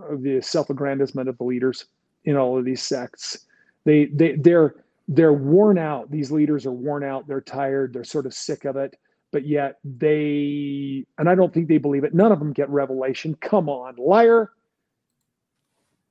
[0.02, 1.86] uh, the self-aggrandizement of the leaders
[2.26, 3.46] in all of these sects
[3.86, 4.76] they they they're
[5.08, 6.10] they're worn out.
[6.10, 7.28] These leaders are worn out.
[7.28, 7.94] They're tired.
[7.94, 8.98] They're sort of sick of it.
[9.32, 12.14] But yet they, and I don't think they believe it.
[12.14, 13.36] None of them get revelation.
[13.42, 14.52] Come on, liar.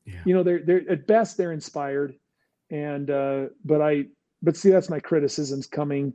[0.07, 0.21] Yeah.
[0.25, 2.15] You know, they're they're at best they're inspired,
[2.71, 4.07] and uh, but I,
[4.43, 6.13] but see, that's my criticisms coming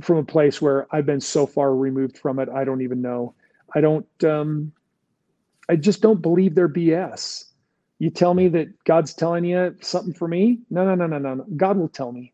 [0.00, 2.48] from a place where I've been so far removed from it.
[2.48, 3.34] I don't even know.
[3.74, 4.06] I don't.
[4.24, 4.72] um
[5.68, 7.44] I just don't believe their BS.
[7.98, 10.60] You tell me that God's telling you something for me?
[10.70, 11.44] No, no, no, no, no.
[11.56, 12.32] God will tell me.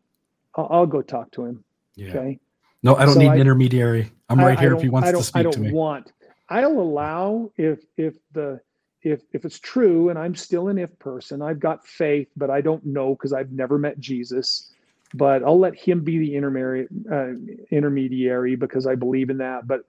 [0.55, 1.63] I'll, I'll go talk to him.
[1.95, 2.09] Yeah.
[2.09, 2.39] Okay.
[2.83, 4.11] No, I don't so need an intermediary.
[4.29, 5.71] I'm right I, here I if he wants to speak I don't to me.
[5.71, 6.13] want.
[6.49, 8.61] I'll allow if if the
[9.05, 12.59] if if it's true and I'm still an if person, I've got faith, but I
[12.59, 14.71] don't know because I've never met Jesus.
[15.13, 17.33] But I'll let him be the intermediary uh,
[17.69, 19.67] intermediary because I believe in that.
[19.67, 19.85] But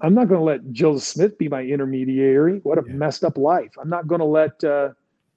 [0.00, 2.60] I'm not going to let Jill Smith be my intermediary.
[2.62, 2.94] What a yeah.
[2.94, 3.72] messed up life.
[3.80, 4.88] I'm not going to let uh,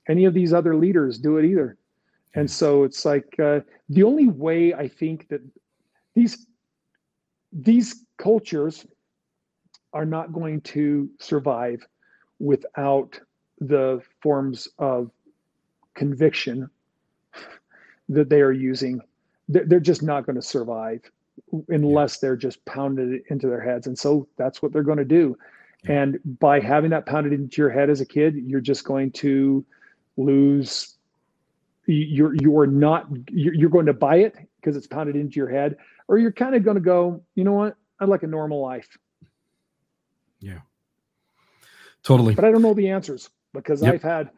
[0.08, 1.78] any of these other leaders do it either.
[2.36, 3.60] And so it's like uh,
[3.90, 5.42] the only way I think that
[6.16, 6.48] these
[7.52, 8.86] these cultures
[9.92, 11.86] are not going to survive
[12.44, 13.18] without
[13.60, 15.10] the forms of
[15.94, 16.70] conviction
[18.10, 19.00] that they are using.
[19.48, 21.02] They're just not going to survive
[21.70, 23.88] unless they're just pounded into their heads.
[23.88, 25.38] And so that's what they're going to do.
[25.86, 29.66] And by having that pounded into your head as a kid, you're just going to
[30.18, 30.96] lose.
[31.86, 35.76] You're you're not you're going to buy it because it's pounded into your head,
[36.08, 37.76] or you're kind of going to go, you know what?
[38.00, 38.98] I'd like a normal life.
[40.40, 40.60] Yeah,
[42.04, 42.36] totally.
[42.36, 43.96] But I don't know the answers because yep.
[43.96, 44.30] I've had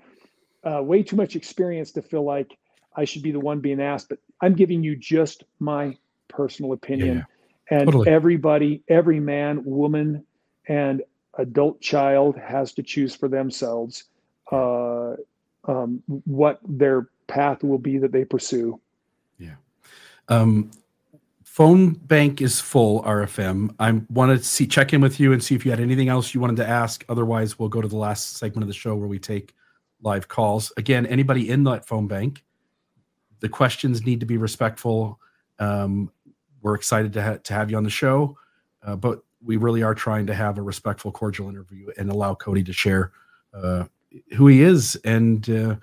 [0.63, 2.57] uh, way too much experience to feel like
[2.95, 4.09] I should be the one being asked.
[4.09, 5.97] But I'm giving you just my
[6.27, 7.17] personal opinion.
[7.17, 8.09] Yeah, and totally.
[8.09, 10.25] everybody, every man, woman,
[10.67, 11.01] and
[11.37, 14.05] adult child has to choose for themselves
[14.51, 15.15] uh,
[15.65, 18.79] um, what their path will be that they pursue.
[19.37, 19.55] Yeah.
[20.27, 20.71] Um,
[21.55, 25.55] phone bank is full rfm i wanted to see check in with you and see
[25.55, 28.37] if you had anything else you wanted to ask otherwise we'll go to the last
[28.37, 29.53] segment of the show where we take
[30.01, 32.43] live calls again anybody in that phone bank
[33.39, 35.19] the questions need to be respectful
[35.59, 36.11] um,
[36.65, 38.35] we're excited to, ha- to have you on the show,
[38.81, 42.65] uh, but we really are trying to have a respectful, cordial interview and allow Kody
[42.65, 43.11] to share
[43.53, 43.83] uh,
[44.35, 44.95] who he is.
[45.05, 45.75] And uh,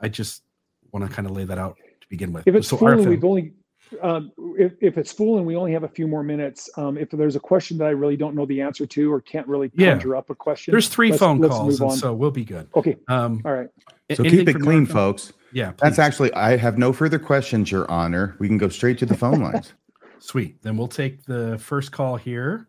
[0.00, 0.42] I just
[0.92, 2.48] want to kind of lay that out to begin with.
[2.48, 3.52] If it's so full, we've only
[4.02, 7.10] um, if, if it's full and we only have a few more minutes, um, if
[7.10, 9.90] there's a question that I really don't know the answer to or can't really Yeah.
[9.92, 12.68] conjure up a question, There's 3 let's- phone let's calls, and so we'll be good.
[12.74, 13.68] okay, Um, all right.
[14.14, 15.32] So keep it clean, your folks.
[15.52, 18.34] Yeah, That's actually, I have no further questions, Your Honor.
[18.38, 19.72] We can go straight to the phone lines.
[20.18, 20.60] Sweet.
[20.62, 22.66] Then we'll take the first call here.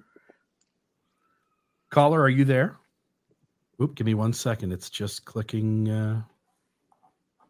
[1.90, 2.78] Caller, are you there?
[3.82, 4.72] Oop, give me one second.
[4.72, 5.90] It's just clicking.
[5.90, 6.22] Uh,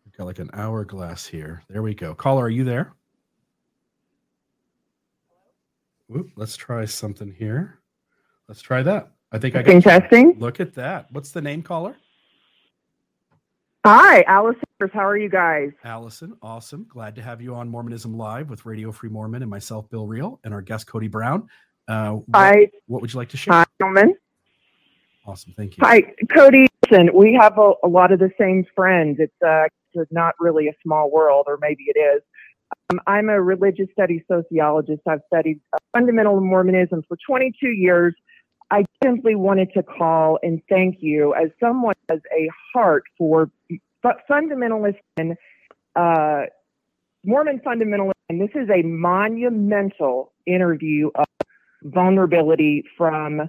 [0.05, 1.61] we've got like an hourglass here.
[1.69, 2.15] There we go.
[2.15, 2.93] Caller, are you there?
[6.13, 7.79] Oop, let's try something here.
[8.47, 9.11] Let's try that.
[9.31, 11.11] I think I got Testing, Look at that.
[11.11, 11.95] What's the name, caller?
[13.85, 14.61] Hi, Allison.
[14.93, 15.71] How are you guys?
[15.83, 16.85] Allison, awesome.
[16.89, 20.39] Glad to have you on Mormonism Live with Radio Free Mormon and myself, Bill Reel,
[20.43, 21.47] and our guest, Kody Brown.
[21.87, 23.53] Uh, what, Hi, what would you like to share?
[23.53, 24.15] hi, gentlemen.
[25.25, 25.53] Awesome.
[25.57, 25.83] Thank you.
[25.85, 26.67] Hi, Kody.
[26.89, 29.17] Listen, we have a, a lot of the same friends.
[29.19, 32.21] It's uh, it's not really a small world, or maybe it is.
[32.89, 35.01] Um, I'm a religious studies sociologist.
[35.07, 38.15] I've studied uh, fundamental Mormonism for 22 years.
[38.71, 44.09] I simply wanted to call and thank you as someone has a heart for fu-
[44.29, 45.35] fundamentalist and
[45.95, 46.43] uh,
[47.23, 48.11] Mormon fundamentalism.
[48.29, 51.25] And this is a monumental interview of
[51.83, 53.41] vulnerability from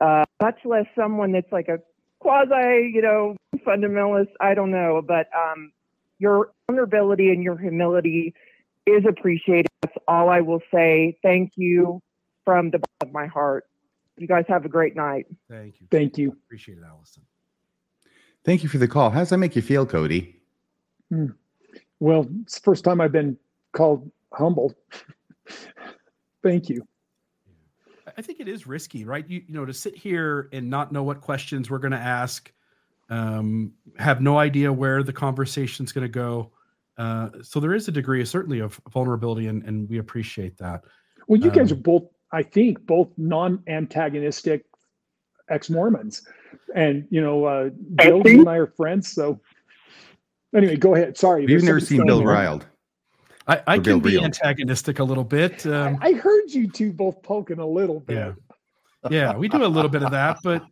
[0.00, 1.78] uh, much less someone that's like a
[2.20, 4.28] quasi, you know, fundamentalist.
[4.40, 5.72] I don't know, but um,
[6.22, 8.32] your vulnerability and your humility
[8.86, 9.66] is appreciated.
[9.82, 11.18] That's all I will say.
[11.20, 12.00] Thank you
[12.44, 13.64] from the bottom of my heart.
[14.16, 15.26] You guys have a great night.
[15.50, 15.88] Thank you.
[15.90, 16.30] Thank you.
[16.46, 17.24] Appreciate it, Allison.
[18.44, 19.10] Thank you for the call.
[19.10, 20.34] How does that make you feel, Kody?
[21.10, 21.26] Hmm.
[21.98, 23.36] Well, it's the first time I've been
[23.72, 24.74] called humble.
[26.42, 26.82] Thank you.
[28.06, 29.26] I- I think it is risky, right?
[29.28, 32.52] You you know, to sit here and not know what questions we're going to ask,
[33.10, 36.50] um, have no idea where the conversation's going to go.
[36.98, 40.84] Uh, so there is a degree, of, certainly, of vulnerability, and, and we appreciate that.
[41.28, 44.64] Well, you guys Um, are both, I think, both non-antagonistic
[45.48, 46.22] ex-Mormons,
[46.74, 48.38] and you know, uh, Bill see.
[48.38, 49.12] and I are friends.
[49.12, 49.40] So,
[50.54, 51.16] anyway, go ahead.
[51.16, 52.66] Sorry, you've there's never seen Bill riled.
[53.48, 54.24] I, I Or Bill can be Reel.
[54.24, 55.66] antagonistic a little bit.
[55.66, 58.16] Um, I, I heard you two both poking a little bit.
[58.16, 58.32] yeah,
[59.10, 60.64] yeah, we do a little bit of that, but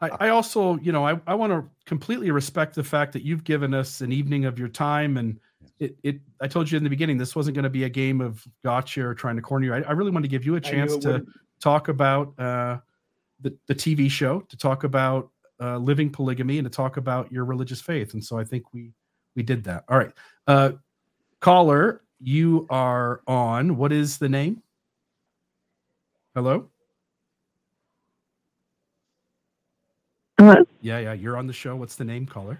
[0.00, 3.44] I, I also, you know, I, I want to completely respect the fact that you've
[3.44, 5.38] given us an evening of your time and
[5.78, 8.20] it, it I told you in the beginning, this wasn't going to be a game
[8.20, 9.74] of gotcha or trying to corner you.
[9.74, 11.28] I, I really want to give you a chance to wouldn't.
[11.60, 12.78] talk about uh,
[13.40, 15.30] the, the TV show, to talk about
[15.60, 18.14] uh, living polygamy and to talk about your religious faith.
[18.14, 18.92] And so I think we,
[19.34, 19.84] we did that.
[19.88, 20.12] All right.
[20.46, 20.72] Uh,
[21.40, 23.76] caller, you are on.
[23.76, 24.62] What is the name?
[26.34, 26.68] Hello?
[30.38, 30.64] Hello.
[30.80, 31.76] Yeah, yeah, you're on the show.
[31.76, 32.58] What's the name, caller?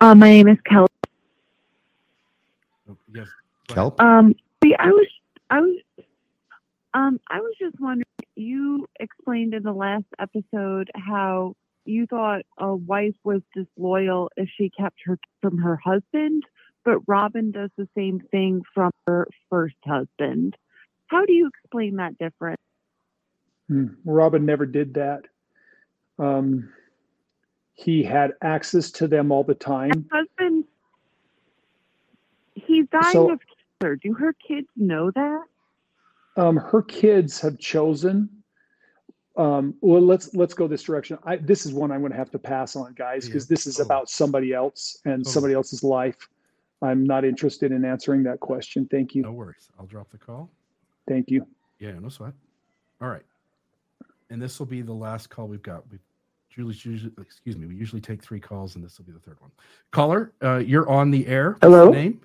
[0.00, 0.86] Uh, my name is Kelly.
[2.88, 3.26] Oh, yes.
[3.66, 3.74] go.
[3.74, 4.00] Kelp?
[4.00, 5.06] Um, see, I was,
[5.50, 5.78] I was,
[6.94, 8.04] um, I was just wondering.
[8.36, 14.70] You explained in the last episode how you thought a wife was disloyal if she
[14.70, 16.44] kept her from her husband,
[16.84, 20.56] but Robyn does the same thing from her first husband.
[21.08, 22.60] How do you explain that difference?
[23.68, 23.86] Hmm.
[24.04, 25.24] Robyn never did that.
[26.18, 26.70] Um,
[27.74, 30.08] he had access to them all the time.
[30.10, 30.64] Husband,
[32.54, 33.40] he's dying So- of
[33.80, 33.96] cancer.
[33.96, 35.44] Do her kids know that?
[36.36, 38.28] um, her kids have chosen.
[39.36, 41.16] Um, well, let's let's go this direction.
[41.24, 43.66] I, this is one I'm going to have to pass on, guys, Yeah, because this
[43.68, 43.86] is totally.
[43.86, 45.32] about somebody else and Totally.
[45.32, 46.16] somebody else's life.
[46.82, 48.86] I'm not interested in answering that question.
[48.90, 49.22] Thank you.
[49.22, 49.68] No worries.
[49.78, 50.50] I'll drop the call.
[51.08, 51.46] Thank you.
[51.78, 52.32] Yeah, no sweat.
[53.00, 53.22] All right.
[54.30, 55.88] And this will be the last call we've got.
[55.90, 55.98] We
[56.50, 59.40] Julie's usually excuse me, we usually take three calls and this will be the third
[59.40, 59.50] one.
[59.90, 61.52] Caller, uh, you're on the air.
[61.52, 61.90] What's Hello?
[61.90, 62.20] name?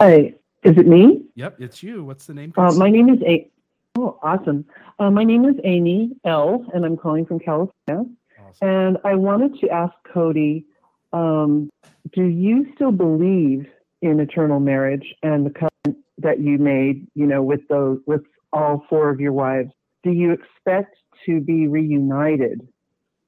[0.00, 1.24] Hi, is it me?
[1.34, 2.04] Yep, it's you.
[2.04, 2.52] What's the name?
[2.56, 3.50] Uh, my name is A.
[3.96, 4.64] Oh, awesome.
[4.98, 8.06] Uh, my name is Amy L, and I'm calling from California.
[8.38, 8.68] Awesome.
[8.68, 10.64] And I wanted to ask Kody,
[11.12, 11.70] um,
[12.12, 13.66] do you still believe
[14.02, 18.22] in eternal marriage and the covenant that you made, you know, with those with
[18.52, 19.70] all four of your wives?
[20.02, 20.96] Do you expect
[21.26, 22.66] to be reunited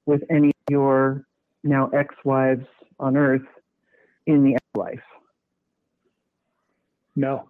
[0.07, 1.27] with any of your
[1.65, 2.67] now ex-wives
[2.99, 3.47] on earth
[4.27, 5.05] in the afterlife?
[7.15, 7.49] No.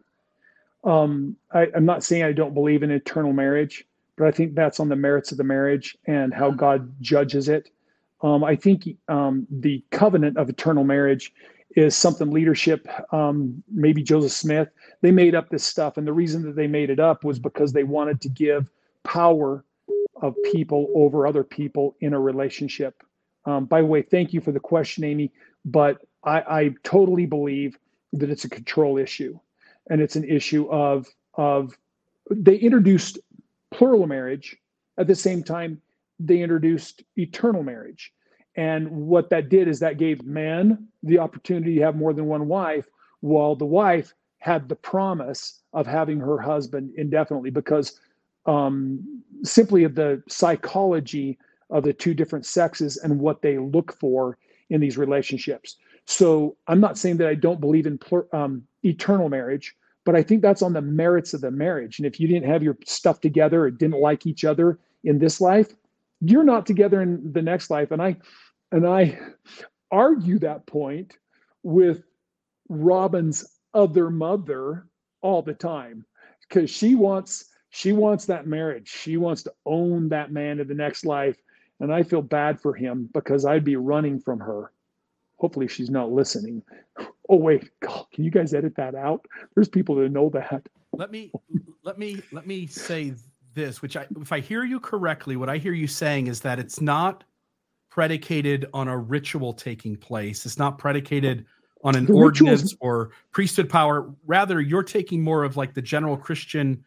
[0.84, 3.84] Um, I, I'm not saying I don't believe in eternal marriage,
[4.16, 7.70] but I think that's on the merits of the marriage and how God judges it.
[8.20, 11.32] Um, I think um, the covenant of eternal marriage
[11.76, 14.68] is something leadership, um, maybe Joseph Smith,
[15.00, 15.96] they made up this stuff.
[15.96, 18.68] And the reason that they made it up was because they wanted to give
[19.04, 19.64] power
[20.20, 23.02] of people over other people in a relationship.
[23.44, 25.32] Um, by the way, thank you for the question, Amy.
[25.64, 27.78] But I, I totally believe
[28.12, 29.38] that it's a control issue,
[29.90, 31.76] and it's an issue of of
[32.30, 33.18] they introduced
[33.70, 34.56] plural marriage
[34.98, 35.80] at the same time
[36.20, 38.12] they introduced eternal marriage.
[38.54, 42.48] And what that did is that gave man the opportunity to have more than one
[42.48, 42.86] wife,
[43.20, 47.98] while the wife had the promise of having her husband indefinitely because
[48.46, 51.38] um, simply of the psychology
[51.70, 54.38] of the two different sexes and what they look for
[54.70, 55.76] in these relationships.
[56.06, 57.98] So I'm not saying that I don't believe in
[58.32, 59.74] um, eternal marriage,
[60.04, 61.98] but I think that's on the merits of the marriage.
[61.98, 65.40] And if you didn't have your stuff together or didn't like each other in this
[65.40, 65.74] life,
[66.20, 67.90] you're not together in the next life.
[67.90, 68.16] And I
[68.70, 69.18] and I
[69.90, 71.16] argue that point
[71.62, 72.02] with
[72.68, 73.44] Robyn's
[73.74, 74.86] other mother
[75.20, 76.04] all the time
[76.48, 78.86] because she wants she wants that marriage.
[78.86, 81.38] She wants to own that man in the next life.
[81.80, 84.72] And I feel bad for him because I'd be running from her.
[85.38, 86.62] Hopefully she's not listening.
[87.30, 89.26] Oh wait, God, can you guys edit that out?
[89.54, 90.68] There's people that know that.
[90.92, 91.32] Let me
[91.82, 93.14] let me let me say
[93.54, 96.58] this, which I if I hear you correctly, what I hear you saying is that
[96.58, 97.24] it's not
[97.90, 100.44] predicated on a ritual taking place.
[100.44, 101.46] It's not predicated
[101.82, 102.76] on an the ordinance rituals.
[102.80, 104.12] or priesthood power.
[104.26, 106.84] Rather, you're taking more of like the general Christian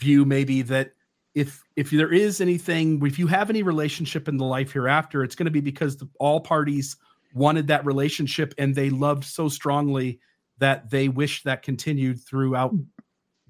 [0.00, 0.92] view, maybe that
[1.34, 5.34] if if there is anything, if you have any relationship in the life hereafter, it's
[5.34, 6.96] going to be because the, all parties
[7.34, 10.20] wanted that relationship and they loved so strongly
[10.58, 12.74] that they wish that continued throughout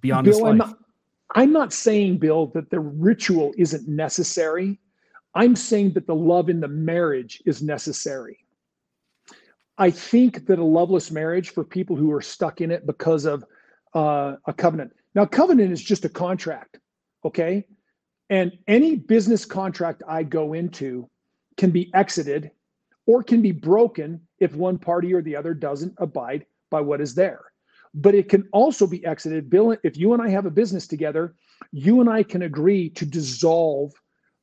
[0.00, 0.50] beyond Bill, this life.
[0.50, 0.78] I'm not,
[1.34, 4.78] I'm not saying, Bill, that the ritual isn't necessary.
[5.34, 8.38] I'm saying that the love in the marriage is necessary.
[9.78, 13.44] I think that a loveless marriage for people who are stuck in it because of
[13.94, 14.92] uh, a covenant.
[15.14, 16.78] Now, covenant is just a contract,
[17.24, 17.66] okay?
[18.28, 21.08] And any business contract I go into
[21.56, 22.50] can be exited
[23.06, 27.14] or can be broken if one party or the other doesn't abide by what is
[27.14, 27.42] there.
[27.92, 29.50] But it can also be exited.
[29.50, 31.34] Bill, if you and I have a business together,
[31.72, 33.92] you and I can agree to dissolve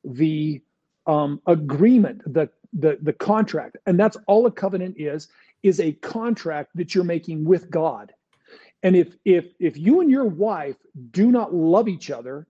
[0.04, 0.62] the
[1.06, 5.28] um, agreement, the, the the contract, and that's all a covenant is
[5.62, 8.12] is a contract that you're making with God.
[8.82, 10.76] And if if if you and your wife
[11.10, 12.46] do not love each other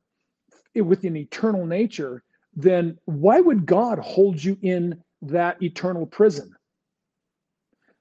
[0.75, 2.23] with an eternal nature,
[2.55, 6.55] then why would God hold you in that eternal prison.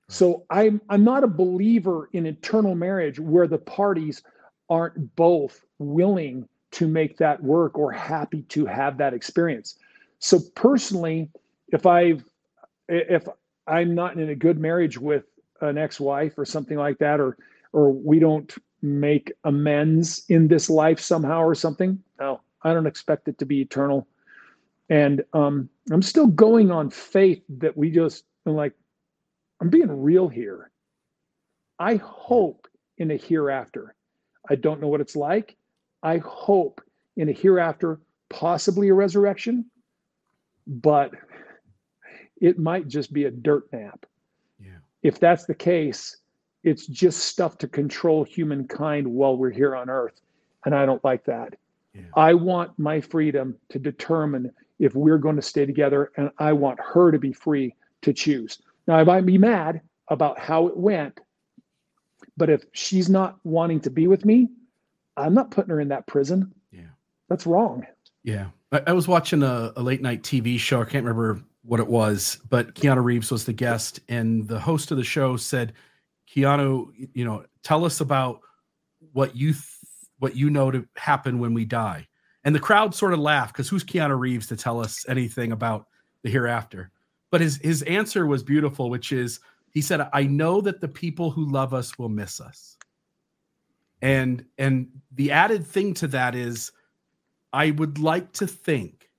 [0.09, 4.23] So I'm I'm not a believer in eternal marriage where the parties
[4.69, 9.77] aren't both willing to make that work or happy to have that experience.
[10.19, 11.29] So personally,
[11.69, 12.23] if I've
[12.87, 13.27] if
[13.67, 15.25] I'm not in a good marriage with
[15.59, 17.37] an ex-wife or something like that, or
[17.77, 23.27] or we don't make amends in this life somehow or something, no, I don't expect
[23.27, 24.07] it to be eternal.
[24.89, 28.73] And um, I'm still going on faith that we just I'm like,
[29.61, 30.71] I'm being real here.
[31.77, 32.67] I hope
[32.97, 33.93] in a hereafter.
[34.49, 35.55] I don't know what it's like.
[36.01, 36.81] I hope
[37.15, 37.99] in a hereafter,
[38.29, 39.65] possibly a resurrection,
[40.65, 41.11] but
[42.41, 44.07] it might just be a dirt nap.
[44.59, 44.79] Yeah.
[45.03, 46.17] If that's the case,
[46.63, 50.21] it's just stuff to control humankind while we're here on earth.
[50.65, 51.55] And I don't like that.
[51.93, 52.01] Yeah.
[52.15, 56.79] I want my freedom to determine if we're going to stay together and I want
[56.79, 58.59] her to be free to choose.
[58.87, 61.19] Now, I might be mad about how it went,
[62.37, 64.49] but if she's not wanting to be with me,
[65.15, 66.53] I'm not putting her in that prison.
[66.71, 66.81] Yeah.
[67.29, 67.85] That's wrong.
[68.23, 68.47] Yeah.
[68.71, 70.81] I, I was watching a, a, late night TV show.
[70.81, 74.91] I can't remember what it was, but Keanu Reeves was the guest, and the host
[74.91, 75.73] of the show said,
[76.29, 78.41] Keanu, you know, tell us about
[79.13, 79.63] what you th-
[80.19, 82.07] what you know to happen when we die.
[82.43, 85.87] And the crowd sort of laughed because who's Keanu Reeves to tell us anything about
[86.23, 86.91] the hereafter?
[87.29, 89.39] But his his answer was beautiful, which is
[89.71, 92.77] he said, "I know that the people who love us will miss us."
[94.01, 96.71] And and the added thing to that is,
[97.53, 99.09] I would like to think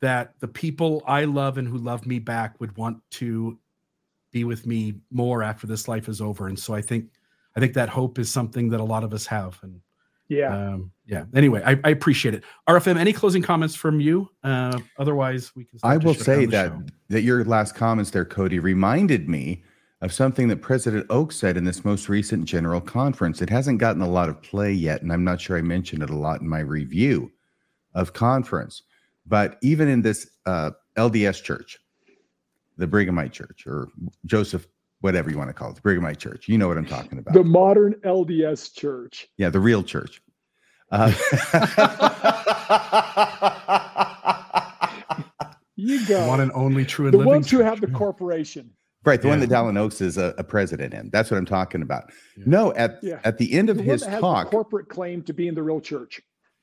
[0.00, 3.58] that the people I love and who love me back would want to
[4.36, 6.46] be with me more after this life is over.
[6.48, 7.06] And so I think
[7.56, 9.58] I think that hope is something that a lot of us have.
[9.62, 9.80] And
[10.28, 10.54] yeah.
[10.54, 11.24] Um, yeah.
[11.34, 12.44] Anyway, I, I, appreciate it.
[12.68, 14.28] RFM, any closing comments from you?
[14.44, 15.78] Uh, otherwise, we can.
[15.82, 16.82] I will say that show.
[17.08, 19.64] that your last comments there, Kody, reminded me
[20.02, 23.40] of something that President Oaks said in this most recent general conference.
[23.40, 26.10] It hasn't gotten a lot of play yet, and I'm not sure I mentioned it
[26.10, 27.30] a lot in my review
[27.94, 28.82] of conference.
[29.24, 31.78] But even in this uh, LDS church,
[32.76, 33.88] the Brighamite Church, or
[34.24, 34.66] Joseph
[35.00, 36.48] whatever you want to call it, the Brighamite Church.
[36.48, 37.34] You know what I'm talking about.
[37.34, 39.28] The modern LDS Church.
[39.36, 40.22] Yeah, the real church.
[40.90, 41.12] Uh,
[45.76, 46.26] you go.
[46.26, 48.70] One and only true and the living ones who have the corporation.
[49.04, 51.10] Right, the one that Dallin Oaks is a, a president in.
[51.10, 52.10] That's what I'm talking about.
[52.36, 52.44] Yeah.
[52.46, 53.20] No, at Yeah.
[53.22, 55.46] at the end of The one his that has the talk, corporate claim to be
[55.46, 56.20] in the real church.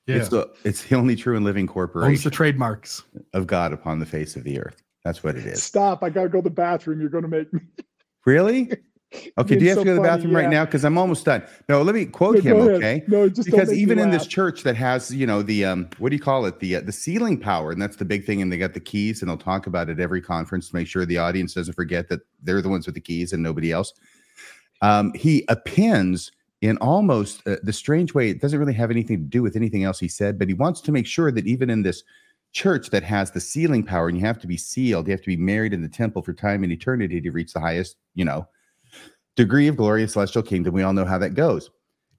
[0.07, 0.18] Yeah.
[0.18, 3.03] it's the it's the only true and living Owns the trademarks.
[3.34, 4.84] of God upon the face of the earth.
[5.03, 5.61] That's what it is.
[5.63, 6.03] Stop!
[6.03, 6.99] I gotta go to the bathroom.
[6.99, 7.61] You're gonna make me.
[8.25, 8.71] Really?
[9.38, 10.49] Okay, do you have so to go to the funny, bathroom right yeah.
[10.49, 10.65] now?
[10.65, 11.43] Because I'm almost done.
[11.69, 12.75] No, let me quote No, him, ahead.
[12.75, 13.03] okay?
[13.07, 16.15] No, just because even in this church that has you know the um what do
[16.15, 18.57] you call it the uh, the sealing power and that's the big thing and they
[18.57, 21.53] got the keys and they'll talk about it every conference to make sure the audience
[21.53, 23.93] doesn't forget that they're the ones with the keys and nobody else
[24.81, 26.31] um he appends
[26.61, 29.84] in almost uh, the strange way it doesn't really have anything to do with anything
[29.84, 32.03] else he said but he wants to make sure that even in this
[32.53, 35.07] church that has the sealing power and you have to be sealed.
[35.07, 37.59] You have to be married in the temple for time and eternity to reach the
[37.59, 38.47] highest you know
[39.35, 40.73] degree of glory of celestial kingdom.
[40.73, 41.69] We all know how that goes.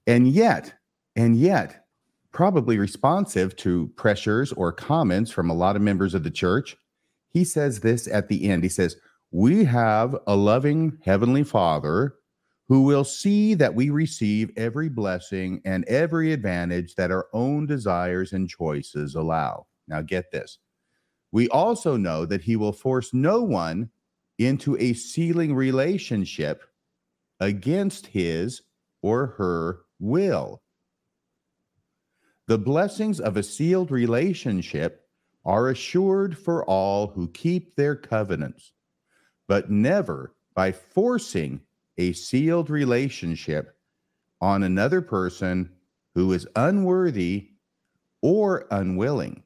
[0.07, 0.73] And yet
[1.15, 1.85] and yet
[2.31, 6.75] probably responsive to pressures or comments from a lot of members of the church
[7.35, 8.63] he says this at the end.
[8.63, 8.95] He says
[9.31, 12.15] we have a loving heavenly father
[12.69, 18.31] who will see that we receive every blessing and every advantage that our own desires
[18.31, 20.59] and choices allow now get this
[21.35, 23.89] we also know that he will force no one
[24.39, 26.63] into a sealing relationship
[27.41, 28.61] against his
[29.01, 30.61] or her will.
[32.47, 35.09] The blessings of a sealed relationship
[35.43, 38.71] are assured for all who keep their covenants,
[39.45, 41.59] but never by forcing
[41.97, 43.77] a sealed relationship
[44.39, 45.69] on another person
[46.13, 47.49] who is unworthy
[48.21, 49.43] or unwilling.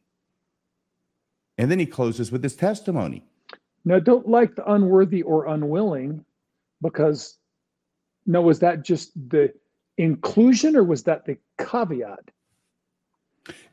[1.59, 3.21] And then he closes with his testimony.
[3.83, 6.23] Now, don't like the unworthy or unwilling,
[6.81, 7.37] because
[8.25, 9.53] no, was that just the
[9.97, 12.31] inclusion or was that the caveat?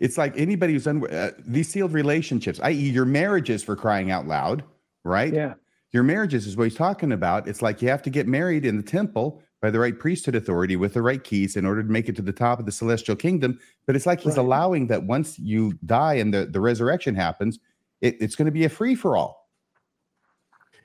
[0.00, 4.26] It's like anybody who's un- uh, these sealed relationships, i.e., your marriages for crying out
[4.26, 4.64] loud,
[5.04, 5.32] right?
[5.32, 5.54] Yeah.
[5.92, 7.46] Your marriages is what he's talking about.
[7.46, 10.74] It's like you have to get married in the temple by the right priesthood authority
[10.76, 13.16] with the right keys in order to make it to the top of the celestial
[13.16, 13.58] kingdom.
[13.86, 14.44] But it's like he's Right.
[14.44, 17.58] allowing that once you die and the, the resurrection happens,
[18.00, 19.48] it, it's going to be a free for all.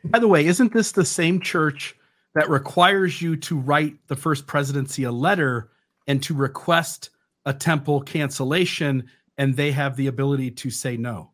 [0.03, 1.95] By the way, isn't this the same church
[2.33, 5.69] that requires you to write the first presidency a letter
[6.07, 7.09] and to request
[7.45, 11.31] a temple cancellation and they have the ability to say no?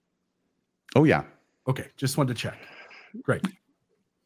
[0.96, 1.24] Oh, yeah.
[1.68, 2.58] Okay, just wanted to check.
[3.24, 3.44] Great.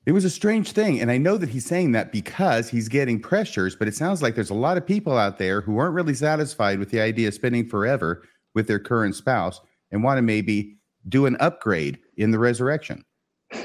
[0.06, 1.00] It was a strange thing.
[1.00, 4.34] And I know that he's saying that because he's getting pressures, but it sounds like
[4.34, 7.36] there's a lot of people out there who aren't really satisfied with the idea of
[7.36, 8.24] spending forever
[8.56, 9.62] with their current spouse
[9.92, 13.04] and want to maybe do an upgrade in the resurrection.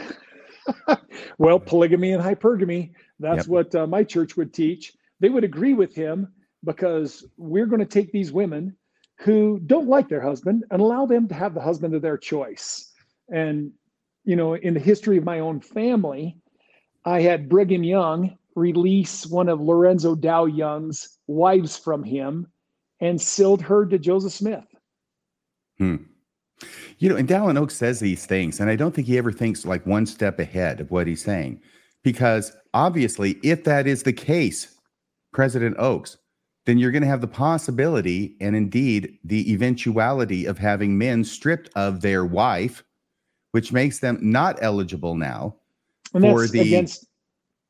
[1.38, 3.48] Well, polygamy and hypergamy, that's Yep.
[3.48, 4.94] what uh, my church would teach.
[5.20, 6.28] They would agree with him
[6.64, 8.76] because we're going to take these women
[9.18, 12.92] who don't like their husband and allow them to have the husband of their choice.
[13.28, 13.72] And,
[14.24, 16.38] you know, in the history of my own family,
[17.04, 22.46] I had Brigham Young release one of Lorenzo Dow Young's wives from him
[23.00, 24.64] and sealed her to Joseph Smith.
[26.98, 29.66] You know, and Dallin Oaks says these things, and I don't think he ever thinks
[29.66, 31.60] like one step ahead of what he's saying.
[32.02, 34.74] Because obviously, if that is the case,
[35.32, 36.16] President Oaks,
[36.64, 41.68] then you're going to have the possibility and indeed the eventuality of having men stripped
[41.76, 42.82] of their wife,
[43.52, 45.54] which makes them not eligible now.
[46.14, 47.06] And For the- against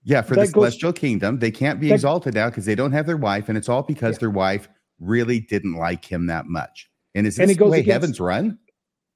[0.04, 1.40] Yeah, for the goes- celestial kingdom.
[1.40, 3.82] They can't be That- exalted now because they don't have their wife, and it's all
[3.82, 4.20] because Yeah.
[4.20, 4.68] their wife
[5.00, 6.88] really didn't like him that much.
[7.16, 8.58] And is And this it the way against- heavens run?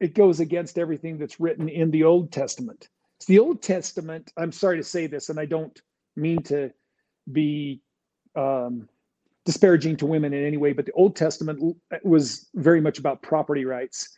[0.01, 2.89] It goes against everything that's written in the Old Testament.
[3.19, 4.33] It's the Old Testament.
[4.37, 5.79] I'm sorry to say this, and I don't
[6.17, 6.73] mean to
[7.31, 7.83] be
[8.35, 8.89] um,
[9.45, 13.67] disparaging to women in any way, but the Old Testament was very much about property
[13.67, 14.09] rights,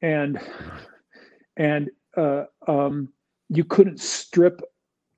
[0.00, 0.38] and
[1.56, 3.08] and uh, um,
[3.48, 4.60] you couldn't strip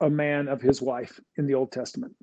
[0.01, 2.15] a man of his wife in the Old Testament.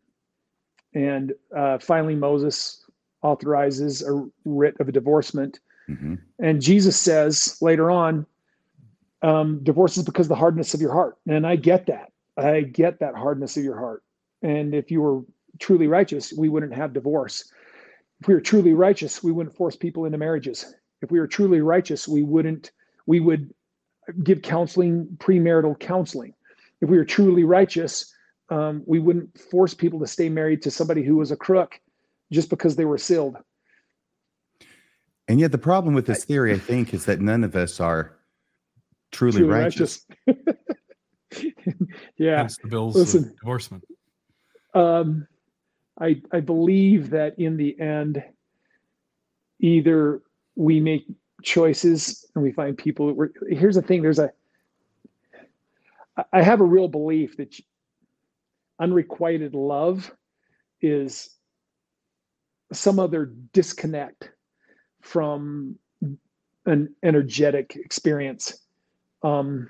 [0.95, 2.83] And uh, finally, Moses
[3.21, 5.59] authorizes a writ of a divorcement
[5.89, 6.19] Mhm.
[6.39, 8.25] and Jesus says later on,
[9.21, 11.17] um, divorce is because of the hardness of your heart.
[11.27, 12.11] And I get that.
[12.37, 14.03] I get that hardness of your heart.
[14.41, 15.21] And if you were
[15.59, 17.49] truly righteous, we wouldn't have divorce.
[18.21, 20.73] If we were truly righteous, we wouldn't force people into marriages.
[21.01, 22.71] If we were truly righteous, we wouldn't,
[23.05, 23.53] we would
[24.23, 26.33] give counseling, premarital counseling.
[26.81, 28.13] If we were truly righteous,
[28.49, 31.79] um, we wouldn't force people to stay married to somebody who was a crook
[32.31, 33.37] just because they were sealed.
[35.27, 38.17] And yet, the problem with this theory, I think, is that none of us are
[39.11, 40.05] truly, Truly righteous.
[42.17, 42.37] yeah.
[42.37, 43.25] Hence the bills Listen.
[43.25, 43.85] of divorcement.
[44.73, 45.27] Um,
[45.99, 48.23] I I believe that in the end,
[49.59, 50.21] either
[50.55, 51.05] we make
[51.41, 53.13] choices and we find people.
[53.13, 54.31] We're, here's the thing: there's a,
[56.31, 57.55] I have a real belief that
[58.79, 60.11] unrequited love
[60.81, 61.29] is
[62.71, 64.29] some other disconnect
[65.03, 65.77] from
[66.65, 68.57] an energetic experience.
[69.21, 69.69] Um,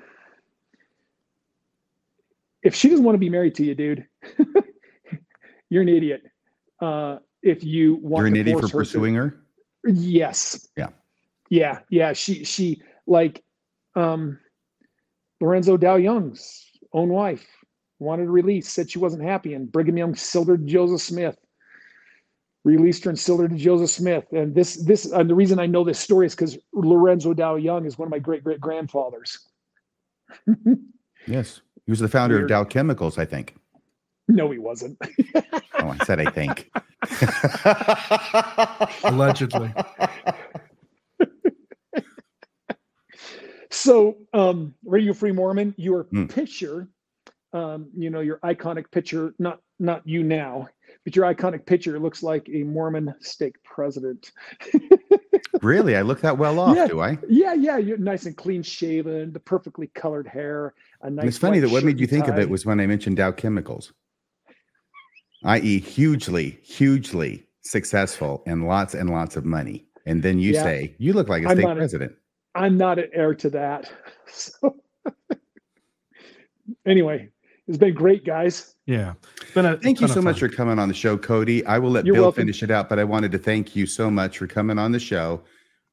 [2.62, 4.08] if she doesn't want to be married to you, dude,
[5.70, 6.24] you're an idiot.
[6.80, 9.44] Uh, if you want, you're an idiot for pursuing her.
[9.86, 10.68] Yes.
[10.78, 10.90] Yeah.
[11.50, 11.80] Yeah.
[11.90, 12.14] Yeah.
[12.14, 13.44] She she like
[13.96, 14.40] um,
[15.42, 17.46] Lorenzo Dow Young's own wife
[18.00, 21.38] wanted a release, said she wasn't happy, and Brigham Young sold Joseph Smith.
[22.64, 24.26] Released her and sold her to Joseph Smith.
[24.32, 27.86] And this this uh, the reason I know this story is because Lorenzo Dow Young
[27.86, 29.38] is one of my great great grandfathers.
[31.28, 31.62] yes.
[31.86, 32.44] He was the founder Weird.
[32.46, 33.56] of Dow Chemicals, I think.
[34.28, 34.98] No, he wasn't.
[35.80, 36.72] oh, I said I think.
[39.04, 39.74] Allegedly.
[43.70, 46.34] so, um, Radio Free Mormon, your mm.
[46.34, 46.88] picture,
[47.52, 50.70] um, you know, your iconic picture, not not you now,
[51.04, 54.32] but your iconic picture looks like a Mormon stake president.
[55.62, 55.98] really?
[55.98, 57.18] I look that well off, yeah, do I?
[57.28, 57.78] Yeah, yeah.
[57.78, 60.74] You're nice and clean shaven, the perfectly colored hair.
[61.02, 62.32] A nice it's funny that what made you think tie.
[62.32, 63.92] of it was when I mentioned Dow Chemicals,
[65.44, 69.86] i.e., hugely, hugely successful and lots and lots of money.
[70.06, 70.64] And then you yeah.
[70.64, 72.14] say, you look like a state president.
[72.56, 73.92] A, I'm not an heir to that.
[74.26, 74.78] So
[76.86, 77.30] anyway,
[77.68, 78.76] it's been great, guys.
[78.86, 79.14] Yeah.
[79.56, 81.66] A, thank you so much for coming on the show, Kody.
[81.66, 82.42] I will let You're Bill welcome.
[82.42, 85.00] finish it out, but I wanted to thank you so much for coming on the
[85.00, 85.42] show,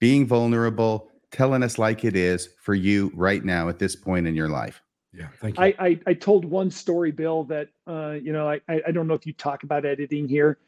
[0.01, 4.35] being vulnerable, telling us like it is for you right now at this point in
[4.35, 4.83] your life.
[5.13, 5.65] Yeah, thank you.
[5.65, 9.15] I I, I told one story, Bill, that uh, you know, I I don't know
[9.15, 10.59] if you talk about editing here,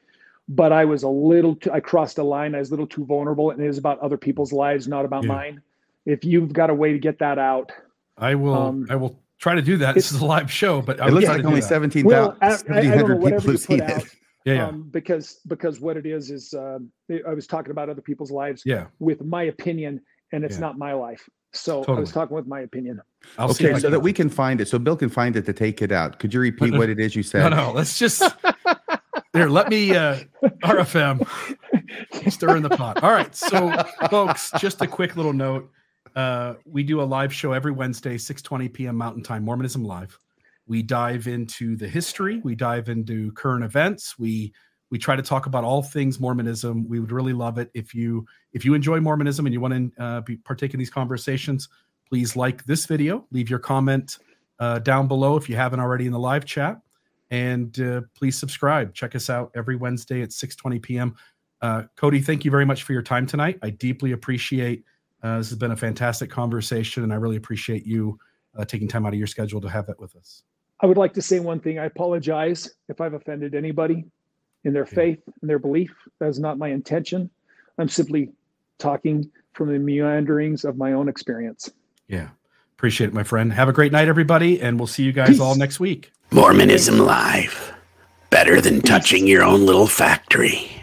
[0.49, 2.55] but I was a little too, I crossed a line.
[2.55, 5.25] I was a little too vulnerable, and it is about other people's lives, not about
[5.25, 5.29] yeah.
[5.29, 5.63] mine.
[6.07, 7.73] If you've got a way to get that out,
[8.19, 8.55] I will.
[8.55, 9.95] Um, I will try to do that.
[9.95, 13.57] This is a live show, but it looks like only 17,000 well, 1,700 people who
[13.59, 14.05] see it.
[14.45, 14.67] Yeah, yeah.
[14.67, 18.65] Um, because because what it is is uh, I was talking about other people's lives
[18.67, 18.87] yeah.
[18.99, 20.01] with my opinion,
[20.33, 20.63] and it's yeah.
[20.63, 21.29] not my life.
[21.53, 21.99] So totally.
[21.99, 23.01] I was talking with my opinion.
[23.39, 24.67] I'll okay, so that we can find it.
[24.67, 26.19] So Bill can find it to take it out.
[26.19, 27.51] Could you repeat what it is you said?
[27.51, 27.73] No, no.
[27.73, 28.21] Let's just
[29.33, 29.49] there.
[29.49, 30.19] Let me uh,
[30.65, 31.25] RFM
[32.33, 33.05] stir in the pot.
[33.05, 33.73] All right, so
[34.11, 35.71] folks, just a quick little note.
[36.15, 38.97] Uh, we do a live show every Wednesday, 6:20 p.m.
[38.97, 40.19] Mountain Time, Mormonism Live.
[40.67, 44.53] We dive into the history, we dive into current events, we
[44.91, 46.87] we try to talk about all things Mormonism.
[46.87, 50.03] We would really love it if you if you enjoy Mormonism and you want to
[50.03, 51.71] uh, be partake in these conversations.
[52.09, 54.19] Please like this video, leave your comment
[54.59, 56.79] uh, down below if you haven't already in the live chat,
[57.31, 58.93] and uh, please subscribe.
[58.93, 61.17] Check us out every Wednesday at 6:20 p.m.
[61.63, 63.59] Uh, Kody, thank you very much for your time tonight.
[63.63, 64.85] I deeply appreciate
[65.23, 68.19] uh, this has been a fantastic conversation, and I really appreciate you
[68.57, 70.43] uh, taking time out of your schedule to have that with us.
[70.81, 71.79] I would like to say one thing.
[71.79, 74.05] I apologize if I've offended anybody
[74.65, 75.93] in their faith and their belief.
[76.19, 77.31] That is not my intention.
[77.79, 78.31] I'm simply
[78.79, 81.71] talking from the meanderings of my own experience.
[82.09, 82.31] Yeah.
[82.77, 83.53] Appreciate it, my friend.
[83.53, 85.41] Have a great night, everybody, and we'll see you guys Peace.
[85.41, 86.11] all next week.
[86.33, 87.73] Mormonism Live.
[88.31, 90.82] Better than touching your own little factory.